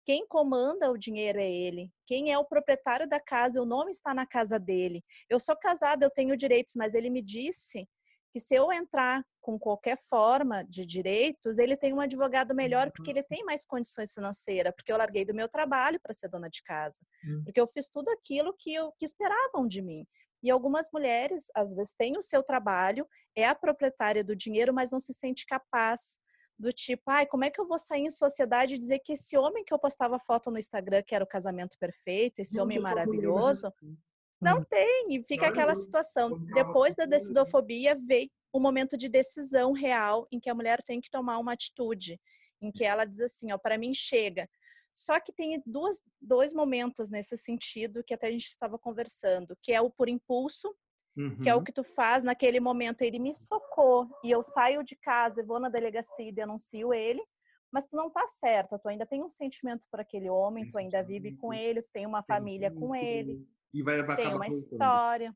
Quem 0.05 0.27
comanda 0.27 0.91
o 0.91 0.97
dinheiro 0.97 1.39
é 1.39 1.49
ele. 1.49 1.91
Quem 2.05 2.31
é 2.31 2.37
o 2.37 2.45
proprietário 2.45 3.07
da 3.07 3.19
casa, 3.19 3.61
o 3.61 3.65
nome 3.65 3.91
está 3.91 4.13
na 4.13 4.25
casa 4.25 4.59
dele. 4.59 5.03
Eu 5.29 5.39
sou 5.39 5.55
casada, 5.55 6.05
eu 6.05 6.11
tenho 6.11 6.35
direitos, 6.35 6.73
mas 6.75 6.93
ele 6.93 7.09
me 7.09 7.21
disse 7.21 7.87
que 8.33 8.39
se 8.39 8.55
eu 8.55 8.71
entrar 8.71 9.23
com 9.39 9.59
qualquer 9.59 9.97
forma 9.97 10.63
de 10.63 10.85
direitos, 10.85 11.59
ele 11.59 11.77
tem 11.77 11.93
um 11.93 12.01
advogado 12.01 12.55
melhor 12.55 12.91
porque 12.91 13.11
ele 13.11 13.21
tem 13.21 13.43
mais 13.45 13.63
condições 13.63 14.11
financeiras, 14.11 14.73
porque 14.75 14.91
eu 14.91 14.97
larguei 14.97 15.23
do 15.23 15.35
meu 15.35 15.47
trabalho 15.47 15.99
para 16.01 16.13
ser 16.13 16.29
dona 16.29 16.49
de 16.49 16.63
casa, 16.63 16.99
hum. 17.23 17.43
porque 17.45 17.61
eu 17.61 17.67
fiz 17.67 17.87
tudo 17.89 18.09
aquilo 18.09 18.55
que, 18.57 18.73
eu, 18.73 18.91
que 18.97 19.05
esperavam 19.05 19.67
de 19.67 19.81
mim. 19.81 20.07
E 20.41 20.49
algumas 20.49 20.89
mulheres, 20.91 21.45
às 21.55 21.73
vezes, 21.73 21.93
têm 21.93 22.17
o 22.17 22.21
seu 22.21 22.43
trabalho, 22.43 23.07
é 23.35 23.45
a 23.45 23.55
proprietária 23.55 24.23
do 24.23 24.35
dinheiro, 24.35 24.73
mas 24.73 24.91
não 24.91 24.99
se 24.99 25.13
sente 25.13 25.45
capaz 25.45 26.17
do 26.63 26.71
tipo, 26.71 27.03
ai, 27.11 27.25
como 27.25 27.43
é 27.43 27.51
que 27.51 27.59
eu 27.59 27.67
vou 27.67 27.77
sair 27.77 28.03
em 28.03 28.09
sociedade 28.09 28.73
e 28.73 28.77
dizer 28.77 28.99
que 28.99 29.13
esse 29.13 29.37
homem 29.37 29.65
que 29.65 29.73
eu 29.73 29.77
postava 29.77 30.17
foto 30.17 30.49
no 30.49 30.57
Instagram, 30.57 31.03
que 31.03 31.13
era 31.13 31.23
o 31.23 31.27
casamento 31.27 31.77
perfeito, 31.77 32.39
esse 32.39 32.59
homem 32.59 32.79
maravilhoso, 32.79 33.71
não 34.41 34.59
Hum. 34.59 34.63
tem, 34.63 35.15
e 35.15 35.23
fica 35.23 35.47
aquela 35.47 35.75
situação. 35.75 36.39
Depois 36.53 36.95
da 36.95 37.03
ele. 37.03 37.11
decidofobia 37.11 37.95
veio 37.95 38.31
o 38.51 38.59
momento 38.59 38.97
de 38.97 39.09
decisão 39.09 39.73
real 39.73 40.25
em 40.31 40.39
que 40.39 40.49
a 40.49 40.55
mulher 40.55 40.81
tem 40.81 41.01
que 41.01 41.09
tomar 41.09 41.37
uma 41.37 41.53
atitude, 41.53 42.19
em 42.61 42.71
que 42.71 42.83
ela 42.85 43.05
diz 43.05 43.19
assim, 43.19 43.51
ó, 43.51 43.57
para 43.57 43.77
mim 43.77 43.93
chega. 43.93 44.49
Só 44.93 45.19
que 45.19 45.33
tem 45.33 45.61
duas, 45.65 46.01
dois 46.21 46.53
momentos 46.53 47.09
nesse 47.09 47.35
sentido 47.35 48.03
que 48.03 48.13
até 48.13 48.27
a 48.27 48.31
gente 48.31 48.45
estava 48.45 48.77
conversando, 48.77 49.57
que 49.61 49.73
é 49.73 49.81
o 49.81 49.89
por 49.89 50.07
impulso, 50.07 50.73
que 51.41 51.49
é 51.49 51.55
o 51.55 51.57
Uhum. 51.59 51.63
que 51.63 51.71
tu 51.73 51.83
faz 51.83 52.23
naquele 52.23 52.59
momento. 52.59 53.01
Ele 53.01 53.19
me 53.19 53.33
socou 53.33 54.07
e 54.23 54.31
eu 54.31 54.41
saio 54.43 54.83
de 54.83 54.95
casa 54.95 55.41
e 55.41 55.45
vou 55.45 55.59
na 55.59 55.69
delegacia 55.69 56.27
e 56.29 56.31
denuncio 56.33 56.93
ele, 56.93 57.23
mas 57.71 57.85
tu 57.87 57.95
não 57.95 58.09
tá 58.09 58.27
certa, 58.27 58.77
tu 58.79 58.87
ainda 58.87 59.05
tem 59.05 59.23
um 59.23 59.29
sentimento 59.29 59.87
por 59.91 59.99
aquele 59.99 60.29
homem, 60.29 60.65
tu 60.69 60.77
ainda 60.77 61.03
vive 61.03 61.31
com 61.33 61.53
ele, 61.53 61.81
tu 61.81 61.89
tem 61.91 62.05
uma 62.05 62.23
família 62.23 62.71
com 62.71 62.95
ele, 62.95 63.39
E 63.73 63.83
vai, 63.83 64.03
vai 64.03 64.15
tem 64.17 64.33
uma 64.35 64.47
voltando. 64.47 64.47
história. 64.47 65.35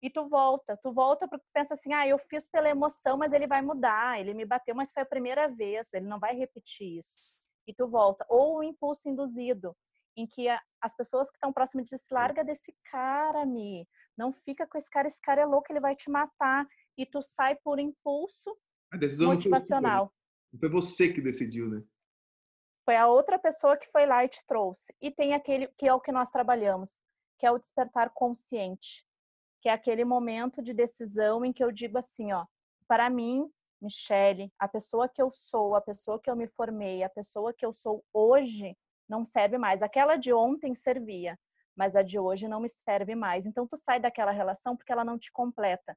E 0.00 0.08
tu 0.10 0.26
volta, 0.28 0.76
tu 0.76 0.92
volta 0.92 1.26
porque 1.28 1.44
tu 1.44 1.50
pensa 1.52 1.74
assim, 1.74 1.92
ah, 1.92 2.06
eu 2.06 2.18
fiz 2.18 2.46
pela 2.48 2.68
emoção, 2.68 3.16
mas 3.18 3.32
ele 3.32 3.46
vai 3.48 3.60
mudar, 3.62 4.20
ele 4.20 4.32
me 4.32 4.44
bateu, 4.44 4.74
mas 4.74 4.92
foi 4.92 5.02
a 5.02 5.06
primeira 5.06 5.48
vez, 5.48 5.92
ele 5.92 6.06
não 6.06 6.20
vai 6.20 6.36
repetir 6.36 6.98
isso. 6.98 7.18
E 7.66 7.74
tu 7.74 7.88
volta. 7.88 8.24
Ou 8.28 8.58
o 8.58 8.62
impulso 8.62 9.08
induzido, 9.08 9.76
em 10.16 10.26
que 10.26 10.46
as 10.80 10.94
pessoas 10.96 11.30
que 11.30 11.36
estão 11.36 11.52
próximas 11.52 11.84
dizem, 11.86 11.98
"Se 11.98 12.14
larga 12.14 12.44
desse 12.44 12.72
cara, 12.90 13.44
Mi, 13.44 13.88
não 14.18 14.32
fica 14.32 14.66
com 14.66 14.76
esse 14.76 14.90
cara, 14.90 15.06
esse 15.06 15.20
cara 15.20 15.42
é 15.42 15.46
louco, 15.46 15.70
ele 15.70 15.80
vai 15.80 15.94
te 15.94 16.10
matar. 16.10 16.66
E 16.96 17.06
tu 17.06 17.22
sai 17.22 17.54
por 17.54 17.78
impulso 17.78 18.58
A 18.90 18.96
decisão 18.96 19.32
motivacional. 19.32 20.12
Não 20.52 20.58
foi 20.58 20.68
você 20.68 21.12
que 21.12 21.20
decidiu, 21.20 21.68
né? 21.68 21.84
Foi 22.84 22.96
a 22.96 23.06
outra 23.06 23.38
pessoa 23.38 23.76
que 23.76 23.86
foi 23.92 24.06
lá 24.06 24.24
e 24.24 24.28
te 24.28 24.44
trouxe. 24.46 24.92
E 25.00 25.10
tem 25.10 25.34
aquele 25.34 25.68
que 25.78 25.86
é 25.86 25.94
o 25.94 26.00
que 26.00 26.10
nós 26.10 26.30
trabalhamos, 26.30 27.00
que 27.38 27.46
é 27.46 27.50
o 27.52 27.58
despertar 27.58 28.10
consciente, 28.10 29.06
que 29.62 29.68
é 29.68 29.72
aquele 29.72 30.04
momento 30.04 30.60
de 30.60 30.74
decisão 30.74 31.44
em 31.44 31.52
que 31.52 31.62
eu 31.62 31.70
digo 31.70 31.98
assim, 31.98 32.32
ó, 32.32 32.44
para 32.88 33.08
mim, 33.08 33.48
Michele, 33.80 34.50
a 34.58 34.66
pessoa 34.66 35.08
que 35.08 35.22
eu 35.22 35.30
sou, 35.30 35.76
a 35.76 35.80
pessoa 35.80 36.18
que 36.18 36.30
eu 36.30 36.34
me 36.34 36.48
formei, 36.48 37.04
a 37.04 37.08
pessoa 37.08 37.52
que 37.52 37.64
eu 37.64 37.72
sou 37.72 38.04
hoje 38.12 38.76
não 39.08 39.24
serve 39.24 39.58
mais. 39.58 39.82
Aquela 39.82 40.16
de 40.16 40.32
ontem 40.32 40.74
servia, 40.74 41.38
mas 41.78 41.94
a 41.94 42.02
de 42.02 42.18
hoje 42.18 42.48
não 42.48 42.60
me 42.60 42.68
serve 42.68 43.14
mais. 43.14 43.46
Então 43.46 43.64
tu 43.64 43.76
sai 43.76 44.00
daquela 44.00 44.32
relação 44.32 44.76
porque 44.76 44.90
ela 44.90 45.04
não 45.04 45.16
te 45.16 45.30
completa. 45.30 45.96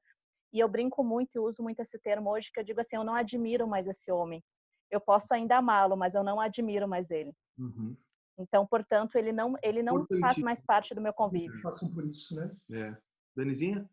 E 0.52 0.60
eu 0.60 0.68
brinco 0.68 1.02
muito 1.02 1.34
e 1.34 1.38
uso 1.40 1.60
muito 1.60 1.80
esse 1.80 1.98
termo 1.98 2.30
hoje 2.30 2.52
que 2.52 2.60
eu 2.60 2.64
digo 2.64 2.80
assim, 2.80 2.94
eu 2.94 3.02
não 3.02 3.16
admiro 3.16 3.66
mais 3.66 3.88
esse 3.88 4.12
homem. 4.12 4.44
Eu 4.88 5.00
posso 5.00 5.34
ainda 5.34 5.56
amá-lo, 5.56 5.96
mas 5.96 6.14
eu 6.14 6.22
não 6.22 6.40
admiro 6.40 6.86
mais 6.86 7.10
ele. 7.10 7.34
Uhum. 7.58 7.96
Então, 8.38 8.64
portanto, 8.64 9.16
ele 9.16 9.32
não, 9.32 9.56
ele 9.60 9.82
não 9.82 10.06
faz 10.20 10.38
mais 10.38 10.62
parte 10.62 10.94
do 10.94 11.00
meu 11.00 11.12
convívio. 11.12 11.60
Façam 11.60 11.92
por 11.92 12.06
isso, 12.06 12.36
né? 12.36 12.54
É. 12.70 12.96
Danizinha? 13.34 13.90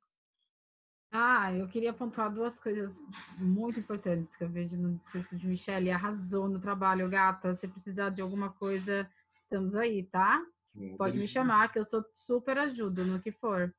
Ah, 1.12 1.52
eu 1.52 1.68
queria 1.68 1.92
pontuar 1.92 2.32
duas 2.32 2.60
coisas 2.60 3.02
muito 3.38 3.80
importantes 3.80 4.36
que 4.36 4.44
eu 4.44 4.50
vejo 4.50 4.78
no 4.78 4.94
discurso 4.94 5.36
de 5.36 5.48
Michelle. 5.48 5.90
Arrasou 5.90 6.48
no 6.48 6.60
trabalho, 6.60 7.10
gata. 7.10 7.56
Se 7.56 7.68
precisar 7.68 8.10
de 8.12 8.22
alguma 8.22 8.52
coisa, 8.52 9.10
estamos 9.42 9.76
aí, 9.76 10.04
tá? 10.04 10.46
Pode 10.98 11.18
me 11.18 11.28
chamar, 11.28 11.72
que 11.72 11.80
eu 11.80 11.86
sou 11.86 12.04
super 12.14 12.58
ajudo 12.58 13.06
no 13.06 13.22
que 13.22 13.32
for. 13.32 13.74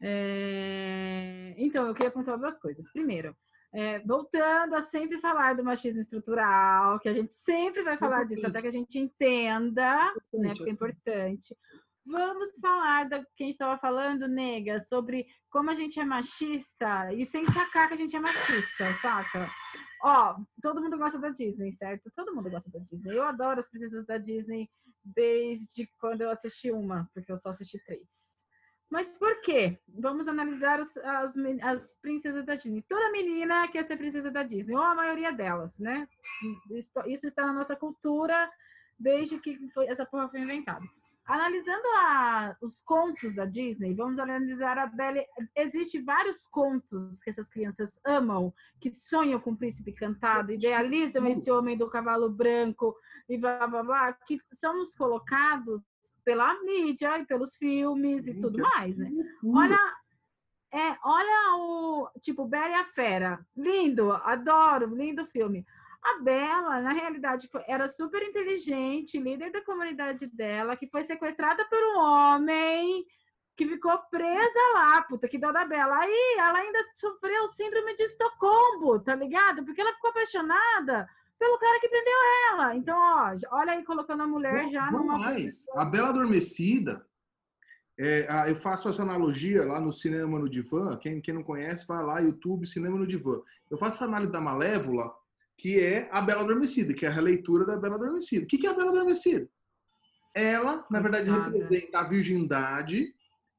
É, 0.00 1.54
Então, 1.58 1.86
eu 1.86 1.94
queria 1.94 2.10
pontuar 2.10 2.38
duas 2.38 2.58
coisas. 2.58 2.90
Primeiro, 2.92 3.36
é, 3.72 3.98
voltando 4.00 4.74
a 4.74 4.82
sempre 4.82 5.20
falar 5.20 5.54
do 5.54 5.64
machismo 5.64 6.00
estrutural, 6.00 6.98
que 7.00 7.08
a 7.08 7.12
gente 7.12 7.32
sempre 7.34 7.82
vai 7.82 7.98
falar 7.98 8.24
disso, 8.24 8.46
até 8.46 8.62
que 8.62 8.68
a 8.68 8.72
gente 8.72 8.98
entenda, 8.98 10.12
né? 10.32 10.54
Porque 10.56 10.70
é 10.70 10.72
importante. 10.72 11.56
Vamos 12.06 12.50
falar 12.58 13.06
da 13.06 13.18
que 13.18 13.42
a 13.42 13.46
gente 13.46 13.52
estava 13.54 13.78
falando, 13.78 14.26
nega, 14.26 14.80
sobre 14.80 15.26
como 15.50 15.70
a 15.70 15.74
gente 15.74 16.00
é 16.00 16.04
machista 16.04 17.12
e 17.12 17.26
sem 17.26 17.44
sacar 17.44 17.88
que 17.88 17.94
a 17.94 17.96
gente 17.98 18.16
é 18.16 18.20
machista, 18.20 18.94
saca? 19.02 19.50
Ó, 20.02 20.36
todo 20.62 20.80
mundo 20.80 20.96
gosta 20.96 21.18
da 21.18 21.28
Disney, 21.28 21.72
certo? 21.74 22.10
Todo 22.16 22.34
mundo 22.34 22.48
gosta 22.48 22.70
da 22.70 22.78
Disney. 22.78 23.14
Eu 23.14 23.24
adoro 23.24 23.60
as 23.60 23.68
princesas 23.68 24.06
da 24.06 24.16
Disney 24.16 24.70
desde 25.14 25.86
quando 25.98 26.22
eu 26.22 26.30
assisti 26.30 26.70
uma, 26.70 27.08
porque 27.14 27.30
eu 27.32 27.38
só 27.38 27.50
assisti 27.50 27.78
três. 27.84 28.08
Mas 28.90 29.08
por 29.18 29.40
quê? 29.42 29.78
Vamos 29.86 30.26
analisar 30.28 30.80
os- 30.80 30.96
as, 30.96 31.34
as 31.62 31.96
princesas 32.00 32.44
da 32.46 32.54
Disney. 32.54 32.82
Toda 32.88 33.10
menina 33.12 33.68
quer 33.68 33.84
ser 33.86 33.98
princesa 33.98 34.30
da 34.30 34.42
Disney, 34.42 34.74
ou 34.74 34.82
a 34.82 34.94
maioria 34.94 35.30
delas, 35.30 35.76
né? 35.78 36.08
Isso, 36.70 36.90
isso 37.06 37.26
está 37.26 37.44
na 37.44 37.52
nossa 37.52 37.76
cultura 37.76 38.50
desde 38.98 39.38
que 39.38 39.58
foi- 39.70 39.86
essa 39.88 40.06
porra 40.06 40.28
foi 40.28 40.40
inventada. 40.40 40.86
Analisando 41.28 41.86
a- 41.96 42.56
os 42.62 42.80
contos 42.80 43.34
da 43.34 43.44
Disney, 43.44 43.94
vamos 43.94 44.18
analisar 44.18 44.78
a 44.78 44.86
Bela. 44.86 45.22
Existem 45.54 46.02
vários 46.02 46.46
contos 46.46 47.20
que 47.20 47.28
essas 47.28 47.48
crianças 47.50 48.00
amam, 48.02 48.52
que 48.80 48.90
sonham 48.94 49.38
com 49.38 49.50
o 49.50 49.56
príncipe 49.56 49.92
cantado, 49.92 50.52
idealizam 50.52 51.22
esse 51.26 51.50
homem 51.50 51.76
do 51.76 51.90
cavalo 51.90 52.30
branco 52.30 52.96
e 53.28 53.36
blá 53.36 53.66
blá 53.66 53.82
blá, 53.82 54.12
que 54.26 54.40
são 54.54 54.74
nos 54.78 54.94
colocados 54.94 55.82
pela 56.24 56.58
mídia 56.64 57.18
e 57.18 57.26
pelos 57.26 57.54
filmes 57.56 58.26
e 58.26 58.32
tudo 58.40 58.58
mais, 58.62 58.96
né? 58.96 59.10
Olha, 59.54 59.78
é, 60.72 60.96
olha 61.04 61.56
o 61.56 62.10
tipo 62.20 62.46
Bela 62.46 62.68
e 62.70 62.74
a 62.74 62.84
Fera, 62.86 63.38
lindo, 63.56 64.12
adoro, 64.12 64.94
lindo 64.94 65.26
filme. 65.26 65.66
A 66.10 66.22
Bela, 66.22 66.80
na 66.80 66.92
realidade, 66.92 67.50
era 67.66 67.88
super 67.88 68.22
inteligente, 68.22 69.18
líder 69.18 69.50
da 69.52 69.64
comunidade 69.64 70.26
dela, 70.26 70.76
que 70.76 70.86
foi 70.86 71.02
sequestrada 71.02 71.64
por 71.68 71.78
um 71.78 71.98
homem 71.98 73.04
que 73.56 73.66
ficou 73.66 73.98
presa 74.10 74.58
lá, 74.74 75.02
puta, 75.02 75.28
que 75.28 75.36
dó 75.36 75.50
da 75.50 75.64
Bela. 75.64 75.98
Aí 75.98 76.36
ela 76.38 76.58
ainda 76.58 76.78
sofreu 76.94 77.48
síndrome 77.48 77.96
de 77.96 78.04
Estocolmo, 78.04 79.00
tá 79.00 79.14
ligado? 79.16 79.64
Porque 79.64 79.80
ela 79.80 79.92
ficou 79.94 80.10
apaixonada 80.10 81.08
pelo 81.38 81.58
cara 81.58 81.80
que 81.80 81.88
prendeu 81.88 82.18
ela. 82.52 82.76
Então, 82.76 82.96
ó, 82.96 83.36
olha 83.56 83.72
aí 83.72 83.84
colocando 83.84 84.22
a 84.22 84.26
mulher 84.26 84.70
já 84.70 84.90
Não 84.90 85.00
numa 85.00 85.18
mais. 85.18 85.66
A 85.76 85.84
Bela 85.84 86.10
Adormecida, 86.10 87.04
é, 87.98 88.48
eu 88.48 88.54
faço 88.54 88.88
essa 88.88 89.02
analogia 89.02 89.64
lá 89.64 89.80
no 89.80 89.92
Cinema 89.92 90.38
no 90.38 90.48
Divã. 90.48 90.96
Quem, 90.96 91.20
quem 91.20 91.34
não 91.34 91.42
conhece, 91.42 91.86
vai 91.86 92.02
lá, 92.02 92.20
YouTube, 92.20 92.66
Cinema 92.66 92.96
no 92.96 93.06
Divã. 93.06 93.40
Eu 93.68 93.76
faço 93.76 93.96
essa 93.96 94.04
análise 94.04 94.30
da 94.30 94.40
Malévola, 94.40 95.12
que 95.58 95.80
é 95.80 96.08
a 96.12 96.22
Bela 96.22 96.42
Adormecida, 96.44 96.94
que 96.94 97.04
é 97.04 97.08
a 97.08 97.12
releitura 97.12 97.66
da 97.66 97.76
Bela 97.76 97.96
Adormecida. 97.96 98.44
O 98.44 98.48
que 98.48 98.56
que 98.56 98.66
é 98.66 98.70
a 98.70 98.74
Bela 98.74 98.92
Adormecida? 98.92 99.50
Ela, 100.32 100.86
na 100.88 101.00
verdade, 101.00 101.28
Coitada. 101.28 101.50
representa 101.50 101.98
a 101.98 102.04
virgindade 102.04 103.12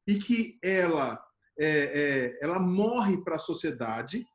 e 0.07 0.15
que 0.15 0.57
ela, 0.61 1.21
é, 1.59 1.67
é, 1.67 2.39
ela 2.41 2.57
morre 2.57 3.17
para 3.21 3.35
a 3.35 3.39
sociedade. 3.39 4.25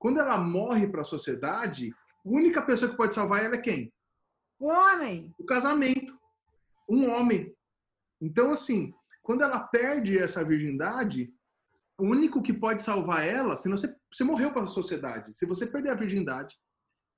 Quando 0.00 0.18
ela 0.18 0.36
morre 0.36 0.88
para 0.88 1.02
a 1.02 1.04
sociedade, 1.04 1.94
a 2.26 2.28
única 2.28 2.60
pessoa 2.60 2.90
que 2.90 2.96
pode 2.96 3.14
salvar 3.14 3.44
ela 3.44 3.54
é 3.54 3.60
quem? 3.60 3.92
O 4.58 4.66
homem. 4.66 5.32
o 5.38 5.44
casamento. 5.44 6.18
Um 6.88 7.08
homem. 7.08 7.54
Então, 8.20 8.50
assim, 8.50 8.92
quando 9.22 9.42
ela 9.42 9.60
perde 9.60 10.18
essa 10.18 10.44
virgindade, 10.44 11.32
o 11.96 12.04
único 12.04 12.42
que 12.42 12.52
pode 12.52 12.82
salvar 12.82 13.24
ela, 13.24 13.56
senão 13.56 13.76
você, 13.76 13.94
você 14.12 14.24
morreu 14.24 14.52
para 14.52 14.64
a 14.64 14.66
sociedade. 14.66 15.32
Se 15.36 15.46
você 15.46 15.66
perder 15.66 15.90
a 15.90 15.94
virgindade 15.94 16.56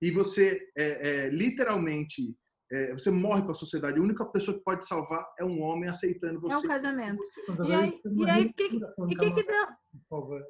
e 0.00 0.10
você 0.10 0.58
é, 0.76 1.26
é, 1.26 1.28
literalmente 1.30 2.36
é, 2.70 2.92
você 2.92 3.10
morre 3.10 3.42
para 3.42 3.52
a 3.52 3.54
sociedade, 3.54 3.98
a 3.98 4.02
única 4.02 4.24
pessoa 4.26 4.56
que 4.58 4.64
pode 4.64 4.86
salvar 4.86 5.24
é 5.38 5.44
um 5.44 5.60
homem 5.62 5.88
aceitando 5.88 6.40
você. 6.40 6.54
É 6.54 6.58
um 6.58 6.62
casamento. 6.62 7.22
E 7.64 7.72
aí- 7.72 8.00
e 8.04 8.30
aí, 8.30 8.52
que- 8.52 8.64
E 8.64 8.68
que, 8.70 8.76
que 8.78 9.14
camarada 9.16 9.42
dá? 9.44 9.76
que 9.92 9.98
ela. 10.10 10.46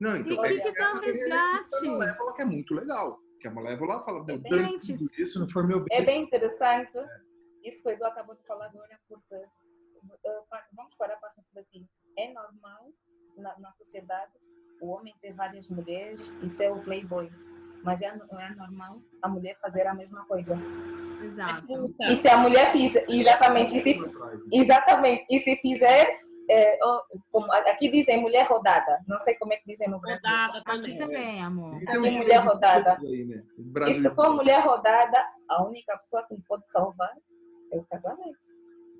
Não, 0.00 0.16
então, 0.16 0.44
E 0.44 0.48
é, 0.48 0.60
que 0.60 0.72
que 0.72 0.78
dá 0.78 0.92
um 0.92 0.96
é 0.96 0.98
a 0.98 1.00
resgate? 1.02 1.86
Malévola 1.86 2.34
que 2.34 2.42
é 2.42 2.44
muito 2.44 2.74
legal. 2.74 3.18
Que 3.40 3.48
a 3.48 3.50
Malévola 3.52 4.02
fala, 4.04 4.24
Se 4.82 5.22
isso. 5.22 5.40
não 5.40 5.48
for 5.48 5.66
meu 5.66 5.84
É 5.90 5.98
bem, 5.98 6.06
bem 6.06 6.22
interessante 6.24 6.92
isso 7.64 7.82
que 7.82 7.88
o 7.88 7.92
Edu 7.92 8.04
acabou 8.06 8.34
de 8.34 8.42
falar 8.46 8.66
agora, 8.66 8.98
porque 9.08 9.36
vamos 10.74 10.94
parar 10.96 11.16
para 11.16 11.32
refletir. 11.36 11.86
É 12.18 12.32
normal 12.32 12.92
na, 13.36 13.58
na 13.58 13.72
sociedade 13.74 14.32
o 14.80 14.88
homem 14.88 15.14
ter 15.20 15.32
várias 15.34 15.68
mulheres 15.68 16.22
e 16.42 16.48
ser 16.48 16.72
o 16.72 16.82
playboy, 16.82 17.30
mas 17.82 18.00
é, 18.02 18.14
não 18.30 18.40
é 18.40 18.54
normal 18.54 19.00
a 19.22 19.28
mulher 19.28 19.56
fazer 19.60 19.86
a 19.86 19.94
mesma 19.94 20.24
coisa. 20.26 20.56
Exato. 21.22 21.66
E 22.00 22.16
se 22.16 22.28
a 22.28 22.36
mulher 22.38 22.72
fizer, 22.72 23.04
exatamente, 23.08 23.76
e 23.76 23.80
se, 23.80 23.98
exatamente, 24.52 25.26
e 25.30 25.40
se 25.40 25.56
fizer, 25.56 26.16
oh, 26.82 27.00
como 27.30 27.52
aqui 27.52 27.90
dizem 27.90 28.20
mulher 28.20 28.46
rodada, 28.46 29.00
não 29.06 29.20
sei 29.20 29.34
como 29.34 29.52
é 29.52 29.56
que 29.58 29.66
dizem 29.66 29.88
no 29.88 30.00
Brasil. 30.00 30.28
Rodada 30.30 30.58
Aqui 30.58 30.96
também. 30.96 30.98
também, 30.98 31.42
amor. 31.42 31.78
Dia 31.78 32.00
mulher 32.00 32.40
rodada. 32.40 32.98
né? 32.98 33.42
E 33.88 33.94
se 33.94 34.10
for 34.14 34.34
mulher 34.34 34.60
rodada, 34.64 35.24
a 35.48 35.62
única 35.62 35.96
pessoa 35.98 36.22
que 36.26 36.36
pode 36.48 36.68
salvar 36.70 37.12
é 37.72 37.76
o 37.76 37.84
casamento. 37.84 38.38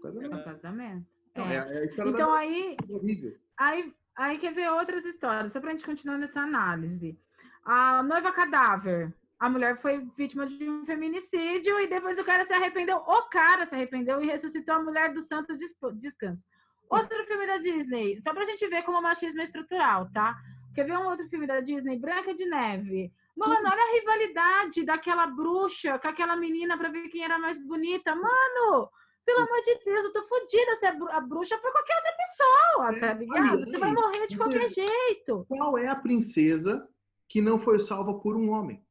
É 0.04 0.08
um 0.28 0.42
casamento. 0.44 1.06
Não, 1.36 1.46
É. 1.46 1.54
é, 1.56 1.58
é 1.58 1.78
a 1.80 1.84
história 1.84 2.10
Então 2.10 2.28
da 2.32 2.36
aí, 2.38 2.76
horrível. 2.90 3.34
aí, 3.58 3.92
aí 4.16 4.38
quer 4.38 4.52
ver 4.52 4.70
outras 4.70 5.04
histórias, 5.04 5.52
só 5.52 5.60
pra 5.60 5.70
gente 5.70 5.84
continuar 5.86 6.18
nessa 6.18 6.40
análise. 6.40 7.18
A 7.64 8.02
noiva 8.02 8.32
cadáver. 8.32 9.12
a 9.38 9.48
mulher 9.48 9.80
foi 9.80 10.06
vítima 10.16 10.46
de 10.46 10.68
um 10.68 10.84
feminicídio 10.84 11.80
e 11.80 11.86
depois 11.86 12.18
o 12.18 12.24
cara 12.24 12.44
se 12.44 12.52
arrependeu. 12.52 12.98
O 12.98 13.22
cara 13.30 13.66
se 13.66 13.74
arrependeu 13.74 14.20
e 14.20 14.26
ressuscitou 14.26 14.74
a 14.74 14.82
mulher 14.82 15.14
do 15.14 15.22
santo 15.22 15.56
descanso. 15.94 16.44
Outro 16.90 17.24
filme 17.24 17.46
da 17.46 17.56
Disney, 17.56 18.20
só 18.20 18.34
pra 18.34 18.44
gente 18.44 18.66
ver 18.68 18.82
como 18.82 18.98
o 18.98 19.02
machismo 19.02 19.40
é 19.40 19.44
estrutural, 19.44 20.10
tá? 20.12 20.36
Quer 20.74 20.84
ver 20.84 20.98
um 20.98 21.06
outro 21.06 21.26
filme 21.28 21.46
da 21.46 21.60
Disney? 21.60 21.98
Branca 21.98 22.34
de 22.34 22.44
Neve. 22.44 23.12
Mano, 23.36 23.54
olha 23.54 23.82
a 23.82 23.92
rivalidade 23.94 24.84
daquela 24.84 25.26
bruxa 25.26 25.98
com 25.98 26.08
aquela 26.08 26.36
menina 26.36 26.76
pra 26.76 26.90
ver 26.90 27.08
quem 27.08 27.24
era 27.24 27.38
mais 27.38 27.58
bonita. 27.64 28.14
Mano, 28.14 28.90
pelo 29.24 29.40
amor 29.40 29.62
de 29.62 29.78
Deus, 29.84 30.04
eu 30.04 30.12
tô 30.12 30.26
fodida 30.26 30.76
se 30.76 30.86
a 30.86 31.20
bruxa 31.20 31.56
foi 31.58 31.70
qualquer 31.70 31.96
outra 31.96 32.12
pessoa, 32.18 33.00
tá 33.00 33.14
ligado? 33.14 33.60
Você 33.60 33.78
vai 33.78 33.92
morrer 33.92 34.26
de 34.26 34.36
qualquer 34.36 34.68
jeito. 34.68 35.46
Qual 35.48 35.78
é 35.78 35.86
a 35.86 35.96
princesa 35.96 36.86
que 37.30 37.40
não 37.40 37.58
foi 37.58 37.78
salva 37.78 38.12
por 38.18 38.36
um 38.36 38.50
homem? 38.50 38.84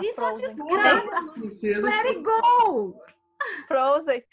Isso 0.00 0.24
é 0.24 0.32
desgraça. 0.32 1.86
Let 1.86 2.06
it 2.06 2.22
go! 2.22 2.98
Frozen. 3.68 4.24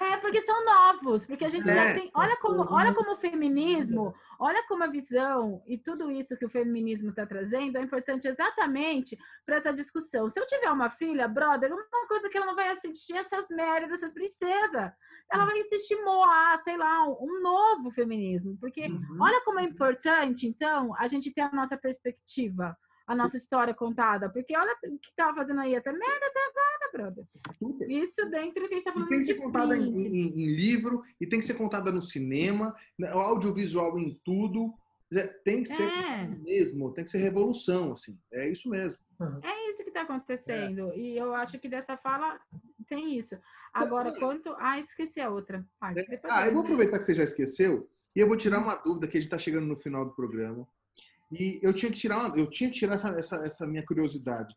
É, 0.00 0.16
porque 0.16 0.42
são 0.42 0.64
novos, 0.64 1.24
porque 1.26 1.44
a 1.44 1.48
gente 1.48 1.68
é, 1.68 1.74
já 1.74 1.94
tem. 1.94 2.10
Olha 2.14 2.36
como, 2.38 2.66
olha 2.74 2.94
como 2.94 3.12
o 3.12 3.16
feminismo, 3.18 4.14
olha 4.38 4.66
como 4.66 4.84
a 4.84 4.88
visão 4.88 5.62
e 5.66 5.78
tudo 5.78 6.10
isso 6.10 6.36
que 6.36 6.46
o 6.46 6.50
feminismo 6.50 7.10
está 7.10 7.26
trazendo 7.26 7.76
é 7.76 7.82
importante 7.82 8.26
exatamente 8.26 9.16
para 9.44 9.56
essa 9.56 9.72
discussão. 9.72 10.30
Se 10.30 10.40
eu 10.40 10.46
tiver 10.46 10.70
uma 10.70 10.90
filha, 10.90 11.28
brother, 11.28 11.72
uma 11.72 12.08
coisa 12.08 12.28
que 12.28 12.36
ela 12.36 12.46
não 12.46 12.56
vai 12.56 12.68
assistir 12.68 13.14
essas 13.16 13.48
merdas 13.50 13.90
dessas 13.90 14.12
princesas. 14.12 14.92
Ela 15.32 15.46
vai 15.46 15.60
assistir 15.60 15.96
Moa, 16.04 16.58
sei 16.62 16.76
lá, 16.76 17.08
um 17.08 17.40
novo 17.40 17.90
feminismo. 17.90 18.56
Porque 18.60 18.86
uhum. 18.86 19.18
olha 19.20 19.40
como 19.44 19.60
é 19.60 19.64
importante, 19.64 20.46
então, 20.46 20.94
a 20.96 21.08
gente 21.08 21.32
ter 21.32 21.42
a 21.42 21.52
nossa 21.52 21.76
perspectiva 21.76 22.76
a 23.06 23.14
nossa 23.14 23.36
história 23.36 23.74
contada. 23.74 24.28
Porque 24.28 24.56
olha 24.56 24.74
o 24.86 24.98
que 24.98 25.14
tava 25.16 25.36
fazendo 25.36 25.60
aí 25.60 25.74
até 25.74 25.92
merda 25.92 26.26
até 26.26 26.40
agora, 26.40 26.92
brother. 26.92 27.24
Super. 27.58 27.90
Isso 27.90 28.28
dentro 28.30 28.62
do 28.62 28.68
que 28.68 28.74
a 28.74 28.76
gente 28.76 28.84
tá 28.84 28.92
falando. 28.92 29.08
E 29.08 29.10
tem 29.10 29.18
que 29.18 29.24
ser 29.24 29.34
contada 29.34 29.76
em, 29.76 30.06
em, 30.06 30.42
em, 30.42 30.54
livro, 30.54 31.02
e 31.20 31.26
tem 31.26 31.38
que 31.38 31.44
ser 31.44 31.54
contada 31.54 31.90
no 31.92 32.02
cinema, 32.02 32.74
né, 32.98 33.14
o 33.14 33.18
audiovisual 33.18 33.98
em 33.98 34.18
tudo. 34.24 34.74
É, 35.12 35.26
tem 35.26 35.62
que 35.62 35.68
ser 35.68 35.88
é. 35.88 36.26
mesmo, 36.26 36.92
tem 36.92 37.04
que 37.04 37.10
ser 37.10 37.18
revolução, 37.18 37.92
assim. 37.92 38.18
É 38.32 38.48
isso 38.48 38.68
mesmo. 38.68 38.98
É 39.42 39.70
isso 39.70 39.82
que 39.82 39.90
está 39.90 40.02
acontecendo. 40.02 40.90
É. 40.92 40.98
E 40.98 41.16
eu 41.16 41.34
acho 41.34 41.58
que 41.58 41.68
dessa 41.68 41.96
fala 41.96 42.40
tem 42.82 43.18
isso. 43.18 43.36
Agora, 43.72 44.10
é. 44.10 44.18
quanto. 44.18 44.54
Ah, 44.58 44.78
esqueci 44.78 45.20
a 45.20 45.30
outra 45.30 45.64
parte. 45.80 46.00
É. 46.00 46.20
Ah, 46.24 46.46
eu 46.46 46.52
vou 46.52 46.62
aproveitar 46.62 46.98
que 46.98 47.04
você 47.04 47.14
já 47.14 47.24
esqueceu 47.24 47.88
e 48.14 48.20
eu 48.20 48.28
vou 48.28 48.36
tirar 48.36 48.58
uma 48.58 48.76
dúvida 48.76 49.08
que 49.08 49.16
a 49.16 49.20
gente 49.20 49.28
está 49.28 49.38
chegando 49.38 49.66
no 49.66 49.76
final 49.76 50.04
do 50.04 50.14
programa. 50.14 50.66
E 51.30 51.58
eu 51.62 51.72
tinha 51.72 51.90
que 51.90 51.98
tirar, 51.98 52.18
uma, 52.18 52.36
eu 52.38 52.48
tinha 52.48 52.70
que 52.70 52.78
tirar 52.78 52.94
essa, 52.94 53.08
essa, 53.10 53.36
essa 53.46 53.66
minha 53.66 53.84
curiosidade. 53.84 54.54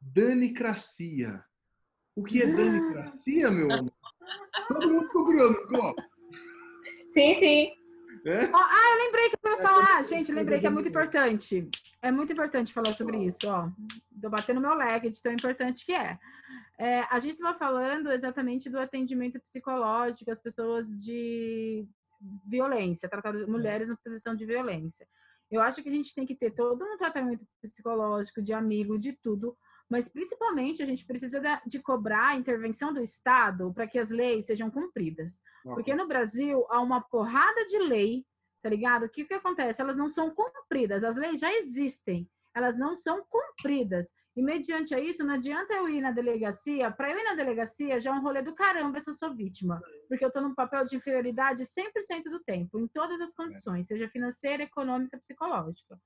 Danicracia. 0.00 1.44
O 2.14 2.24
que 2.24 2.42
é 2.42 2.46
danicracia, 2.46 3.50
meu 3.50 3.70
amor? 3.70 3.92
Todo 4.68 4.90
mundo 4.90 5.06
ficou 5.06 5.24
curioso, 5.26 5.54
ficou? 5.54 5.94
Sim, 7.10 7.34
sim. 7.34 7.72
É? 8.26 8.50
Ah, 8.52 8.90
eu 8.92 9.04
lembrei 9.04 9.30
que 9.30 9.36
eu 9.40 9.52
ia 9.52 9.58
falar, 9.58 10.02
gente, 10.02 10.32
lembrei 10.32 10.58
que 10.58 10.66
é 10.66 10.70
muito 10.70 10.88
importante. 10.88 11.68
É 12.02 12.10
muito 12.10 12.32
importante 12.32 12.72
falar 12.72 12.92
sobre 12.94 13.18
isso, 13.18 13.48
ó. 13.48 13.70
Tô 14.20 14.28
batendo 14.28 14.60
meu 14.60 14.74
leg 14.74 15.08
de 15.10 15.22
tão 15.22 15.32
importante 15.32 15.86
que 15.86 15.92
é. 15.92 16.18
é 16.78 17.00
a 17.08 17.20
gente 17.20 17.34
estava 17.34 17.56
falando 17.56 18.10
exatamente 18.10 18.68
do 18.68 18.80
atendimento 18.80 19.40
psicológico 19.40 20.30
às 20.30 20.40
pessoas 20.40 20.88
de 20.88 21.86
violência, 22.44 23.08
tratar 23.08 23.32
mulheres 23.46 23.88
na 23.88 23.96
posição 23.96 24.34
de 24.34 24.44
violência. 24.44 25.06
Eu 25.48 25.62
acho 25.62 25.80
que 25.80 25.88
a 25.88 25.92
gente 25.92 26.12
tem 26.12 26.26
que 26.26 26.34
ter 26.34 26.50
todo 26.50 26.84
um 26.84 26.96
tratamento 26.96 27.46
psicológico, 27.62 28.42
de 28.42 28.52
amigo, 28.52 28.98
de 28.98 29.12
tudo, 29.12 29.56
mas 29.88 30.08
principalmente 30.08 30.82
a 30.82 30.86
gente 30.86 31.04
precisa 31.04 31.40
de 31.66 31.78
cobrar 31.78 32.28
a 32.28 32.36
intervenção 32.36 32.92
do 32.92 33.00
Estado 33.00 33.72
para 33.72 33.86
que 33.86 33.98
as 33.98 34.10
leis 34.10 34.46
sejam 34.46 34.70
cumpridas. 34.70 35.40
Porque 35.62 35.94
no 35.94 36.06
Brasil 36.08 36.66
há 36.70 36.80
uma 36.80 37.00
porrada 37.00 37.64
de 37.66 37.78
lei, 37.78 38.24
tá 38.62 38.68
ligado? 38.68 39.04
O 39.04 39.08
que, 39.08 39.24
que 39.24 39.34
acontece? 39.34 39.80
Elas 39.80 39.96
não 39.96 40.10
são 40.10 40.30
cumpridas, 40.30 41.04
as 41.04 41.16
leis 41.16 41.40
já 41.40 41.52
existem, 41.52 42.28
elas 42.54 42.76
não 42.76 42.96
são 42.96 43.24
cumpridas. 43.28 44.08
E 44.36 44.42
mediante 44.42 44.94
a 44.94 45.00
isso, 45.00 45.24
não 45.24 45.34
adianta 45.34 45.72
eu 45.72 45.88
ir 45.88 46.02
na 46.02 46.10
delegacia. 46.10 46.90
Para 46.90 47.10
eu 47.10 47.18
ir 47.18 47.24
na 47.24 47.34
delegacia, 47.34 47.98
já 47.98 48.10
é 48.10 48.12
um 48.12 48.20
rolê 48.20 48.42
do 48.42 48.54
caramba 48.54 48.98
essa 48.98 49.14
sua 49.14 49.30
vítima. 49.30 49.80
Porque 50.08 50.22
eu 50.22 50.28
estou 50.28 50.42
num 50.42 50.54
papel 50.54 50.84
de 50.84 50.94
inferioridade 50.94 51.64
100% 51.64 52.24
do 52.24 52.40
tempo, 52.40 52.78
em 52.78 52.86
todas 52.86 53.18
as 53.22 53.32
condições, 53.32 53.86
seja 53.86 54.10
financeira, 54.10 54.62
econômica, 54.62 55.18
psicológica. 55.18 55.98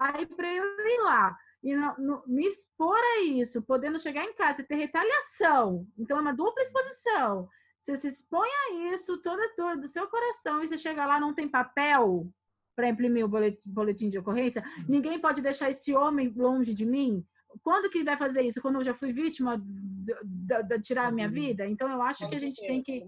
Aí, 0.00 0.24
para 0.24 0.50
eu 0.50 0.64
ir 0.64 1.00
lá 1.02 1.36
e 1.64 1.74
no, 1.74 1.96
no, 1.98 2.22
me 2.26 2.46
expor 2.46 2.98
a 2.98 3.22
isso, 3.22 3.62
podendo 3.62 3.98
chegar 3.98 4.22
em 4.22 4.34
casa 4.34 4.60
e 4.60 4.64
ter 4.64 4.76
retaliação, 4.76 5.86
então 5.98 6.18
é 6.18 6.20
uma 6.20 6.34
dupla 6.34 6.62
exposição. 6.62 7.48
Você 7.80 7.96
se 7.96 8.08
expõe 8.08 8.48
a 8.48 8.94
isso, 8.94 9.18
toda 9.18 9.42
a 9.42 9.54
dor 9.56 9.76
do 9.78 9.88
seu 9.88 10.06
coração, 10.06 10.62
e 10.62 10.68
você 10.68 10.78
chega 10.78 11.06
lá 11.06 11.18
não 11.18 11.34
tem 11.34 11.48
papel 11.48 12.28
para 12.76 12.88
imprimir 12.88 13.24
o 13.24 13.28
boletim, 13.28 13.70
boletim 13.70 14.10
de 14.10 14.18
ocorrência, 14.18 14.62
uhum. 14.62 14.84
ninguém 14.88 15.18
pode 15.18 15.40
deixar 15.40 15.70
esse 15.70 15.94
homem 15.94 16.32
longe 16.36 16.74
de 16.74 16.84
mim 16.84 17.24
quando 17.62 17.90
que 17.90 18.02
vai 18.02 18.16
fazer 18.16 18.42
isso? 18.42 18.60
Quando 18.60 18.76
eu 18.76 18.84
já 18.84 18.94
fui 18.94 19.12
vítima 19.12 19.56
de 19.56 20.80
tirar 20.80 21.06
a 21.06 21.12
minha 21.12 21.28
uhum. 21.28 21.32
vida? 21.32 21.66
Então 21.66 21.88
eu 21.88 22.02
acho 22.02 22.28
que 22.28 22.34
a 22.34 22.40
gente 22.40 22.60
tem 22.60 22.82
que 22.82 23.06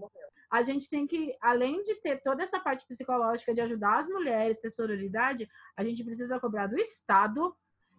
a 0.49 0.61
gente 0.61 0.89
tem 0.89 1.05
que, 1.05 1.35
além 1.41 1.83
de 1.83 1.95
ter 1.95 2.21
toda 2.23 2.41
essa 2.41 2.57
parte 2.57 2.87
psicológica 2.87 3.53
de 3.53 3.59
ajudar 3.59 3.99
as 3.99 4.07
mulheres, 4.07 4.59
ter 4.59 4.71
sororidade, 4.71 5.45
a 5.75 5.83
gente 5.83 6.01
precisa 6.05 6.39
cobrar 6.39 6.67
do 6.67 6.77
Estado 6.77 7.53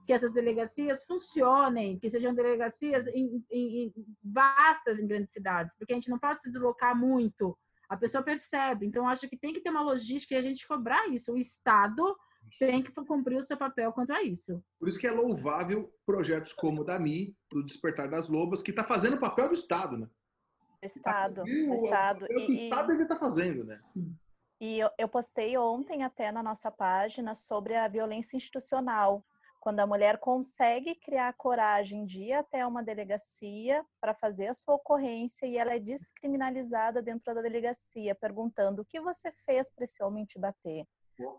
que 0.09 0.12
essas 0.14 0.32
delegacias 0.32 1.04
funcionem, 1.04 1.98
que 1.98 2.09
sejam 2.09 2.32
delegacias 2.32 3.06
em, 3.09 3.44
em, 3.50 3.84
em 3.84 3.92
vastas 4.24 4.98
em 4.98 5.06
grandes 5.06 5.30
cidades, 5.34 5.76
porque 5.76 5.92
a 5.92 5.96
gente 5.96 6.09
não 6.09 6.18
pode 6.18 6.40
se 6.40 6.50
deslocar 6.50 6.98
muito. 6.98 7.54
A 7.90 7.94
pessoa 7.94 8.22
percebe. 8.22 8.86
Então, 8.86 9.06
acho 9.06 9.28
que 9.28 9.36
tem 9.36 9.52
que 9.52 9.61
ter 9.61 9.68
uma 9.68 9.82
logística 9.82 10.34
e 10.34 10.38
a 10.38 10.42
gente 10.42 10.66
cobrar 10.66 11.09
isso. 11.09 11.30
O 11.30 11.36
Estado 11.36 12.16
tem 12.59 12.82
que 12.82 12.90
cumprir 12.90 13.36
o 13.36 13.44
seu 13.44 13.59
papel 13.59 13.92
quanto 13.92 14.14
a 14.14 14.22
isso. 14.22 14.64
Por 14.80 14.88
isso 14.88 14.98
que 14.98 15.06
é 15.06 15.11
louvável 15.11 15.92
projetos 16.06 16.54
como 16.54 16.80
o 16.80 16.84
da 16.84 16.98
Mi, 16.98 17.36
do 17.50 17.62
Despertar 17.62 18.09
das 18.09 18.30
Lobas, 18.30 18.62
que 18.62 18.70
está 18.70 18.84
fazendo 18.84 19.16
o 19.16 19.20
papel 19.20 19.48
do 19.48 19.54
Estado, 19.54 19.98
né? 19.98 20.09
Estado, 20.82 21.34
tá 21.34 21.42
o 21.42 21.74
Estado. 21.74 22.24
O, 22.24 22.32
e, 22.32 22.46
o 22.46 22.52
Estado 22.52 22.86
deve 22.88 23.02
estar 23.02 23.16
tá 23.16 23.20
fazendo, 23.20 23.62
né? 23.62 23.78
Sim. 23.82 24.16
E 24.59 24.80
eu, 24.80 24.88
eu 24.96 25.06
postei 25.06 25.59
ontem 25.59 26.02
até 26.02 26.32
na 26.32 26.42
nossa 26.42 26.70
página 26.70 27.34
sobre 27.34 27.76
a 27.76 27.86
violência 27.88 28.38
institucional, 28.38 29.22
quando 29.61 29.80
a 29.80 29.86
mulher 29.86 30.18
consegue 30.18 30.94
criar 30.94 31.32
coragem 31.34 32.04
de 32.04 32.22
ir 32.24 32.32
até 32.32 32.64
uma 32.66 32.82
delegacia 32.82 33.84
para 34.00 34.14
fazer 34.14 34.48
a 34.48 34.54
sua 34.54 34.74
ocorrência 34.74 35.46
e 35.46 35.56
ela 35.56 35.74
é 35.74 35.80
descriminalizada 35.80 37.02
dentro 37.02 37.34
da 37.34 37.42
delegacia, 37.42 38.14
perguntando 38.14 38.82
o 38.82 38.84
que 38.84 39.00
você 39.00 39.30
fez 39.32 39.72
para 39.72 39.84
esse 39.84 40.02
homem 40.02 40.24
te 40.24 40.38
bater? 40.38 40.86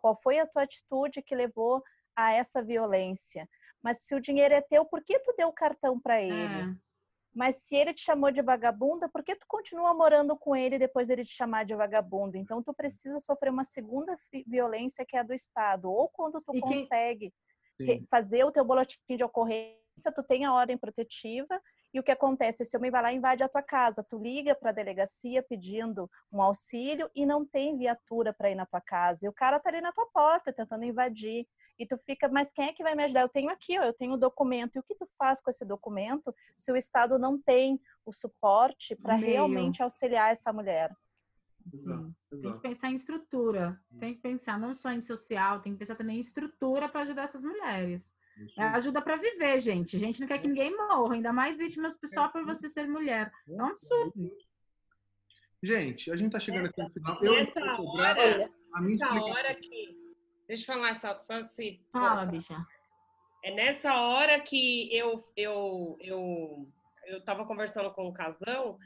Qual 0.01 0.15
foi 0.15 0.39
a 0.39 0.47
tua 0.47 0.63
atitude 0.63 1.22
que 1.22 1.34
levou 1.34 1.82
a 2.15 2.34
essa 2.34 2.61
violência? 2.61 3.47
Mas 3.82 3.99
se 3.99 4.13
o 4.13 4.20
dinheiro 4.20 4.53
é 4.53 4.61
teu, 4.61 4.86
por 4.86 5.03
que 5.03 5.17
tu 5.20 5.34
deu 5.38 5.47
o 5.47 5.53
cartão 5.53 5.99
para 5.99 6.22
ele? 6.22 6.74
É. 6.74 6.89
Mas 7.34 7.57
se 7.57 7.76
ele 7.76 7.93
te 7.93 8.01
chamou 8.01 8.32
de 8.32 8.41
vagabunda, 8.41 9.07
por 9.07 9.24
que 9.24 9.36
tu 9.36 9.45
continua 9.47 9.93
morando 9.93 10.36
com 10.36 10.55
ele 10.55 10.80
depois 10.80 11.07
dele 11.07 11.24
te 11.24 11.32
chamar 11.32 11.63
de 11.63 11.76
vagabunda? 11.76 12.38
Então 12.38 12.61
tu 12.61 12.74
precisa 12.74 13.20
sofrer 13.20 13.51
uma 13.51 13.63
segunda 13.63 14.17
violência 14.45 15.05
que 15.07 15.15
é 15.15 15.20
a 15.20 15.24
do 15.24 15.34
Estado. 15.34 15.89
Ou 15.89 16.09
quando 16.09 16.41
tu 16.41 16.55
e 16.55 16.59
consegue 16.59 17.34
fazer 18.10 18.44
o 18.44 18.52
teu 18.52 18.64
boletim 18.66 19.16
de 19.16 19.24
ocorrência, 19.24 20.12
tu 20.14 20.24
tem 20.24 20.46
a 20.46 20.54
ordem 20.54 20.78
protetiva 20.78 21.62
e 21.94 22.00
o 22.00 22.04
que 22.04 22.12
acontece? 22.12 22.64
Esse 22.64 22.78
homem 22.78 22.92
vai 22.92 23.02
lá 23.02 23.12
e 23.12 23.16
invade 23.16 23.44
a 23.44 23.50
tua 23.50 23.64
casa. 23.64 24.04
Tu 24.04 24.18
liga 24.18 24.54
para 24.54 24.70
a 24.70 24.74
delegacia 24.74 25.42
pedindo 25.42 26.10
um 26.32 26.42
auxílio 26.42 27.10
e 27.16 27.26
não 27.26 27.46
tem 27.46 27.78
viatura 27.78 28.32
para 28.32 28.52
ir 28.52 28.56
na 28.56 28.66
tua 28.66 28.82
casa. 28.82 29.26
E 29.26 29.30
o 29.30 29.34
cara 29.34 29.60
tá 29.60 29.70
ali 29.70 29.82
na 29.82 29.92
tua 29.92 30.06
porta 30.08 30.54
tentando 30.54 30.86
invadir. 30.86 31.48
E 31.80 31.86
tu 31.86 31.98
fica, 31.98 32.28
mas 32.28 32.52
quem 32.52 32.68
é 32.68 32.74
que 32.74 32.84
vai 32.84 32.94
me 32.94 33.04
ajudar? 33.06 33.22
Eu 33.22 33.30
tenho 33.30 33.50
aqui, 33.50 33.80
ó, 33.80 33.84
eu 33.84 33.94
tenho 33.94 34.14
o 34.14 34.18
documento. 34.18 34.76
E 34.76 34.80
o 34.80 34.84
que 34.84 34.96
tu 34.96 35.08
faz 35.18 35.42
com 35.42 35.50
esse 35.50 35.66
documento 35.66 36.34
se 36.58 36.72
o 36.72 36.76
Estado 36.76 37.18
não 37.18 37.42
tem 37.42 37.80
o 38.06 38.14
suporte 38.14 38.96
para 38.96 39.16
realmente 39.16 39.82
auxiliar 39.82 40.32
essa 40.32 40.54
mulher? 40.54 40.94
Exato, 41.74 42.16
exato. 42.32 42.41
Tem 42.41 42.53
que 42.53 42.60
pensar 42.62 42.89
em 42.89 42.95
estrutura, 42.95 43.82
tem 43.99 44.14
que 44.14 44.22
pensar 44.22 44.60
não 44.60 44.74
só 44.74 44.91
em 44.91 45.01
social, 45.01 45.62
tem 45.62 45.74
que 45.74 45.80
pensar 45.80 45.95
também 45.95 46.18
em 46.18 46.22
estrutura 46.22 46.89
para 46.89 47.01
ajudar 47.01 47.24
essas 47.24 47.43
mulheres. 47.43 48.14
É 48.57 48.64
ajuda 48.64 49.01
para 49.01 49.18
viver, 49.18 49.60
gente. 49.60 49.97
A 49.97 49.99
gente 49.99 50.22
não 50.22 50.28
quer 50.28 50.39
que 50.39 50.47
ninguém 50.47 50.76
morra, 50.76 51.16
ainda 51.16 51.34
mais 51.34 51.57
vítimas 51.57 51.93
só 52.05 52.30
por 52.30 52.45
você 52.45 52.70
ser 52.70 52.88
mulher. 52.88 53.32
É 53.47 53.51
um 53.51 53.66
absurdo. 53.66 54.14
Gente, 55.62 56.10
a 56.10 56.16
gente 56.16 56.32
tá 56.32 56.39
chegando 56.39 56.68
aqui 56.68 56.82
no 56.82 56.89
final. 56.89 57.24
Eu 57.24 57.34
nessa 57.34 57.82
hora, 57.82 58.49
a 58.74 58.82
minha 58.82 58.97
nessa 58.97 59.22
hora 59.22 59.55
que. 59.55 59.99
Deixa 60.47 60.64
eu 60.64 60.76
falar 60.76 60.95
só, 60.95 61.18
só 61.18 61.43
se. 61.43 61.82
Fala, 61.91 62.26
bicha. 62.26 62.66
É 63.43 63.53
nessa 63.53 63.93
hora 64.01 64.39
que 64.39 64.95
eu, 64.95 65.20
eu, 65.36 65.97
eu, 65.99 66.70
eu 67.07 67.24
tava 67.24 67.45
conversando 67.45 67.91
com 67.91 68.07
o 68.07 68.14
Casão 68.14 68.78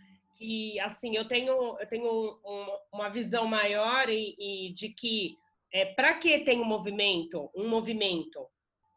que, 0.44 0.78
assim, 0.82 1.16
eu 1.16 1.26
tenho, 1.26 1.80
eu 1.80 1.88
tenho 1.88 2.39
um, 2.44 2.78
uma 2.91 3.10
visão 3.10 3.48
maior 3.48 4.10
e, 4.10 4.36
e 4.38 4.74
de 4.74 4.89
que 4.89 5.38
é, 5.72 5.86
para 5.86 6.14
que 6.16 6.39
tem 6.39 6.60
um 6.60 6.66
movimento, 6.66 7.50
um 7.56 7.70
movimento 7.70 8.46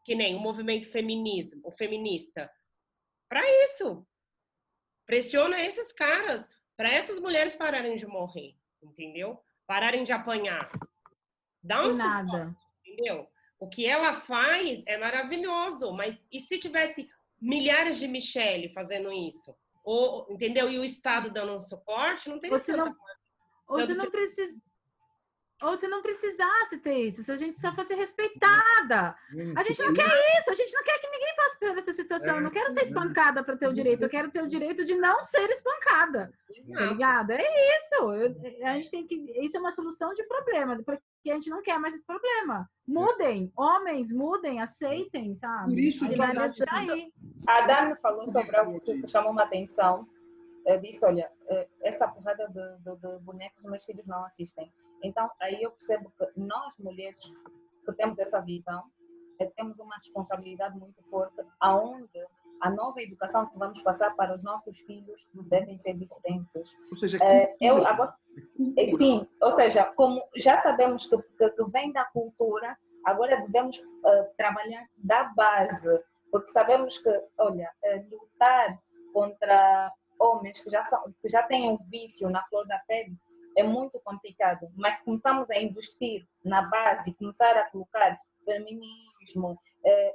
que 0.03 0.13
nem 0.13 0.35
o 0.35 0.39
movimento 0.39 0.91
feminismo, 0.91 1.61
o 1.63 1.71
feminista, 1.71 2.51
para 3.29 3.41
isso. 3.63 4.05
Pressiona 5.05 5.61
esses 5.61 5.93
caras 5.93 6.45
para 6.75 6.91
essas 6.91 7.17
mulheres 7.17 7.55
pararem 7.55 7.95
de 7.95 8.05
morrer, 8.05 8.53
entendeu? 8.83 9.41
Pararem 9.65 10.03
de 10.03 10.11
apanhar. 10.11 10.69
Dá 11.63 11.87
um 11.87 11.93
nada. 11.93 12.27
suporte, 12.27 12.57
entendeu? 12.85 13.29
O 13.57 13.69
que 13.69 13.85
ela 13.85 14.15
faz 14.15 14.83
é 14.85 14.97
maravilhoso, 14.97 15.93
mas 15.93 16.21
e 16.29 16.41
se 16.41 16.59
tivesse 16.59 17.09
milhares 17.39 17.97
de 17.97 18.07
Michelle 18.07 18.67
fazendo 18.67 19.11
isso? 19.13 19.55
Ou, 19.89 20.27
entendeu? 20.29 20.69
E 20.69 20.77
o 20.77 20.83
Estado 20.83 21.29
dando 21.29 21.53
um 21.53 21.61
suporte, 21.61 22.27
não 22.29 22.39
teria 22.39 22.59
Você 22.59 22.75
não- 22.75 22.93
Ou 23.69 23.79
você 23.79 23.93
não 23.93 24.11
precisa. 24.11 24.57
Ou 25.63 25.75
se 25.77 25.87
não 25.87 26.01
precisasse 26.03 26.77
ter 26.79 27.07
isso, 27.07 27.23
se 27.23 27.31
a 27.31 27.37
gente 27.37 27.57
só 27.59 27.73
fosse 27.73 27.95
respeitada. 27.95 29.15
A 29.55 29.63
gente 29.63 29.81
não 29.81 29.93
quer 29.93 30.39
isso, 30.39 30.51
a 30.51 30.53
gente 30.53 30.71
não 30.73 30.83
quer 30.83 30.99
que 30.99 31.07
ninguém 31.09 31.35
passe 31.35 31.57
por 31.59 31.77
essa 31.77 31.93
situação. 31.93 32.35
Eu 32.35 32.41
não 32.41 32.51
quero 32.51 32.69
ser 32.71 32.81
espancada 32.83 33.43
para 33.43 33.57
ter 33.57 33.67
o 33.67 33.73
direito, 33.73 34.03
eu 34.03 34.09
quero 34.09 34.29
ter 34.29 34.43
o 34.43 34.47
direito 34.47 34.83
de 34.85 34.93
não 34.95 35.21
ser 35.23 35.49
espancada. 35.49 36.31
Tá 36.73 36.81
ligado? 36.91 37.31
É 37.31 37.77
isso. 37.77 37.95
Eu- 38.13 38.67
a 38.67 38.73
gente 38.75 38.91
tem 38.91 39.07
que. 39.07 39.15
Isso 39.43 39.55
é 39.57 39.59
uma 39.59 39.71
solução 39.71 40.13
de 40.13 40.23
problema, 40.25 40.75
porque 41.27 41.31
a 41.31 41.35
gente 41.35 41.49
não 41.49 41.61
quer 41.61 41.77
mais 41.77 41.93
esse 41.93 42.05
problema. 42.05 42.69
Mudem, 42.87 43.51
homens, 43.57 44.11
mudem, 44.11 44.61
aceitem, 44.61 45.35
sabe? 45.35 45.73
Por 45.73 45.79
isso 45.79 46.05
A 46.05 46.07
que 46.07 46.65
tá 46.65 46.77
aí. 46.77 47.13
A 47.45 47.61
Dani 47.61 47.95
falou 47.97 48.25
sobre 48.27 48.55
algo 48.55 48.79
que 48.79 49.01
que 49.01 49.07
chamou 49.07 49.31
uma 49.31 49.43
atenção. 49.43 50.07
Eu 50.65 50.79
disse, 50.79 51.05
olha, 51.05 51.29
eh, 51.49 51.67
essa 51.81 52.07
porrada 52.07 52.47
de, 52.47 52.77
de, 52.83 52.95
de 52.95 53.19
bonecos 53.23 53.63
meus 53.63 53.83
filhos 53.83 54.07
não 54.07 54.23
assistem. 54.25 54.71
Então, 55.03 55.29
aí 55.41 55.61
eu 55.61 55.71
percebo 55.71 56.11
que 56.17 56.39
nós, 56.39 56.77
mulheres, 56.77 57.19
que 57.85 57.93
temos 57.93 58.19
essa 58.19 58.39
visão, 58.41 58.83
temos 59.55 59.79
uma 59.79 59.95
responsabilidade 59.97 60.77
muito 60.79 61.01
forte, 61.09 61.41
aonde 61.59 62.25
a 62.61 62.69
nova 62.69 63.01
educação 63.01 63.45
que 63.47 63.57
vamos 63.57 63.81
passar 63.81 64.15
para 64.15 64.35
os 64.35 64.43
nossos 64.43 64.79
filhos 64.79 65.27
devem 65.33 65.77
ser 65.77 65.93
diferentes. 65.95 66.75
Ou 66.89 66.97
seja, 66.97 67.17
É, 67.21 67.55
eu 67.61 67.85
agora, 67.85 68.13
é, 68.77 68.87
sim, 68.97 69.27
ou 69.41 69.51
seja, 69.51 69.85
como 69.95 70.21
já 70.35 70.57
sabemos 70.57 71.05
que, 71.05 71.17
que, 71.17 71.65
vem 71.71 71.91
da 71.91 72.05
cultura, 72.05 72.77
agora 73.05 73.41
devemos 73.41 73.81
eh, 74.05 74.31
trabalhar 74.37 74.87
da 74.97 75.23
base, 75.35 76.03
porque 76.31 76.49
sabemos 76.49 76.97
que, 76.97 77.09
olha, 77.37 77.71
eh, 77.83 78.03
lutar 78.09 78.79
contra 79.13 79.91
homens 80.19 80.59
que 80.61 80.69
já 80.69 80.83
são, 80.83 81.01
que 81.21 81.27
já 81.27 81.43
têm 81.43 81.69
um 81.69 81.77
vício 81.89 82.29
na 82.29 82.43
flor 82.45 82.65
da 82.67 82.79
pele 82.87 83.15
é 83.55 83.63
muito 83.63 83.99
complicado, 84.01 84.67
mas 84.75 84.97
se 84.97 85.05
começamos 85.05 85.49
a 85.49 85.57
investir 85.57 86.27
na 86.45 86.61
base, 86.61 87.11
começar 87.15 87.57
a 87.57 87.67
colocar 87.71 88.15
feminismo, 88.45 89.59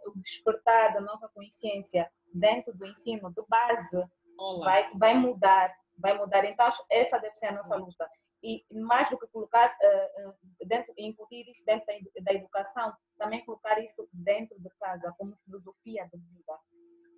o 0.07 0.18
despertar 0.20 0.93
da 0.93 1.01
nova 1.01 1.28
consciência 1.34 2.09
dentro 2.35 2.74
do 2.76 2.87
ensino 2.87 3.30
de 3.33 3.43
base, 3.49 4.05
Olá. 4.39 4.64
vai, 4.64 4.91
vai 4.95 5.14
mudar, 5.14 5.74
vai 5.99 6.16
mudar. 6.16 6.45
Então, 6.45 6.68
essa 6.91 7.18
deve 7.18 7.37
ser 7.37 7.47
a 7.47 7.53
nossa 7.53 7.76
luta. 7.76 8.09
E 8.43 8.64
mais 8.74 9.09
do 9.09 9.16
que 9.18 9.26
colocar, 9.28 9.76
eh, 9.80 10.12
eh, 10.61 10.66
dentro, 10.66 10.93
incutir 10.99 11.49
isso 11.49 11.64
dentro 11.64 11.87
da, 11.87 11.95
edu- 11.97 12.11
da 12.22 12.33
educação, 12.33 12.93
também 13.16 13.45
colocar 13.45 13.78
isso 13.78 14.09
dentro 14.12 14.59
de 14.61 14.68
casa, 14.80 15.14
como 15.16 15.37
filosofia 15.45 16.09
de 16.12 16.18
vida. 16.18 16.59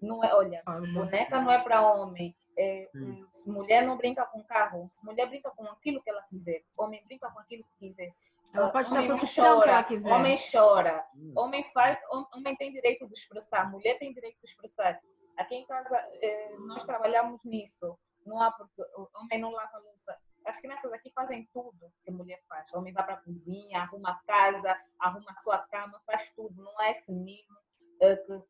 Não 0.02 0.22
é, 0.22 0.34
olha, 0.34 0.62
boneca 0.92 1.40
não 1.40 1.50
é 1.50 1.62
para 1.62 1.80
homem, 1.80 2.36
é, 2.58 2.90
Hum. 2.94 3.26
mulher 3.46 3.86
não 3.86 3.96
brinca 3.96 4.26
com 4.26 4.44
carro, 4.44 4.90
mulher 5.02 5.26
brinca 5.26 5.50
com 5.50 5.64
aquilo 5.64 6.02
que 6.02 6.10
ela 6.10 6.22
quiser, 6.24 6.62
homem 6.76 7.02
brinca 7.06 7.30
com 7.30 7.38
aquilo 7.40 7.64
que 7.64 7.86
quiser. 7.86 8.12
Ela 8.54 8.70
pode 8.70 8.92
homem 8.92 9.08
não 9.08 9.16
profissão 9.16 9.44
que 9.44 9.50
ela 9.50 9.58
chora, 9.66 9.84
quiser. 9.84 10.12
homem 10.12 10.36
chora, 10.52 11.06
Hum. 11.16 11.32
homem 11.36 11.64
faz, 11.72 11.98
hom- 12.10 12.26
homem 12.34 12.56
tem 12.56 12.72
direito 12.72 13.06
de 13.06 13.12
expressar, 13.14 13.70
mulher 13.70 13.98
tem 13.98 14.12
direito 14.12 14.38
de 14.38 14.46
expressar. 14.48 15.00
Aqui 15.36 15.56
em 15.56 15.66
casa 15.66 15.96
eh, 16.22 16.56
nós 16.60 16.84
trabalhamos 16.84 17.42
nisso. 17.44 17.98
Não 18.24 18.40
há 18.40 18.50
porque 18.52 18.80
o 18.96 19.08
homem 19.18 19.40
não 19.40 19.50
lava 19.50 19.76
a 19.76 19.80
louça. 19.80 20.16
As 20.46 20.60
crianças 20.60 20.92
aqui 20.92 21.10
fazem 21.12 21.48
tudo 21.52 21.90
que 22.04 22.10
a 22.10 22.12
mulher 22.14 22.40
faz. 22.48 22.70
O 22.72 22.78
homem 22.78 22.92
vai 22.92 23.04
para 23.04 23.14
a 23.14 23.20
cozinha, 23.22 23.80
arruma 23.80 24.10
a 24.12 24.20
casa, 24.26 24.78
arruma 25.00 25.30
a 25.30 25.42
sua 25.42 25.58
cama, 25.68 26.00
faz 26.06 26.30
tudo. 26.36 26.62
Não 26.62 26.80
é 26.82 26.92
esse 26.92 27.10
mimo 27.10 27.58
eh, 28.00 28.16
que 28.16 28.42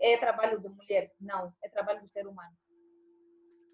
é 0.00 0.16
trabalho 0.18 0.58
de 0.60 0.68
mulher. 0.68 1.12
Não, 1.20 1.52
é 1.62 1.68
trabalho 1.68 2.00
do 2.02 2.08
ser 2.08 2.26
humano. 2.26 2.54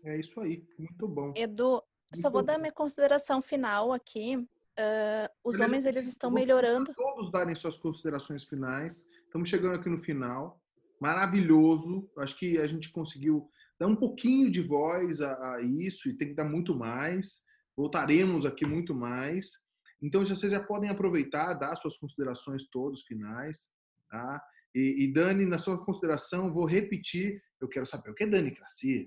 É 0.04 0.16
isso 0.16 0.40
aí. 0.40 0.62
Muito 0.78 1.08
bom. 1.08 1.32
Edu, 1.34 1.82
só 2.14 2.22
Muito 2.28 2.32
vou 2.32 2.42
dar 2.42 2.54
bom. 2.54 2.60
minha 2.60 2.72
consideração 2.72 3.40
final 3.42 3.92
aqui. 3.92 4.46
Ah, 4.78 5.30
os 5.44 5.58
homens 5.60 5.84
eles 5.86 6.06
estão 6.06 6.30
melhorando. 6.30 6.92
Todos 6.94 7.30
darem 7.32 7.54
suas 7.54 7.76
considerações 7.76 8.44
finais. 8.44 9.06
Estamos 9.24 9.48
chegando 9.48 9.74
aqui 9.74 9.88
no 9.88 9.98
final. 9.98 10.60
Maravilhoso. 11.00 12.08
Acho 12.18 12.38
que 12.38 12.58
a 12.58 12.66
gente 12.66 12.90
conseguiu 12.92 13.48
dar 13.78 13.86
um 13.88 13.96
pouquinho 13.96 14.50
de 14.50 14.60
voz 14.62 15.20
a, 15.20 15.54
a 15.56 15.62
isso 15.62 16.08
e 16.08 16.14
tem 16.16 16.28
que 16.28 16.34
dar 16.34 16.44
muito 16.44 16.74
mais. 16.74 17.42
Voltaremos 17.76 18.46
aqui 18.46 18.64
muito 18.66 18.94
mais. 18.94 19.52
Então, 20.00 20.24
já- 20.24 20.34
vocês 20.36 20.52
já 20.52 20.60
podem 20.60 20.90
aproveitar, 20.90 21.54
dar 21.54 21.74
suas 21.76 21.96
considerações 21.96 22.68
todos 22.70 23.02
finais, 23.02 23.70
tá? 24.08 24.40
E, 24.74 25.04
e 25.04 25.12
Dani, 25.12 25.44
na 25.44 25.58
sua 25.58 25.84
consideração, 25.84 26.52
vou 26.52 26.66
repetir. 26.66 27.42
Eu 27.60 27.68
quero 27.68 27.86
saber 27.86 28.10
o 28.10 28.14
que 28.14 28.24
é 28.24 28.26
Danicracia. 28.28 29.06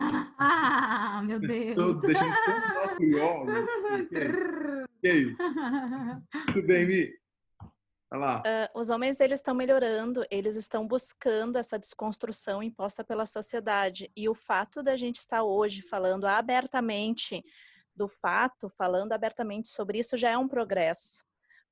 Ah, 0.44 1.22
meu 1.24 1.38
Deus. 1.38 1.76
Tô 1.76 1.92
deixando 1.94 2.34
todos 2.44 2.74
nós 2.74 2.94
curiosos. 2.96 3.54
Que 5.02 5.08
é 5.08 5.16
isso? 5.16 5.42
Tudo 6.54 6.64
bem, 6.64 6.86
Mi? 6.86 7.12
Olha 8.12 8.20
lá. 8.20 8.42
Ah, 8.46 8.70
os 8.72 8.88
homens 8.88 9.18
eles 9.18 9.40
estão 9.40 9.52
melhorando, 9.52 10.24
eles 10.30 10.54
estão 10.54 10.86
buscando 10.86 11.58
essa 11.58 11.76
desconstrução 11.76 12.62
imposta 12.62 13.02
pela 13.02 13.26
sociedade. 13.26 14.12
E 14.16 14.28
o 14.28 14.34
fato 14.34 14.80
da 14.80 14.94
gente 14.94 15.16
estar 15.16 15.42
hoje 15.42 15.82
falando 15.82 16.24
abertamente 16.24 17.44
do 17.96 18.06
fato, 18.06 18.68
falando 18.68 19.12
abertamente 19.12 19.68
sobre 19.68 19.98
isso 19.98 20.16
já 20.16 20.30
é 20.30 20.38
um 20.38 20.46
progresso. 20.46 21.24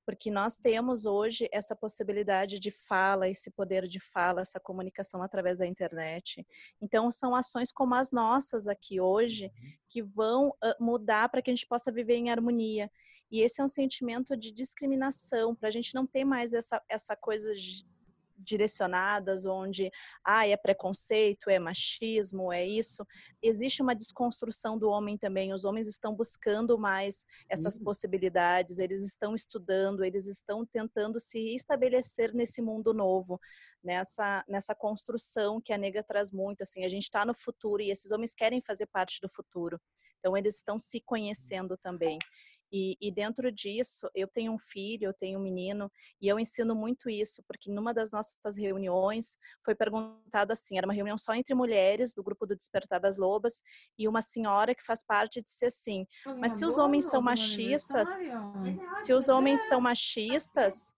Porque 0.05 0.29
nós 0.29 0.57
temos 0.57 1.07
hoje 1.07 1.49
essa 1.53 1.77
possibilidade 1.77 2.59
de 2.59 2.73
fala, 2.73 3.29
esse 3.29 3.49
poder 3.49 3.87
de 3.87 4.01
fala, 4.01 4.41
essa 4.41 4.59
comunicação 4.59 5.23
através 5.23 5.59
da 5.59 5.67
internet. 5.67 6.45
Então, 6.81 7.13
são 7.13 7.33
ações 7.33 7.71
como 7.71 7.95
as 7.95 8.11
nossas 8.11 8.67
aqui 8.67 9.01
hoje 9.01 9.53
que 9.89 10.03
vão 10.03 10.53
ah, 10.61 10.75
mudar 10.81 11.29
para 11.29 11.41
que 11.41 11.49
a 11.49 11.55
gente 11.55 11.69
possa 11.69 11.93
viver 11.93 12.17
em 12.17 12.29
harmonia. 12.29 12.91
E 13.31 13.43
esse 13.43 13.61
é 13.61 13.65
um 13.65 13.69
sentimento 13.69 14.37
de 14.37 14.53
discriminação, 14.53 15.55
para 15.55 15.69
a 15.69 15.73
gente 15.73 15.95
não 15.95 16.07
ter 16.07 16.25
mais 16.25 16.53
essa, 16.53 16.83
essa 16.89 17.15
coisa 17.17 17.53
direcionadas 18.43 19.45
onde 19.45 19.91
ah, 20.25 20.47
é 20.47 20.57
preconceito, 20.57 21.51
é 21.51 21.59
machismo, 21.59 22.53
é 22.53 22.67
isso. 22.67 23.05
Existe 23.43 23.83
uma 23.83 23.95
desconstrução 23.95 24.79
do 24.79 24.89
homem 24.89 25.17
também. 25.17 25.53
Os 25.53 25.65
homens 25.65 25.87
estão 25.87 26.15
buscando 26.15 26.79
mais 26.79 27.27
essas 27.49 27.77
Uhum. 27.77 27.85
possibilidades, 27.85 28.79
eles 28.79 29.05
estão 29.05 29.35
estudando, 29.35 30.05
eles 30.05 30.27
estão 30.27 30.65
tentando 30.65 31.21
se 31.21 31.55
estabelecer 31.55 32.35
nesse 32.35 32.63
mundo 32.63 32.93
novo, 32.93 33.39
nessa, 33.83 34.45
nessa 34.49 34.75
construção 34.75 35.61
que 35.61 35.73
a 35.73 35.79
nega 35.79 36.03
traz 36.03 36.33
muito. 36.33 36.63
Assim, 36.63 36.85
a 36.85 36.89
gente 36.89 37.05
está 37.05 37.25
no 37.25 37.35
futuro 37.35 37.83
e 37.83 37.91
esses 37.91 38.11
homens 38.11 38.35
querem 38.35 38.61
fazer 38.61 38.87
parte 38.87 39.21
do 39.21 39.29
futuro. 39.29 39.81
Então, 40.19 40.37
eles 40.37 40.57
estão 40.57 40.79
se 40.79 41.01
conhecendo 41.01 41.77
também. 41.79 42.19
E, 42.73 42.97
e, 43.01 43.11
dentro 43.11 43.51
disso, 43.51 44.09
eu 44.15 44.29
tenho 44.29 44.53
um 44.53 44.59
filho, 44.59 45.07
eu 45.07 45.13
tenho 45.13 45.39
um 45.39 45.43
menino, 45.43 45.91
e 46.21 46.29
eu 46.29 46.39
ensino 46.39 46.75
muito 46.75 47.11
isso, 47.11 47.43
porque 47.47 47.71
numa 47.71 47.93
das 47.93 48.13
nossas 48.13 48.57
reuniões 48.57 49.37
foi 49.65 49.75
perguntado 49.75 50.53
assim: 50.53 50.79
era 50.79 50.87
uma 50.87 50.95
reunião 50.95 51.19
só 51.19 51.35
entre 51.35 51.55
mulheres, 51.55 52.15
do 52.15 52.23
grupo 52.23 52.47
do 52.47 52.57
Despertar 52.57 53.01
das 53.01 53.19
Lobas, 53.19 53.63
e 53.99 54.07
uma 54.07 54.23
senhora 54.23 54.75
que 54.75 54.85
faz 54.85 55.05
parte 55.05 55.43
disse 55.43 55.67
assim: 55.67 56.07
mas 56.39 56.53
se 56.53 56.65
os 56.65 56.79
homens 56.79 57.07
são 57.07 57.21
machistas, 57.21 58.09
se 59.05 59.13
os 59.13 59.29
homens 59.29 59.61
são 59.69 59.81
machistas, 59.81 60.95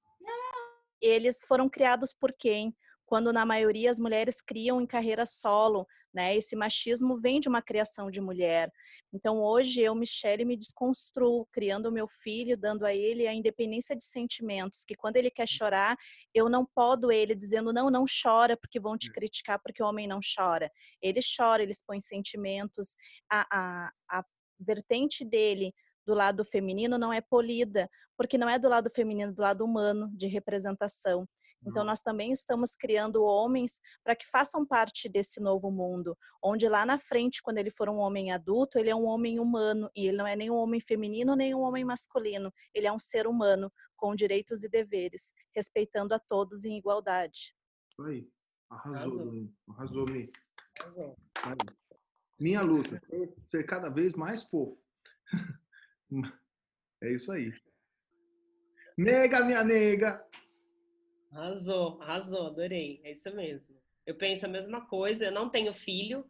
eles 1.00 1.42
foram 1.46 1.68
criados 1.68 2.12
por 2.12 2.32
quem? 2.32 2.76
Quando 3.12 3.30
na 3.30 3.44
maioria 3.44 3.90
as 3.90 4.00
mulheres 4.00 4.40
criam 4.40 4.80
em 4.80 4.86
carreira 4.86 5.26
solo, 5.26 5.86
né? 6.14 6.34
Esse 6.34 6.56
machismo 6.56 7.18
vem 7.18 7.40
de 7.40 7.46
uma 7.46 7.60
criação 7.60 8.10
de 8.10 8.22
mulher. 8.22 8.72
Então 9.12 9.38
hoje 9.38 9.82
eu, 9.82 9.94
Michele, 9.94 10.46
me 10.46 10.56
desconstruo, 10.56 11.46
criando 11.52 11.90
o 11.90 11.92
meu 11.92 12.08
filho, 12.08 12.56
dando 12.56 12.86
a 12.86 12.94
ele 12.94 13.26
a 13.26 13.34
independência 13.34 13.94
de 13.94 14.02
sentimentos, 14.02 14.82
que 14.82 14.94
quando 14.94 15.18
ele 15.18 15.30
quer 15.30 15.46
chorar, 15.46 15.94
eu 16.32 16.48
não 16.48 16.64
podo 16.64 17.12
ele 17.12 17.34
dizendo 17.34 17.70
não, 17.70 17.90
não 17.90 18.06
chora 18.06 18.56
porque 18.56 18.80
vão 18.80 18.96
te 18.96 19.12
criticar 19.12 19.60
porque 19.62 19.82
o 19.82 19.86
homem 19.86 20.06
não 20.06 20.20
chora. 20.34 20.72
Ele 21.02 21.20
chora, 21.36 21.62
ele 21.62 21.72
expõe 21.72 22.00
sentimentos. 22.00 22.96
A, 23.30 23.46
a, 23.52 23.92
a 24.08 24.24
vertente 24.58 25.22
dele 25.22 25.74
do 26.06 26.14
lado 26.14 26.44
feminino 26.44 26.98
não 26.98 27.12
é 27.12 27.20
polida, 27.20 27.88
porque 28.16 28.36
não 28.38 28.48
é 28.48 28.58
do 28.58 28.68
lado 28.68 28.90
feminino, 28.90 29.32
do 29.32 29.40
lado 29.42 29.64
humano 29.64 30.10
de 30.14 30.26
representação. 30.26 31.28
Então, 31.64 31.84
nós 31.84 32.00
também 32.02 32.32
estamos 32.32 32.74
criando 32.74 33.22
homens 33.22 33.80
para 34.02 34.16
que 34.16 34.26
façam 34.26 34.66
parte 34.66 35.08
desse 35.08 35.38
novo 35.40 35.70
mundo, 35.70 36.18
onde 36.42 36.68
lá 36.68 36.84
na 36.84 36.98
frente, 36.98 37.40
quando 37.40 37.58
ele 37.58 37.70
for 37.70 37.88
um 37.88 37.98
homem 37.98 38.32
adulto, 38.32 38.80
ele 38.80 38.90
é 38.90 38.96
um 38.96 39.06
homem 39.06 39.38
humano 39.38 39.88
e 39.94 40.08
ele 40.08 40.16
não 40.16 40.26
é 40.26 40.34
nem 40.34 40.50
um 40.50 40.56
homem 40.56 40.80
feminino 40.80 41.36
nem 41.36 41.54
um 41.54 41.60
homem 41.60 41.84
masculino. 41.84 42.52
Ele 42.74 42.88
é 42.88 42.92
um 42.92 42.98
ser 42.98 43.28
humano 43.28 43.72
com 43.96 44.12
direitos 44.12 44.64
e 44.64 44.68
deveres, 44.68 45.32
respeitando 45.54 46.12
a 46.14 46.18
todos 46.18 46.64
em 46.64 46.76
igualdade. 46.76 47.54
Aí. 48.00 48.28
Arrasou, 48.68 49.48
Arrasou. 49.68 50.06
Mi. 50.06 50.32
Arrasou. 50.80 51.16
Aí. 51.44 51.56
Minha 52.40 52.62
luta, 52.62 53.00
ser- 53.08 53.34
ser 53.46 53.64
cada 53.66 53.88
vez 53.88 54.14
mais 54.14 54.42
fofo. 54.42 54.82
É 57.02 57.10
isso 57.10 57.32
aí. 57.32 57.52
Nega, 58.96 59.44
minha 59.44 59.64
nega. 59.64 60.24
Arrasou, 61.32 62.00
arrasou, 62.00 62.46
adorei. 62.46 63.00
É 63.02 63.10
isso 63.10 63.34
mesmo. 63.34 63.76
Eu 64.06 64.14
penso 64.14 64.46
a 64.46 64.48
mesma 64.48 64.86
coisa. 64.86 65.24
Eu 65.24 65.32
não 65.32 65.50
tenho 65.50 65.74
filho 65.74 66.24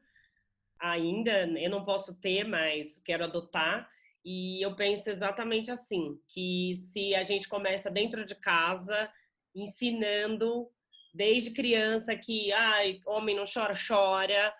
ainda, 0.81 1.47
eu 1.47 1.71
não 1.71 1.85
posso 1.85 2.19
ter, 2.21 2.45
mas 2.45 2.99
quero 3.05 3.25
adotar. 3.25 3.89
E 4.25 4.63
eu 4.65 4.75
penso 4.75 5.11
exatamente 5.11 5.71
assim, 5.71 6.19
que 6.29 6.75
se 6.77 7.15
a 7.15 7.25
gente 7.25 7.49
começa 7.49 7.91
dentro 7.91 8.25
de 8.25 8.35
casa, 8.35 9.13
ensinando 9.55 10.71
desde 11.13 11.51
criança 11.51 12.17
que, 12.17 12.53
ai, 12.53 13.01
homem 13.05 13.37
não 13.37 13.45
chora, 13.45 13.75
chora. 13.75 14.55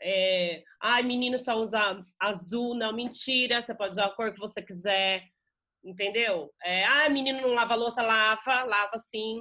É, 0.00 0.62
ai, 0.80 1.02
menino 1.02 1.38
só 1.38 1.56
usa 1.56 2.04
azul, 2.20 2.74
não, 2.74 2.92
mentira, 2.92 3.60
você 3.60 3.74
pode 3.74 3.92
usar 3.92 4.06
a 4.06 4.14
cor 4.14 4.32
que 4.32 4.38
você 4.38 4.62
quiser, 4.62 5.24
entendeu? 5.84 6.52
É, 6.62 6.84
ai, 6.84 7.08
menino 7.08 7.40
não 7.40 7.54
lava 7.54 7.74
louça, 7.74 8.02
lava, 8.02 8.64
lava 8.64 8.98
sim 8.98 9.40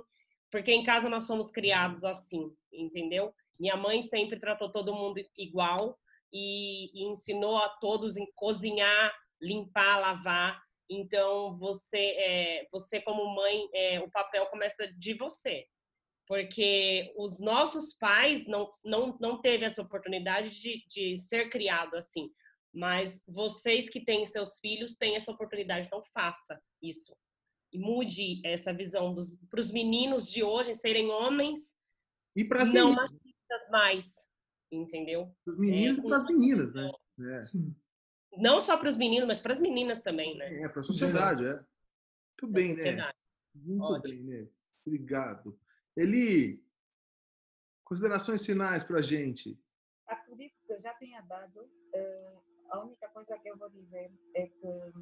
porque 0.51 0.71
em 0.71 0.83
casa 0.83 1.09
nós 1.09 1.25
somos 1.25 1.51
criados 1.51 2.03
assim, 2.03 2.51
entendeu? 2.71 3.33
Minha 3.59 3.75
mãe 3.75 4.01
sempre 4.01 4.39
tratou 4.39 4.71
todo 4.71 4.93
mundo 4.93 5.19
igual 5.37 5.97
e, 6.31 6.89
e 6.93 7.05
ensinou 7.09 7.57
a 7.57 7.69
todos 7.69 8.17
em 8.17 8.25
cozinhar, 8.35 9.13
limpar, 9.41 9.99
lavar. 9.99 10.61
Então 10.89 11.57
você, 11.57 12.15
é, 12.17 12.67
você 12.71 13.01
como 13.01 13.35
mãe, 13.35 13.67
é, 13.73 13.99
o 13.99 14.09
papel 14.09 14.45
começa 14.47 14.87
de 14.93 15.13
você, 15.15 15.65
porque 16.27 17.13
os 17.17 17.39
nossos 17.39 17.93
pais 17.95 18.45
não 18.47 18.71
não 18.83 19.17
não 19.19 19.41
teve 19.41 19.65
essa 19.65 19.81
oportunidade 19.81 20.49
de, 20.51 20.83
de 20.87 21.17
ser 21.17 21.49
criado 21.49 21.95
assim. 21.95 22.29
Mas 22.73 23.21
vocês 23.27 23.89
que 23.89 24.03
têm 24.03 24.25
seus 24.25 24.59
filhos 24.59 24.95
têm 24.95 25.15
essa 25.15 25.31
oportunidade, 25.31 25.87
então 25.87 26.03
faça 26.13 26.61
isso 26.81 27.15
e 27.73 27.79
mude 27.79 28.41
essa 28.45 28.73
visão 28.73 29.15
para 29.49 29.59
os 29.59 29.71
meninos 29.71 30.29
de 30.29 30.43
hoje 30.43 30.75
serem 30.75 31.09
homens 31.09 31.73
E 32.35 32.43
para 32.45 32.63
as 32.63 32.73
não 32.73 32.89
meninas. 32.89 33.11
machistas 33.11 33.69
mais, 33.71 34.13
entendeu? 34.71 35.35
Os 35.45 35.57
meninos 35.57 35.97
É, 35.97 35.99
e 35.99 36.03
para 36.03 36.17
as 36.17 36.25
meninas, 36.27 36.73
né? 36.73 36.91
É. 37.19 37.39
Não 38.37 38.61
só 38.61 38.77
para 38.77 38.89
os 38.89 38.95
meninos, 38.95 39.27
mas 39.27 39.41
para 39.41 39.53
as 39.53 39.59
meninas 39.61 40.01
também, 40.01 40.37
né? 40.37 40.61
é 40.61 40.69
para 40.69 40.81
a 40.81 40.83
sociedade, 40.83 41.45
é. 41.45 41.53
Muito 41.53 42.53
bem, 42.53 42.75
né? 42.75 43.11
Muito 43.55 43.83
Ótimo. 43.83 44.01
bem, 44.15 44.23
né? 44.23 44.47
Obrigado. 44.85 45.59
Eli, 45.97 46.63
considerações 47.83 48.45
finais 48.45 48.83
para 48.83 48.99
a 48.99 49.01
gente. 49.01 49.59
Acredito 50.05 50.53
que 50.67 50.77
já 50.77 50.93
tenha 50.93 51.21
dado. 51.21 51.67
eh, 51.93 52.37
a 52.69 52.83
única 52.83 53.07
coisa 53.09 53.37
que 53.39 53.49
eu 53.49 53.57
vou 53.57 53.69
dizer 53.69 54.11
é 54.35 54.47
que, 54.47 54.93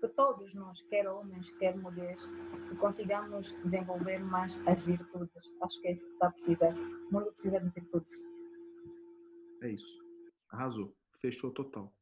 que 0.00 0.08
todos 0.08 0.54
nós, 0.54 0.80
quer 0.88 1.06
homens, 1.08 1.50
quer 1.58 1.76
mulheres, 1.76 2.24
que 2.68 2.76
consigamos 2.76 3.52
desenvolver 3.62 4.20
mais 4.20 4.56
as 4.66 4.80
virtudes. 4.82 5.52
Acho 5.60 5.80
que 5.80 5.88
é 5.88 5.92
isso 5.92 6.06
que 6.06 6.14
está 6.14 6.28
a 6.28 6.32
precisar. 6.32 6.72
O 6.74 7.12
mundo 7.12 7.32
precisa 7.32 7.60
de 7.60 7.68
virtudes. 7.68 8.12
É 9.62 9.68
isso. 9.70 10.04
Arrasou. 10.48 10.96
Fechou 11.20 11.50
total. 11.52 11.92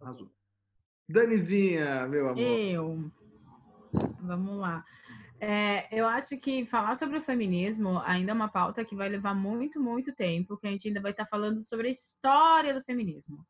Arrasou. 0.00 0.30
Danizinha, 1.08 2.06
meu 2.06 2.28
amor. 2.28 2.42
Eu. 2.42 3.10
Vamos 4.20 4.56
lá. 4.58 4.84
É, 5.40 5.86
eu 5.96 6.06
acho 6.06 6.36
que 6.36 6.66
falar 6.66 6.98
sobre 6.98 7.18
o 7.18 7.22
feminismo 7.22 8.00
ainda 8.04 8.32
é 8.32 8.34
uma 8.34 8.48
pauta 8.48 8.84
que 8.84 8.96
vai 8.96 9.08
levar 9.08 9.34
muito, 9.34 9.80
muito 9.80 10.12
tempo, 10.12 10.56
que 10.56 10.66
a 10.66 10.70
gente 10.70 10.88
ainda 10.88 11.00
vai 11.00 11.12
estar 11.12 11.26
falando 11.26 11.62
sobre 11.62 11.88
a 11.88 11.92
história 11.92 12.74
do 12.74 12.82
feminismo. 12.82 13.46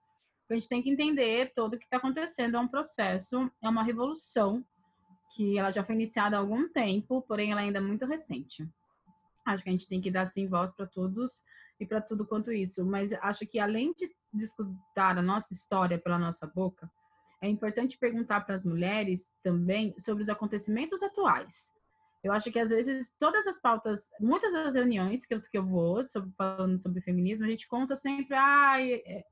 A 0.50 0.54
gente 0.54 0.68
tem 0.68 0.82
que 0.82 0.90
entender 0.90 1.52
todo 1.54 1.74
o 1.74 1.78
que 1.78 1.84
está 1.84 1.96
acontecendo. 1.98 2.56
É 2.56 2.60
um 2.60 2.68
processo, 2.68 3.50
é 3.62 3.68
uma 3.68 3.82
revolução 3.82 4.64
que 5.34 5.58
ela 5.58 5.70
já 5.70 5.84
foi 5.84 5.94
iniciada 5.94 6.36
há 6.36 6.40
algum 6.40 6.68
tempo, 6.68 7.22
porém 7.22 7.52
ela 7.52 7.60
ainda 7.60 7.78
é 7.78 7.82
muito 7.82 8.04
recente. 8.06 8.68
Acho 9.46 9.62
que 9.62 9.70
a 9.70 9.72
gente 9.72 9.88
tem 9.88 10.00
que 10.00 10.10
dar 10.10 10.26
sim 10.26 10.46
voz 10.46 10.74
para 10.74 10.86
todos 10.86 11.42
e 11.80 11.86
para 11.86 12.00
tudo 12.00 12.26
quanto 12.26 12.52
isso. 12.52 12.84
Mas 12.84 13.12
acho 13.14 13.46
que 13.46 13.58
além 13.58 13.94
de 13.94 14.44
escutar 14.44 15.16
a 15.16 15.22
nossa 15.22 15.54
história 15.54 15.98
pela 15.98 16.18
nossa 16.18 16.46
boca, 16.46 16.90
é 17.40 17.48
importante 17.48 17.96
perguntar 17.96 18.40
para 18.40 18.56
as 18.56 18.64
mulheres 18.64 19.30
também 19.42 19.94
sobre 19.98 20.22
os 20.22 20.28
acontecimentos 20.28 21.02
atuais. 21.02 21.70
Eu 22.28 22.34
acho 22.34 22.52
que 22.52 22.58
às 22.58 22.68
vezes 22.68 23.10
todas 23.18 23.46
as 23.46 23.58
pautas, 23.58 24.00
muitas 24.20 24.52
das 24.52 24.74
reuniões 24.74 25.24
que 25.24 25.34
eu, 25.34 25.40
que 25.40 25.56
eu 25.56 25.64
vou 25.64 26.04
sobre, 26.04 26.30
falando 26.36 26.78
sobre 26.78 27.00
feminismo, 27.00 27.46
a 27.46 27.48
gente 27.48 27.66
conta 27.66 27.96
sempre 27.96 28.34
ah, 28.36 28.76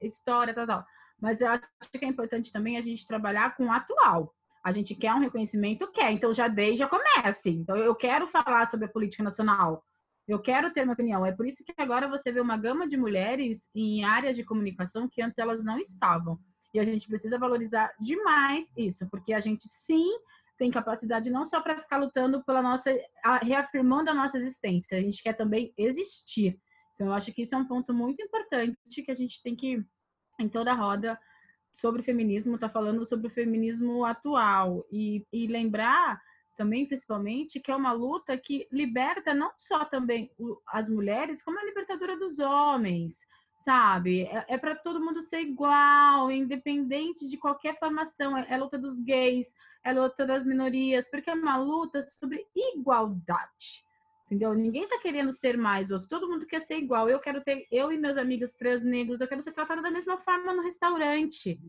história, 0.01 0.55
tal, 0.55 0.67
tal. 0.67 0.87
Mas 1.21 1.41
eu 1.41 1.49
acho 1.49 1.63
que 1.93 2.05
é 2.05 2.09
importante 2.09 2.51
também 2.51 2.79
a 2.79 2.83
gente 2.83 3.07
trabalhar 3.07 3.55
com 3.55 3.67
o 3.67 3.73
atual. 3.73 4.35
A 4.65 4.73
gente 4.73 4.95
quer 4.95 5.13
um 5.13 5.21
reconhecimento? 5.21 5.91
Quer. 5.93 6.11
Então 6.13 6.33
já 6.33 6.49
dei, 6.49 6.75
já 6.77 6.89
comece. 6.89 7.51
Então 7.51 7.77
eu 7.77 7.95
quero 7.95 8.27
falar 8.29 8.67
sobre 8.67 8.87
a 8.87 8.91
política 8.91 9.23
nacional. 9.23 9.85
Eu 10.27 10.41
quero 10.41 10.73
ter 10.73 10.83
uma 10.83 10.95
opinião. 10.95 11.25
É 11.25 11.33
por 11.33 11.47
isso 11.47 11.63
que 11.63 11.75
agora 11.77 12.09
você 12.09 12.33
vê 12.33 12.41
uma 12.41 12.57
gama 12.57 12.89
de 12.89 12.97
mulheres 12.97 13.69
em 13.75 14.05
áreas 14.05 14.35
de 14.37 14.43
comunicação 14.43 15.07
que 15.07 15.21
antes 15.21 15.39
elas 15.39 15.63
não 15.63 15.79
estavam. 15.79 16.39
E 16.73 16.81
a 16.81 16.85
gente 16.85 17.07
precisa 17.07 17.39
valorizar 17.39 17.93
demais 18.01 18.73
isso, 18.77 19.07
porque 19.09 19.33
a 19.33 19.41
gente 19.41 19.69
sim 19.69 20.19
tem 20.59 20.71
capacidade 20.71 21.31
não 21.31 21.45
só 21.45 21.61
para 21.61 21.81
ficar 21.81 21.99
lutando 21.99 22.43
pela 22.45 22.63
nossa, 22.63 22.91
reafirmando 23.43 24.11
a 24.11 24.15
nossa 24.15 24.39
existência, 24.39 24.97
a 24.97 25.01
gente 25.01 25.23
quer 25.23 25.35
também 25.35 25.73
existir. 25.77 26.59
Então, 26.95 27.09
eu 27.09 27.13
acho 27.13 27.33
que 27.33 27.43
isso 27.43 27.55
é 27.55 27.59
um 27.59 27.67
ponto 27.67 27.93
muito 27.93 28.23
importante 28.23 29.03
que 29.05 29.11
a 29.11 29.15
gente 29.15 29.43
tem 29.43 29.55
que, 29.55 29.85
em 30.41 30.49
toda 30.49 30.73
roda, 30.73 31.19
sobre 31.75 32.03
feminismo, 32.03 32.59
tá 32.59 32.71
falando 32.71 33.05
sobre 33.05 33.27
o 33.27 33.31
feminismo 33.31 34.05
atual. 34.05 34.87
E, 34.91 35.27
e 35.31 35.47
lembrar 35.47 36.19
também, 36.57 36.87
principalmente, 36.87 37.61
que 37.61 37.71
é 37.71 37.77
uma 37.77 37.93
luta 37.93 38.37
que 38.39 38.67
liberta 38.73 39.35
não 39.35 39.53
só 39.59 39.85
também 39.85 40.31
as 40.69 40.89
mulheres, 40.89 41.43
como 41.43 41.61
a 41.61 41.65
libertadora 41.65 42.19
dos 42.19 42.39
homens 42.39 43.19
sabe? 43.67 44.23
É, 44.23 44.45
é 44.51 44.59
para 44.59 44.77
todo 44.77 45.05
mundo 45.05 45.21
ser 45.25 45.41
igual, 45.41 46.31
independente 46.31 47.29
de 47.29 47.37
qualquer 47.37 47.77
formação. 47.81 48.39
É, 48.39 48.47
é 48.49 48.57
luta 48.57 48.79
dos 48.79 49.01
gays, 49.01 49.53
é 49.85 49.93
luta 49.93 50.25
das 50.25 50.47
minorias, 50.47 51.11
porque 51.11 51.29
é 51.29 51.35
uma 51.35 51.57
luta 51.57 52.07
sobre 52.21 52.47
igualdade. 52.55 53.85
Entendeu? 54.27 54.55
Ninguém 54.55 54.89
tá 54.89 54.99
querendo 54.99 55.33
ser 55.33 55.57
mais 55.57 55.91
outro, 55.91 56.09
todo 56.09 56.29
mundo 56.29 56.47
quer 56.47 56.61
ser 56.63 56.79
igual. 56.79 57.09
Eu 57.09 57.19
quero 57.19 57.41
ter, 57.41 57.67
eu 57.71 57.93
e 57.93 57.99
meus 57.99 58.17
amigos 58.17 58.55
trans 58.55 58.83
negros, 58.83 59.21
eu 59.21 59.29
quero 59.29 59.43
ser 59.43 59.53
tratada 59.53 59.83
da 59.83 59.91
mesma 59.91 60.17
forma 60.19 60.53
no 60.53 60.63
restaurante. 60.63 61.61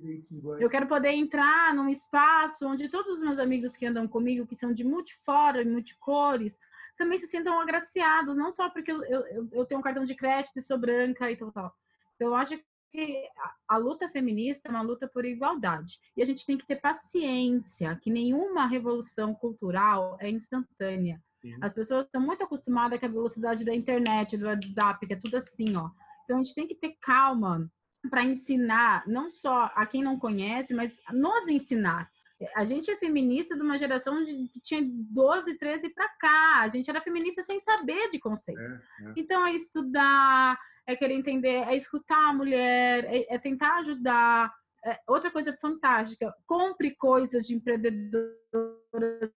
Eu 0.59 0.69
quero 0.69 0.87
poder 0.87 1.11
entrar 1.11 1.73
num 1.73 1.89
espaço 1.89 2.67
onde 2.67 2.89
todos 2.89 3.13
os 3.13 3.19
meus 3.19 3.39
amigos 3.39 3.75
que 3.75 3.85
andam 3.85 4.07
comigo, 4.07 4.47
que 4.47 4.55
são 4.55 4.71
de 4.71 4.83
multifora 4.83 5.61
e 5.61 5.65
multicores, 5.65 6.57
também 6.95 7.17
se 7.19 7.27
sintam 7.27 7.59
agraciados, 7.59 8.35
não 8.35 8.51
só 8.51 8.69
porque 8.69 8.91
eu, 8.91 9.03
eu, 9.03 9.47
eu 9.51 9.65
tenho 9.65 9.79
um 9.79 9.83
cartão 9.83 10.03
de 10.03 10.15
crédito 10.15 10.57
e 10.57 10.63
sou 10.63 10.79
branca 10.79 11.29
e 11.29 11.35
tal, 11.35 11.51
tal. 11.51 11.75
Então, 12.17 12.29
eu 12.29 12.35
acho 12.35 12.59
que 12.91 13.29
a, 13.69 13.77
luta 13.77 14.09
feminista 14.09 14.67
é 14.67 14.71
uma 14.71 14.81
luta 14.81 15.07
por 15.07 15.23
igualdade. 15.23 15.99
E 16.15 16.21
a 16.21 16.25
gente 16.25 16.45
tem 16.45 16.57
que 16.57 16.65
ter 16.65 16.77
paciência, 16.77 17.97
que 18.01 18.09
nenhuma 18.09 18.65
revolução 18.65 19.35
cultural 19.35 20.17
é 20.19 20.29
instantânea. 20.29 21.21
Sim. 21.41 21.55
As 21.61 21.73
pessoas 21.73 22.05
estão 22.05 22.19
muito 22.19 22.43
acostumadas 22.43 22.99
com 22.99 23.05
a 23.05 23.09
velocidade 23.09 23.63
da 23.63 23.73
internet, 23.73 24.35
do 24.35 24.47
WhatsApp, 24.47 25.05
que 25.05 25.13
é 25.13 25.19
tudo 25.19 25.37
assim, 25.37 25.75
ó. 25.75 25.89
Então, 26.23 26.39
a 26.39 26.43
gente 26.43 26.55
tem 26.55 26.67
que 26.67 26.75
ter 26.75 26.97
calma 26.99 27.69
para 28.09 28.23
ensinar, 28.23 29.07
não 29.07 29.29
só 29.29 29.71
a 29.75 29.85
quem 29.85 30.03
não 30.03 30.17
conhece, 30.17 30.73
mas 30.73 30.95
nos 31.11 31.47
ensinar. 31.47 32.09
A 32.55 32.65
gente 32.65 32.89
é 32.91 32.97
feminista 32.97 33.55
de 33.55 33.61
uma 33.61 33.77
geração 33.77 34.23
que 34.25 34.59
tinha 34.61 34.81
12, 34.83 35.57
13 35.57 35.89
para 35.89 36.07
cá. 36.19 36.59
A 36.61 36.69
gente 36.69 36.89
era 36.89 37.01
feminista 37.01 37.41
sem 37.43 37.59
saber 37.59 38.11
de 38.11 38.19
conceitos. 38.19 38.69
É, 38.71 38.75
é. 38.75 39.13
Então, 39.17 39.45
é 39.45 39.53
estudar, 39.53 40.59
é 40.87 40.95
querer 40.95 41.13
entender, 41.13 41.67
é 41.67 41.75
escutar 41.75 42.29
a 42.29 42.33
mulher, 42.33 43.05
é, 43.05 43.35
é 43.35 43.37
tentar 43.37 43.79
ajudar. 43.79 44.51
É, 44.85 44.99
outra 45.05 45.29
coisa 45.29 45.55
fantástica, 45.57 46.33
compre 46.45 46.95
coisas 46.95 47.45
de 47.45 47.55
empreendedoras 47.55 49.31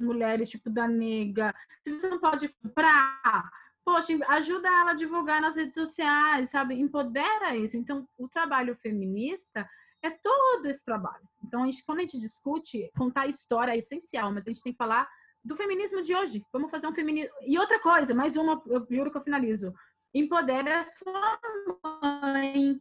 mulheres, 0.00 0.48
tipo 0.48 0.70
da 0.70 0.88
nega. 0.88 1.54
Se 1.82 1.92
você 1.92 2.08
não 2.08 2.18
pode 2.18 2.48
comprar, 2.48 3.50
poxa, 3.84 4.12
ajuda 4.28 4.68
ela 4.68 4.92
a 4.92 4.94
divulgar 4.94 5.40
nas 5.40 5.56
redes 5.56 5.74
sociais, 5.74 6.50
sabe? 6.50 6.74
Empodera 6.80 7.54
isso. 7.54 7.76
Então, 7.76 8.08
o 8.16 8.28
trabalho 8.28 8.74
feminista 8.76 9.68
é 10.02 10.10
todo 10.10 10.66
esse 10.66 10.84
trabalho. 10.84 11.28
Então, 11.44 11.62
a 11.62 11.66
gente, 11.66 11.84
quando 11.84 11.98
a 11.98 12.02
gente 12.02 12.18
discute, 12.18 12.90
contar 12.96 13.26
história 13.26 13.72
é 13.72 13.78
essencial, 13.78 14.32
mas 14.32 14.46
a 14.46 14.50
gente 14.50 14.62
tem 14.62 14.72
que 14.72 14.78
falar 14.78 15.08
do 15.44 15.56
feminismo 15.56 16.02
de 16.02 16.14
hoje. 16.14 16.42
Vamos 16.52 16.70
fazer 16.70 16.86
um 16.86 16.94
feminismo. 16.94 17.34
E 17.42 17.58
outra 17.58 17.78
coisa, 17.80 18.14
mais 18.14 18.36
uma, 18.36 18.62
eu 18.66 18.86
juro 18.90 19.10
que 19.10 19.18
eu 19.18 19.22
finalizo. 19.22 19.74
Empodera 20.14 20.80
a 20.80 20.84
sua 20.84 21.40
mãe. 22.22 22.80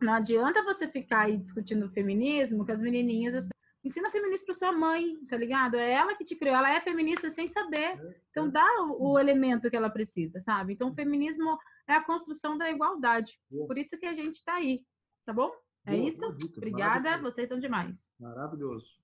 Não 0.00 0.14
adianta 0.14 0.64
você 0.64 0.88
ficar 0.88 1.22
aí 1.22 1.36
discutindo 1.36 1.88
feminismo 1.90 2.66
com 2.66 2.72
as 2.72 2.80
menininhas. 2.80 3.48
Ensina 3.84 4.10
feminismo 4.10 4.46
para 4.46 4.54
sua 4.54 4.72
mãe, 4.72 5.16
tá 5.28 5.36
ligado? 5.36 5.76
É 5.76 5.92
ela 5.92 6.16
que 6.16 6.24
te 6.24 6.34
criou, 6.34 6.56
ela 6.56 6.70
é 6.70 6.80
feminista 6.80 7.30
sem 7.30 7.46
saber. 7.46 7.96
Então 8.30 8.50
dá 8.50 8.66
o, 8.82 9.12
o 9.12 9.18
elemento 9.18 9.70
que 9.70 9.76
ela 9.76 9.88
precisa, 9.88 10.40
sabe? 10.40 10.72
Então 10.72 10.90
o 10.90 10.94
feminismo 10.94 11.56
é 11.86 11.94
a 11.94 12.04
construção 12.04 12.58
da 12.58 12.70
igualdade. 12.70 13.38
Por 13.48 13.78
isso 13.78 13.96
que 13.96 14.06
a 14.06 14.14
gente 14.14 14.36
está 14.36 14.54
aí, 14.54 14.82
tá 15.24 15.32
bom? 15.32 15.52
É 15.86 15.96
Boa, 15.96 16.08
isso? 16.08 16.20
boa 16.20 16.34
dica, 16.34 16.58
Obrigada, 16.58 17.18
vocês 17.18 17.48
são 17.48 17.58
demais. 17.58 17.96
Maravilhoso. 18.18 18.98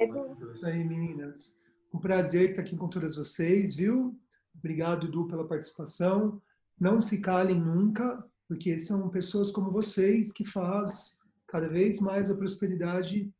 Isso 0.00 0.66
aí, 0.66 0.82
meninas. 0.82 1.62
Um 1.92 2.00
prazer 2.00 2.50
estar 2.50 2.62
aqui 2.62 2.76
com 2.76 2.88
todas 2.88 3.16
vocês, 3.16 3.76
viu? 3.76 4.18
Obrigado, 4.54 5.06
Edu, 5.06 5.26
pela 5.26 5.46
participação. 5.46 6.42
Não 6.78 7.00
se 7.00 7.20
calem 7.20 7.58
nunca, 7.58 8.24
porque 8.48 8.78
são 8.78 9.08
pessoas 9.08 9.50
como 9.50 9.70
vocês 9.70 10.32
que 10.32 10.44
faz 10.44 11.18
cada 11.48 11.68
vez 11.68 12.00
mais 12.00 12.30
a 12.30 12.34
prosperidade 12.36 13.32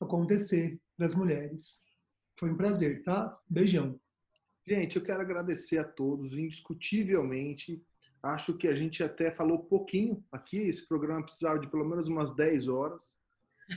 acontecer 0.00 0.78
para 0.96 1.06
as 1.06 1.14
mulheres. 1.14 1.86
Foi 2.38 2.50
um 2.50 2.56
prazer, 2.56 3.02
tá? 3.02 3.36
Beijão. 3.48 3.98
Gente, 4.66 4.96
eu 4.96 5.02
quero 5.02 5.20
agradecer 5.20 5.78
a 5.78 5.84
todos, 5.84 6.36
indiscutivelmente. 6.36 7.82
Acho 8.22 8.54
que 8.56 8.66
a 8.66 8.74
gente 8.74 9.02
até 9.02 9.30
falou 9.30 9.60
pouquinho 9.60 10.24
aqui. 10.32 10.58
Esse 10.58 10.86
programa 10.86 11.22
precisava 11.22 11.58
de 11.58 11.68
pelo 11.68 11.84
menos 11.84 12.08
umas 12.08 12.34
10 12.34 12.68
horas 12.68 13.16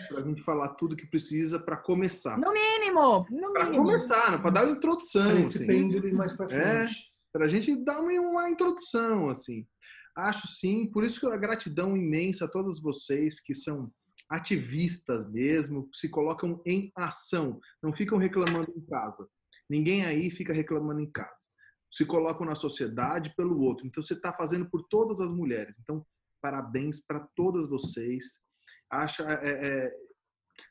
para 0.07 0.19
a 0.19 0.23
gente 0.23 0.41
falar 0.41 0.69
tudo 0.69 0.95
que 0.95 1.05
precisa 1.07 1.59
para 1.59 1.77
começar. 1.77 2.37
No 2.37 2.51
mínimo, 2.53 3.25
no 3.29 3.53
Para 3.53 3.65
mínimo. 3.65 3.83
começar, 3.85 4.41
para 4.41 4.51
dar 4.51 4.65
uma 4.65 4.75
introdução. 4.75 5.37
Esse 5.39 5.57
assim. 5.57 5.67
pêndulo 5.67 6.13
mais 6.15 6.33
para 6.33 6.53
É. 6.53 6.87
para 7.31 7.45
a 7.45 7.47
gente 7.47 7.75
dar 7.83 7.99
uma, 7.99 8.11
uma 8.11 8.49
introdução, 8.49 9.29
assim. 9.29 9.67
Acho 10.15 10.47
sim, 10.47 10.87
por 10.91 11.03
isso 11.03 11.19
que 11.19 11.27
a 11.27 11.37
gratidão 11.37 11.95
imensa 11.95 12.45
a 12.45 12.49
todos 12.49 12.81
vocês 12.81 13.39
que 13.39 13.53
são 13.53 13.91
ativistas 14.29 15.29
mesmo, 15.31 15.89
se 15.93 16.09
colocam 16.09 16.61
em 16.65 16.91
ação, 16.95 17.59
não 17.81 17.91
ficam 17.91 18.17
reclamando 18.17 18.71
em 18.75 18.85
casa. 18.85 19.27
Ninguém 19.69 20.05
aí 20.05 20.29
fica 20.29 20.53
reclamando 20.53 20.99
em 20.99 21.11
casa. 21.11 21.49
Se 21.91 22.05
colocam 22.05 22.45
na 22.45 22.53
sociedade 22.53 23.33
pelo 23.35 23.59
outro. 23.61 23.87
Então 23.87 24.03
você 24.03 24.13
está 24.13 24.31
fazendo 24.33 24.69
por 24.69 24.83
todas 24.87 25.19
as 25.19 25.31
mulheres. 25.31 25.75
Então 25.81 26.05
parabéns 26.41 27.03
para 27.05 27.27
todas 27.35 27.67
vocês. 27.67 28.41
Acha, 28.89 29.23
é, 29.23 29.67
é, 29.67 29.93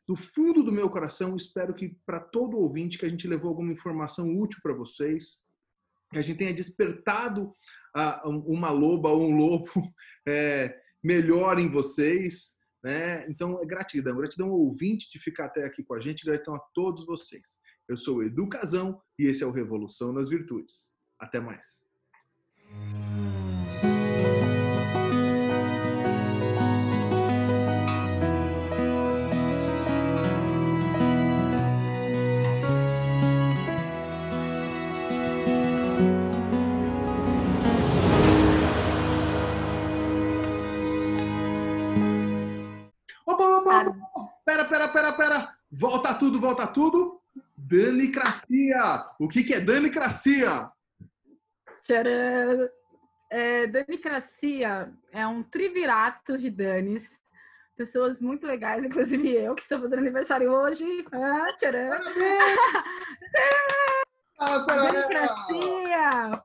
do 0.07 0.15
fundo 0.17 0.63
do 0.63 0.73
meu 0.73 0.89
coração, 0.89 1.37
espero 1.37 1.75
que 1.75 1.97
para 2.07 2.21
todo 2.21 2.59
ouvinte 2.59 2.99
que 2.99 3.07
a 3.07 3.09
gente 3.09 3.29
levou 3.29 3.49
alguma 3.49 3.73
informação 3.73 4.37
útil 4.37 4.61
para 4.63 4.75
vocês, 4.75 5.45
que 6.11 6.19
a 6.19 6.23
gente 6.23 6.39
tenha 6.39 6.55
despertado 6.55 7.53
uma 8.25 8.71
loba 8.71 9.09
ou 9.09 9.29
um 9.29 9.37
lobo 9.37 9.71
é, 10.27 10.75
melhor 11.03 11.59
em 11.59 11.71
vocês. 11.71 12.57
Né? 12.83 13.29
Então, 13.29 13.61
é 13.63 13.67
gratidão. 13.67 14.17
Gratidão 14.17 14.49
ao 14.49 14.59
ouvinte 14.59 15.11
de 15.11 15.19
ficar 15.19 15.47
até 15.47 15.65
aqui 15.65 15.83
com 15.83 15.95
a 15.95 16.01
gente. 16.01 16.25
Gratidão 16.25 16.55
a 16.55 16.61
todos 16.75 17.05
vocês. 17.05 17.61
Eu 17.89 17.97
sou 17.97 18.19
o 18.19 18.23
Edu 18.23 18.49
Casão 18.49 19.01
e 19.19 19.27
esse 19.27 19.43
é 19.43 19.47
o 19.47 19.53
Revolução 19.53 20.13
nas 20.13 20.29
Virtudes. 20.29 20.95
Até 21.19 21.41
mais. 21.41 21.85
O 49.19 49.29
que, 49.29 49.43
que 49.43 49.55
é 49.55 49.61
danicracia? 49.61 50.71
Tcharam! 51.83 52.69
É, 53.31 53.67
Danicracia 53.67 54.91
é 55.13 55.27
um 55.27 55.43
trivirato 55.43 56.39
de 56.39 56.51
Danis. 56.51 57.07
Pessoas 57.77 58.21
muito 58.21 58.47
legais, 58.47 58.85
inclusive 58.85 59.35
eu, 59.35 59.55
que 59.55 59.63
estou 59.63 59.81
fazendo 59.81 59.99
aniversário 59.99 60.51
hoje. 60.53 61.05
Ah, 61.13 61.47
tcharam! 61.59 61.93
Ah. 64.39 64.59
Danicracia! 64.67 66.43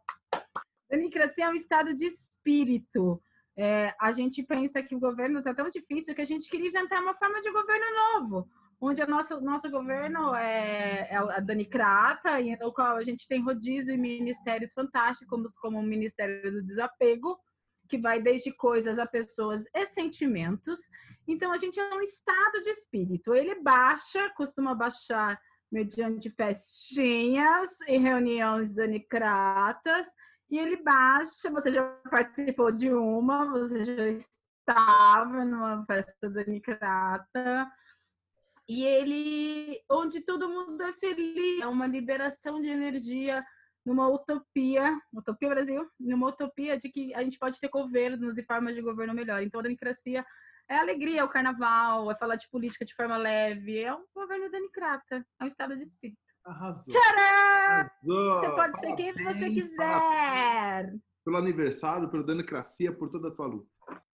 Danicracia 0.90 1.46
é 1.46 1.50
um 1.50 1.56
estado 1.56 1.94
de 1.94 2.06
espírito. 2.06 3.22
É, 3.56 3.94
a 4.02 4.12
gente 4.12 4.42
pensa 4.42 4.82
que 4.82 4.96
o 4.96 5.00
governo 5.00 5.40
está 5.40 5.54
tão 5.54 5.70
difícil 5.70 6.16
que 6.16 6.22
a 6.22 6.26
gente 6.26 6.50
queria 6.50 6.70
inventar 6.70 7.02
uma 7.02 7.14
forma 7.14 7.40
de 7.40 7.52
governo 7.52 7.86
novo, 8.20 8.50
onde 8.86 9.02
o 9.02 9.08
nosso, 9.08 9.40
nosso 9.40 9.70
governo 9.72 10.36
é, 10.36 11.08
é 11.10 11.16
a 11.16 11.40
Danicrata, 11.40 12.42
e 12.42 12.54
no 12.58 12.74
qual 12.74 12.98
a 12.98 13.02
gente 13.02 13.26
tem 13.30 13.42
rodízio 13.42 13.94
e 13.94 13.98
ministérios 13.98 14.74
fantásticos, 14.74 15.58
como 15.58 15.80
o 15.80 15.84
Ministério 15.84 16.52
do 16.52 16.62
Desapego, 16.62 17.40
que 17.88 17.98
vai 17.98 18.22
desde 18.22 18.52
coisas 18.52 19.00
a 19.00 19.06
pessoas 19.06 19.64
e 19.74 19.86
sentimentos. 19.88 20.80
Então, 21.26 21.54
a 21.54 21.58
gente 21.58 21.80
é 21.80 21.96
um 21.96 22.02
estado 22.02 22.62
de 22.62 22.70
espírito. 22.72 23.34
Ele 23.34 23.62
baixa, 23.62 24.30
costuma 24.36 24.76
baixar 24.76 25.40
mediante 25.72 26.30
festinhas 26.30 27.80
e 27.88 27.98
reuniões 27.98 28.74
danicratas, 28.74 30.08
e 30.52 30.60
ele 30.60 30.84
baixa, 30.84 31.50
você 31.50 31.72
já 31.72 31.84
participou 32.12 32.72
de 32.72 32.94
uma, 32.94 33.50
você 33.50 33.86
já 33.86 34.08
estava 34.08 35.46
numa 35.46 35.86
festa 35.86 36.30
danicrata, 36.30 37.72
e 38.68 38.84
ele, 38.84 39.82
onde 39.90 40.22
todo 40.22 40.50
mundo 40.50 40.82
é 40.82 40.94
feliz, 40.94 41.62
é 41.62 41.68
uma 41.68 41.86
liberação 41.86 42.62
de 42.62 42.70
energia 42.70 43.44
numa 43.86 44.08
utopia, 44.08 44.98
utopia 45.14 45.50
Brasil, 45.50 45.86
numa 46.00 46.30
utopia 46.30 46.78
de 46.78 46.90
que 46.90 47.14
a 47.14 47.22
gente 47.22 47.38
pode 47.38 47.60
ter 47.60 47.70
governos 47.70 48.38
e 48.38 48.44
formas 48.44 48.74
de 48.74 48.82
governo 48.82 49.14
melhor. 49.14 49.42
Então, 49.42 49.60
a 49.60 49.64
democracia 49.64 50.26
é 50.70 50.78
alegria, 50.78 51.20
é 51.20 51.24
o 51.24 51.30
carnaval, 51.30 52.10
é 52.10 52.16
falar 52.16 52.36
de 52.36 52.48
política 52.50 52.86
de 52.86 52.96
forma 52.96 53.18
leve, 53.18 53.80
é 53.80 53.94
um 53.94 54.06
governo 54.16 54.50
danicrata, 54.50 55.26
é 55.40 55.44
um 55.44 55.48
estado 55.48 55.76
de 55.76 55.84
espírito. 55.84 56.20
Arrasou. 56.46 56.94
Tcharam! 56.94 57.20
Arrasou. 57.68 58.40
Você 58.40 58.50
pode 58.50 58.80
ser 58.80 58.96
quem 58.96 59.14
você 59.14 59.24
Parabéns, 59.24 59.36
parabéns 59.40 59.64
quiser. 59.64 61.00
Pelo 61.26 61.38
aniversário, 61.38 62.10
pelo 62.10 62.26
Danicracia, 62.26 62.92
por 62.92 63.10
toda 63.10 63.30
a 63.30 63.32
tua 63.32 63.48
luta. 63.48 63.70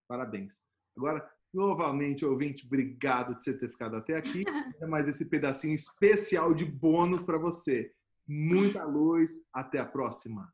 Parabéns. 0.08 0.62
Agora, 0.96 1.28
novamente, 1.54 2.26
ouvinte, 2.26 2.66
obrigado 2.66 3.36
de 3.36 3.44
você 3.44 3.54
ter 3.58 3.70
ficado 3.70 3.96
até 3.96 4.16
aqui. 4.16 4.44
Mais 4.88 5.08
esse 5.08 5.30
pedacinho 5.30 5.74
especial 5.74 6.54
de 6.54 6.66
bônus 6.66 7.24
para 7.24 7.38
você. 7.38 7.92
Muita 8.28 8.86
luz. 8.86 9.48
Até 9.54 9.80
a 9.80 9.86
próxima. 9.86 10.52